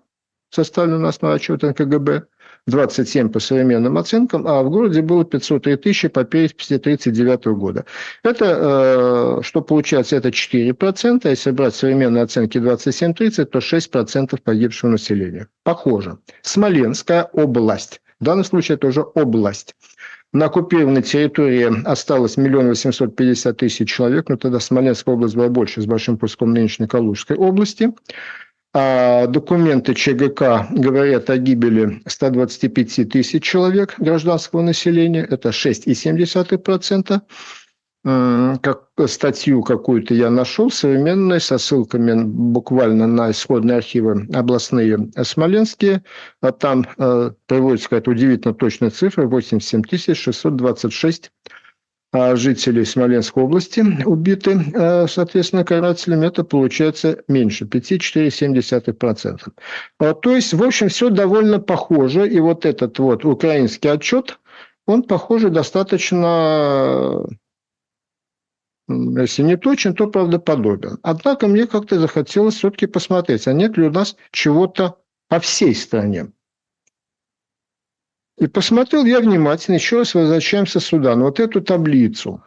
составлен 0.49 1.01
на 1.01 1.09
основе 1.09 1.35
отчета 1.35 1.69
НКГБ, 1.69 2.23
27 2.67 3.29
по 3.29 3.39
современным 3.39 3.97
оценкам, 3.97 4.47
а 4.47 4.63
в 4.63 4.69
городе 4.69 5.01
было 5.01 5.25
503 5.25 5.75
тысячи 5.75 6.07
по 6.07 6.23
переписи 6.23 6.75
1939 6.75 7.45
года. 7.57 7.85
Это, 8.23 9.39
э, 9.39 9.43
что 9.43 9.61
получается, 9.61 10.15
это 10.15 10.31
4%, 10.31 11.25
а 11.25 11.29
если 11.29 11.51
брать 11.51 11.75
современные 11.75 12.23
оценки 12.23 12.57
27-30, 12.57 13.45
то 13.45 13.59
6% 13.59 14.41
погибшего 14.41 14.91
населения. 14.91 15.47
Похоже. 15.63 16.17
Смоленская 16.41 17.23
область. 17.33 18.01
В 18.19 18.25
данном 18.25 18.45
случае 18.45 18.75
это 18.75 18.87
уже 18.87 19.01
область. 19.01 19.75
На 20.31 20.45
оккупированной 20.45 21.03
территории 21.03 21.85
осталось 21.85 22.37
миллион 22.37 22.69
восемьсот 22.69 23.15
пятьдесят 23.15 23.57
тысяч 23.57 23.87
человек, 23.87 24.29
но 24.29 24.37
тогда 24.37 24.59
Смоленская 24.59 25.13
область 25.13 25.35
была 25.35 25.47
больше, 25.47 25.81
с 25.81 25.85
большим 25.85 26.17
куском 26.17 26.53
нынешней 26.53 26.87
Калужской 26.87 27.37
области. 27.37 27.93
А 28.75 29.27
документы 29.27 29.93
ЧГК 29.93 30.67
говорят 30.71 31.29
о 31.29 31.37
гибели 31.37 32.01
125 32.07 33.07
тысяч 33.07 33.43
человек 33.43 33.93
гражданского 33.99 34.61
населения, 34.61 35.23
это 35.23 35.49
6,7%. 35.49 37.21
Как 38.05 38.89
статью 39.05 39.63
какую-то 39.63 40.13
я 40.13 40.29
нашел 40.29 40.69
современную 40.69 41.39
со 41.39 41.57
ссылками 41.57 42.23
буквально 42.23 43.07
на 43.07 43.31
исходные 43.31 43.77
архивы 43.77 44.27
областные 44.33 45.09
смоленские. 45.23 46.03
А 46.41 46.51
там 46.51 46.85
э, 46.97 47.31
приводится 47.47 47.87
какая-то 47.87 48.11
удивительно 48.11 48.53
точная 48.53 48.89
цифра– 48.89 49.25
87 49.27 49.83
626 50.15 51.31
а 51.42 51.42
жителей 52.13 52.85
Смоленской 52.85 53.43
области 53.43 53.83
убиты, 54.05 54.59
э, 54.73 55.07
соответственно, 55.07 55.65
карателями, 55.65 56.27
это 56.27 56.43
получается 56.43 57.23
меньше, 57.27 57.65
5,4%. 57.65 59.39
А, 59.99 60.13
то 60.13 60.35
есть, 60.35 60.53
в 60.53 60.63
общем, 60.63 60.89
все 60.89 61.09
довольно 61.09 61.59
похоже. 61.59 62.29
И 62.29 62.39
вот 62.39 62.65
этот 62.65 62.99
вот 62.99 63.25
украинский 63.25 63.89
отчет, 63.89 64.39
он, 64.85 65.03
похоже, 65.03 65.49
достаточно, 65.49 67.25
если 68.87 69.43
не 69.43 69.57
точен, 69.57 69.95
то 69.95 70.07
правдоподобен. 70.07 70.99
Однако 71.01 71.47
мне 71.47 71.65
как-то 71.65 71.99
захотелось 71.99 72.55
все-таки 72.55 72.85
посмотреть, 72.85 73.47
а 73.47 73.53
нет 73.53 73.75
ли 73.77 73.87
у 73.87 73.91
нас 73.91 74.15
чего-то 74.31 74.97
по 75.29 75.39
всей 75.39 75.73
стране. 75.73 76.27
И 78.43 78.47
посмотрел 78.47 79.05
я 79.05 79.21
внимательно, 79.21 79.75
еще 79.75 79.99
раз 79.99 80.15
возвращаемся 80.15 80.81
сюда, 80.81 81.15
на 81.15 81.23
вот 81.23 81.39
эту 81.39 81.61
таблицу. 81.61 82.43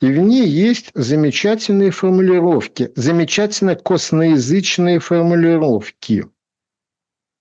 И 0.00 0.06
в 0.06 0.18
ней 0.18 0.48
есть 0.48 0.90
замечательные 0.94 1.90
формулировки, 1.90 2.90
замечательно 2.96 3.74
косноязычные 3.74 5.00
формулировки. 5.00 6.26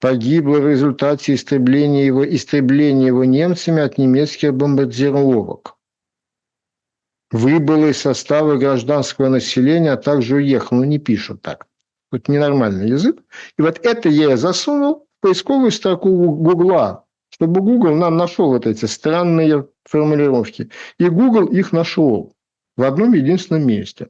Погибло 0.02 0.60
в 0.60 0.68
результате 0.68 1.36
истребления 1.36 2.06
его, 2.06 2.30
истребления 2.30 3.08
его 3.08 3.24
немцами 3.24 3.82
от 3.82 3.98
немецких 3.98 4.54
бомбардировок. 4.54 5.78
Выбыло 7.32 7.86
из 7.86 8.00
состава 8.00 8.58
гражданского 8.58 9.30
населения, 9.30 9.94
а 9.94 9.98
также 9.98 10.36
уехал. 10.36 10.76
Ну, 10.76 10.84
не 10.84 11.00
пишут 11.00 11.42
так. 11.42 11.68
Вот 12.12 12.28
ненормальный 12.28 12.90
язык. 12.90 13.22
И 13.58 13.62
вот 13.62 13.80
это 13.82 14.10
я 14.10 14.36
засунул 14.36 15.08
в 15.20 15.22
поисковую 15.22 15.72
строку 15.72 16.10
Гугла 16.10 17.03
чтобы 17.34 17.62
Google 17.62 17.96
нам 17.96 18.16
нашел 18.16 18.50
вот 18.50 18.68
эти 18.68 18.86
странные 18.86 19.68
формулировки. 19.86 20.70
И 21.00 21.10
Google 21.10 21.48
их 21.48 21.72
нашел 21.72 22.32
в 22.78 22.84
одном 22.84 23.14
единственном 23.14 23.66
месте. 23.66 24.10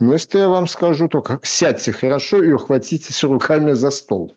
Место 0.00 0.38
я 0.38 0.48
вам 0.50 0.68
скажу 0.68 1.08
только, 1.08 1.40
сядьте 1.42 1.92
хорошо 1.92 2.42
и 2.42 2.52
ухватитесь 2.52 3.24
руками 3.24 3.72
за 3.72 3.90
стол. 3.90 4.36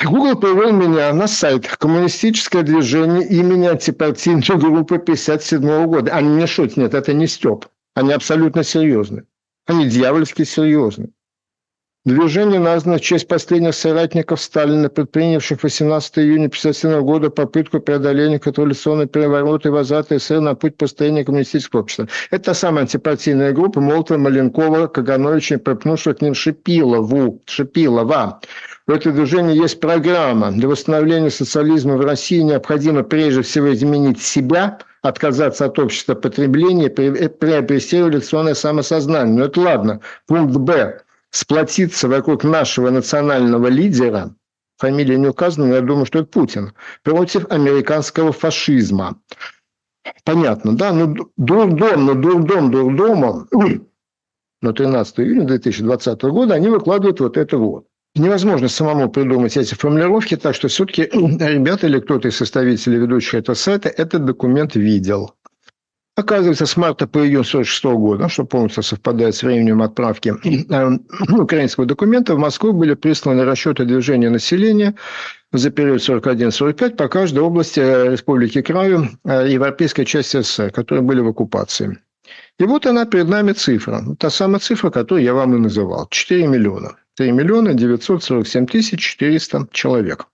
Google 0.00 0.38
привел 0.38 0.70
меня 0.70 1.12
на 1.12 1.26
сайт 1.26 1.66
«Коммунистическое 1.66 2.62
движение 2.62 3.26
имени 3.26 3.66
антипартийной 3.66 4.56
группы 4.56 4.98
57 4.98 5.86
года». 5.86 6.12
Они 6.12 6.28
не 6.36 6.46
шутят, 6.46 6.76
нет, 6.76 6.94
это 6.94 7.12
не 7.12 7.26
Степ. 7.26 7.66
Они 7.94 8.12
абсолютно 8.12 8.62
серьезны. 8.62 9.24
Они 9.66 9.88
дьявольски 9.88 10.44
серьезны. 10.44 11.10
Движение 12.04 12.60
названо 12.60 12.98
в 12.98 13.00
честь 13.00 13.26
последних 13.26 13.74
соратников 13.74 14.40
Сталина, 14.40 14.88
предпринявших 14.88 15.62
18 15.62 16.18
июня 16.20 16.46
1957 16.46 17.00
года 17.02 17.28
попытку 17.28 17.80
преодоления 17.80 18.38
катализационного 18.38 19.08
переворота 19.08 19.68
и 19.68 19.72
возврата 19.72 20.16
СССР 20.16 20.38
на 20.38 20.54
путь 20.54 20.76
построения 20.76 21.24
коммунистического 21.24 21.80
общества. 21.80 22.06
Это 22.30 22.54
самая 22.54 22.82
антипартийная 22.82 23.52
группа 23.52 23.80
Молотова, 23.80 24.16
Маленкова, 24.16 24.86
Кагановича 24.86 25.56
и 25.56 25.58
припнувшего 25.58 26.14
к 26.14 26.22
ним 26.22 26.34
Шипилову, 26.34 27.42
Шипилова. 27.46 28.40
У 28.86 28.92
этого 28.92 29.14
движения 29.14 29.56
есть 29.56 29.80
программа. 29.80 30.52
Для 30.52 30.68
восстановления 30.68 31.30
социализма 31.30 31.96
в 31.96 32.00
России 32.02 32.40
необходимо 32.40 33.02
прежде 33.02 33.42
всего 33.42 33.74
изменить 33.74 34.22
себя, 34.22 34.78
отказаться 35.02 35.64
от 35.64 35.76
общества 35.80 36.14
потребления, 36.14 36.90
приобрести 36.90 37.98
революционное 37.98 38.54
самосознание. 38.54 39.36
Но 39.36 39.44
это 39.46 39.60
ладно. 39.60 40.00
Пункт 40.26 40.56
Б 40.56 41.00
сплотиться 41.30 42.08
вокруг 42.08 42.44
нашего 42.44 42.90
национального 42.90 43.66
лидера, 43.68 44.34
фамилия 44.78 45.18
не 45.18 45.28
указана, 45.28 45.66
но 45.68 45.74
я 45.76 45.80
думаю, 45.80 46.06
что 46.06 46.20
это 46.20 46.28
Путин, 46.28 46.72
против 47.02 47.50
американского 47.50 48.32
фашизма. 48.32 49.20
Понятно, 50.24 50.76
да? 50.76 50.92
Ну, 50.92 51.30
дурдом, 51.36 52.06
ну, 52.06 52.14
дурдом, 52.14 52.70
дурдомом, 52.70 53.48
но 54.62 54.72
13 54.72 55.20
июня 55.20 55.46
2020 55.46 56.22
года 56.22 56.54
они 56.54 56.68
выкладывают 56.68 57.20
вот 57.20 57.36
это 57.36 57.58
вот. 57.58 57.86
Невозможно 58.14 58.68
самому 58.68 59.10
придумать 59.10 59.56
эти 59.56 59.74
формулировки, 59.74 60.36
так 60.36 60.54
что 60.54 60.68
все-таки 60.68 61.02
ребята 61.12 61.86
или 61.86 62.00
кто-то 62.00 62.28
из 62.28 62.36
составителей 62.36 62.98
ведущих 62.98 63.34
этого 63.34 63.54
сайта 63.54 63.88
этот 63.88 64.24
документ 64.24 64.76
видел. 64.76 65.34
Оказывается, 66.18 66.66
с 66.66 66.76
марта 66.76 67.06
по 67.06 67.20
июнь 67.20 67.46
1946 67.46 67.84
года, 67.96 68.28
что 68.28 68.44
полностью 68.44 68.82
совпадает 68.82 69.36
с 69.36 69.44
временем 69.44 69.82
отправки 69.82 70.34
э, 70.68 70.98
украинского 71.40 71.86
документа, 71.86 72.34
в 72.34 72.38
Москву 72.38 72.72
были 72.72 72.94
присланы 72.94 73.44
расчеты 73.44 73.84
движения 73.84 74.28
населения 74.28 74.96
за 75.52 75.70
период 75.70 76.00
41-45 76.00 76.96
по 76.96 77.06
каждой 77.06 77.38
области 77.38 77.78
э, 77.78 78.10
Республики 78.10 78.62
Краю 78.62 79.10
э, 79.24 79.46
европейской 79.48 80.04
части 80.04 80.42
СССР, 80.42 80.72
которые 80.72 81.02
были 81.02 81.20
в 81.20 81.28
оккупации. 81.28 82.00
И 82.58 82.64
вот 82.64 82.84
она 82.86 83.06
перед 83.06 83.28
нами 83.28 83.52
цифра. 83.52 84.02
Та 84.18 84.28
самая 84.28 84.58
цифра, 84.58 84.90
которую 84.90 85.22
я 85.22 85.34
вам 85.34 85.54
и 85.54 85.60
называл. 85.60 86.08
4 86.10 86.48
миллиона. 86.48 86.96
3 87.14 87.30
миллиона 87.30 87.74
947 87.74 88.66
тысяч 88.66 88.98
400 88.98 89.68
человек 89.70 90.26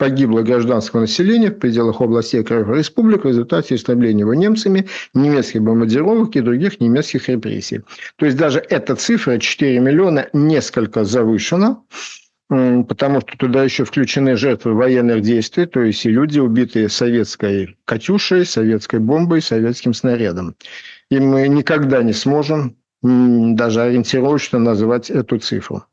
погибло 0.00 0.40
гражданского 0.40 1.02
населения 1.02 1.50
в 1.50 1.58
пределах 1.58 2.00
областей 2.00 2.42
Краев 2.42 2.70
Республик 2.70 3.24
в 3.24 3.28
результате 3.28 3.74
истребления 3.74 4.20
его 4.20 4.32
немцами, 4.32 4.88
немецких 5.12 5.60
бомбардировок 5.60 6.34
и 6.36 6.40
других 6.40 6.80
немецких 6.80 7.28
репрессий. 7.28 7.82
То 8.16 8.24
есть 8.24 8.38
даже 8.38 8.60
эта 8.60 8.96
цифра 8.96 9.36
4 9.36 9.78
миллиона 9.78 10.28
несколько 10.32 11.04
завышена, 11.04 11.82
потому 12.48 13.20
что 13.20 13.36
туда 13.36 13.62
еще 13.62 13.84
включены 13.84 14.36
жертвы 14.36 14.72
военных 14.72 15.20
действий, 15.20 15.66
то 15.66 15.82
есть 15.82 16.06
и 16.06 16.10
люди, 16.10 16.38
убитые 16.38 16.88
советской 16.88 17.76
«Катюшей», 17.84 18.46
советской 18.46 19.00
бомбой, 19.00 19.42
советским 19.42 19.92
снарядом. 19.92 20.56
И 21.10 21.20
мы 21.20 21.46
никогда 21.46 22.02
не 22.02 22.14
сможем 22.14 22.74
даже 23.02 23.82
ориентировочно 23.82 24.58
назвать 24.58 25.10
эту 25.10 25.38
цифру. 25.38 25.84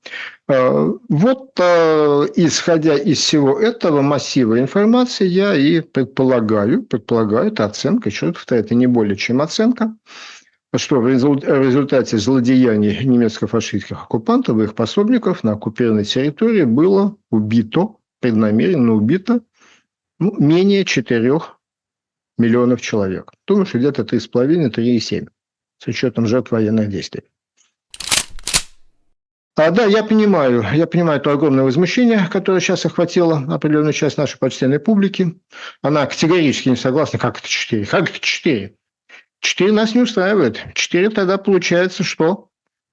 А, 0.48 0.90
вот 1.08 1.52
а, 1.60 2.26
исходя 2.36 2.96
из 2.96 3.20
всего 3.20 3.60
этого 3.60 4.02
массива 4.02 4.60
информации, 4.60 5.26
я 5.26 5.56
и 5.56 5.80
предполагаю, 5.80 6.84
предполагаю, 6.84 7.48
это 7.48 7.66
оценка, 7.66 8.10
еще 8.10 8.28
раз 8.28 8.46
это 8.50 8.76
не 8.76 8.88
более 8.88 9.16
чем 9.16 9.42
оценка, 9.42 9.96
что 10.76 11.00
в 11.00 11.08
результате 11.08 12.18
злодеяний 12.18 13.06
немецко-фашистских 13.06 14.04
оккупантов 14.04 14.60
и 14.60 14.64
их 14.64 14.76
пособников 14.76 15.44
на 15.44 15.54
оккупированной 15.54 16.04
территории 16.04 16.66
было 16.66 17.16
убито, 17.32 17.96
преднамеренно 18.20 18.94
убито 18.94 19.42
ну, 20.20 20.36
менее 20.40 20.84
4 20.84 21.40
миллионов 22.38 22.82
человек. 22.82 23.32
Думаю, 23.48 23.66
что 23.66 23.78
где-то 23.78 24.02
3,5-3,7 24.02 25.30
с 25.80 25.88
учетом 25.88 26.28
жертв 26.28 26.52
военных 26.52 26.90
действий. 26.90 27.24
А, 29.56 29.72
да, 29.72 29.86
я 29.86 30.04
понимаю, 30.04 30.64
я 30.74 30.86
понимаю 30.86 31.20
то 31.20 31.32
огромное 31.32 31.64
возмущение, 31.64 32.30
которое 32.32 32.62
сейчас 32.62 32.86
охватило 32.86 33.44
определенную 33.50 33.94
часть 33.94 34.18
нашей 34.18 34.38
почтенной 34.38 34.80
публики. 34.80 35.42
Она 35.82 36.06
категорически 36.06 36.70
не 36.70 36.76
согласна, 36.76 37.18
как 37.18 37.40
это 37.40 37.48
четыре, 37.48 37.86
как 37.86 38.10
это 38.10 38.20
четыре. 38.20 38.76
Четыре 39.40 39.72
нас 39.72 39.96
не 39.96 40.02
устраивает. 40.02 40.64
Четыре 40.76 41.10
тогда 41.10 41.40
получается 41.40 42.04
что? 42.04 42.50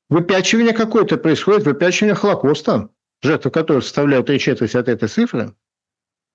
Выпячивание 0.09 0.73
какое-то 0.73 1.19
происходит, 1.19 1.66
выпячивание 1.66 2.15
Холокоста, 2.15 2.89
жертвы 3.23 3.51
которого 3.51 3.82
составляют 3.82 4.27
три 4.27 4.39
четверти 4.39 4.78
от 4.78 4.89
этой 4.89 5.09
цифры. 5.09 5.55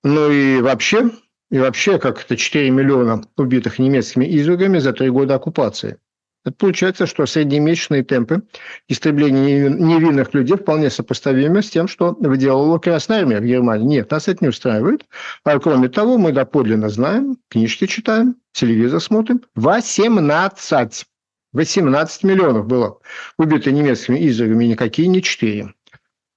Ну 0.04 0.30
и 0.30 0.60
вообще, 0.60 1.10
и 1.50 1.58
вообще, 1.58 1.98
как 1.98 2.22
это 2.22 2.36
4 2.36 2.70
миллиона 2.70 3.24
убитых 3.36 3.80
немецкими 3.80 4.26
извергами 4.38 4.78
за 4.78 4.92
три 4.92 5.10
года 5.10 5.34
оккупации– 5.34 5.98
это 6.44 6.56
получается, 6.56 7.06
что 7.06 7.26
среднемесячные 7.26 8.02
темпы 8.02 8.42
истребления 8.88 9.68
невинных 9.68 10.32
людей 10.32 10.56
вполне 10.56 10.88
сопоставимы 10.88 11.62
с 11.62 11.68
тем, 11.68 11.86
что 11.86 12.16
выделывала 12.18 12.78
Красная 12.78 13.20
Армия 13.20 13.40
в 13.40 13.44
Германии. 13.44 13.86
Нет, 13.86 14.10
нас 14.10 14.26
это 14.26 14.42
не 14.44 14.48
устраивает. 14.48 15.04
А 15.44 15.58
кроме 15.58 15.88
того, 15.90 16.16
мы 16.16 16.32
доподлинно 16.32 16.88
знаем, 16.88 17.36
книжки 17.50 17.86
читаем, 17.86 18.36
телевизор 18.52 19.00
смотрим. 19.00 19.42
18. 19.54 21.06
18 21.52 22.24
миллионов 22.24 22.66
было 22.66 22.98
убито 23.36 23.70
немецкими 23.70 24.26
извергами, 24.26 24.64
никакие 24.64 25.08
не 25.08 25.22
4. 25.22 25.74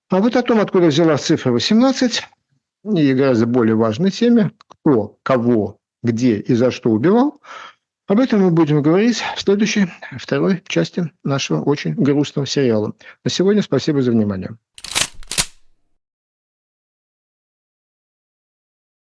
А 0.10 0.20
вот 0.20 0.36
о 0.36 0.42
том, 0.42 0.60
откуда 0.60 0.88
взялась 0.88 1.22
цифра 1.22 1.52
18, 1.52 2.24
и 2.96 3.14
гораздо 3.14 3.46
более 3.46 3.76
важной 3.76 4.12
теме, 4.12 4.52
кто, 4.68 5.18
кого, 5.24 5.78
где 6.02 6.40
и 6.40 6.54
за 6.54 6.72
что 6.72 6.90
убивал, 6.90 7.40
об 8.08 8.20
этом 8.20 8.42
мы 8.42 8.52
будем 8.52 8.82
говорить 8.82 9.24
в 9.36 9.42
следующей, 9.42 9.88
второй 10.18 10.62
части 10.68 11.12
нашего 11.24 11.62
очень 11.62 11.94
грустного 11.94 12.46
сериала. 12.46 12.94
На 13.24 13.30
сегодня 13.30 13.62
спасибо 13.62 14.02
за 14.02 14.12
внимание. 14.12 14.58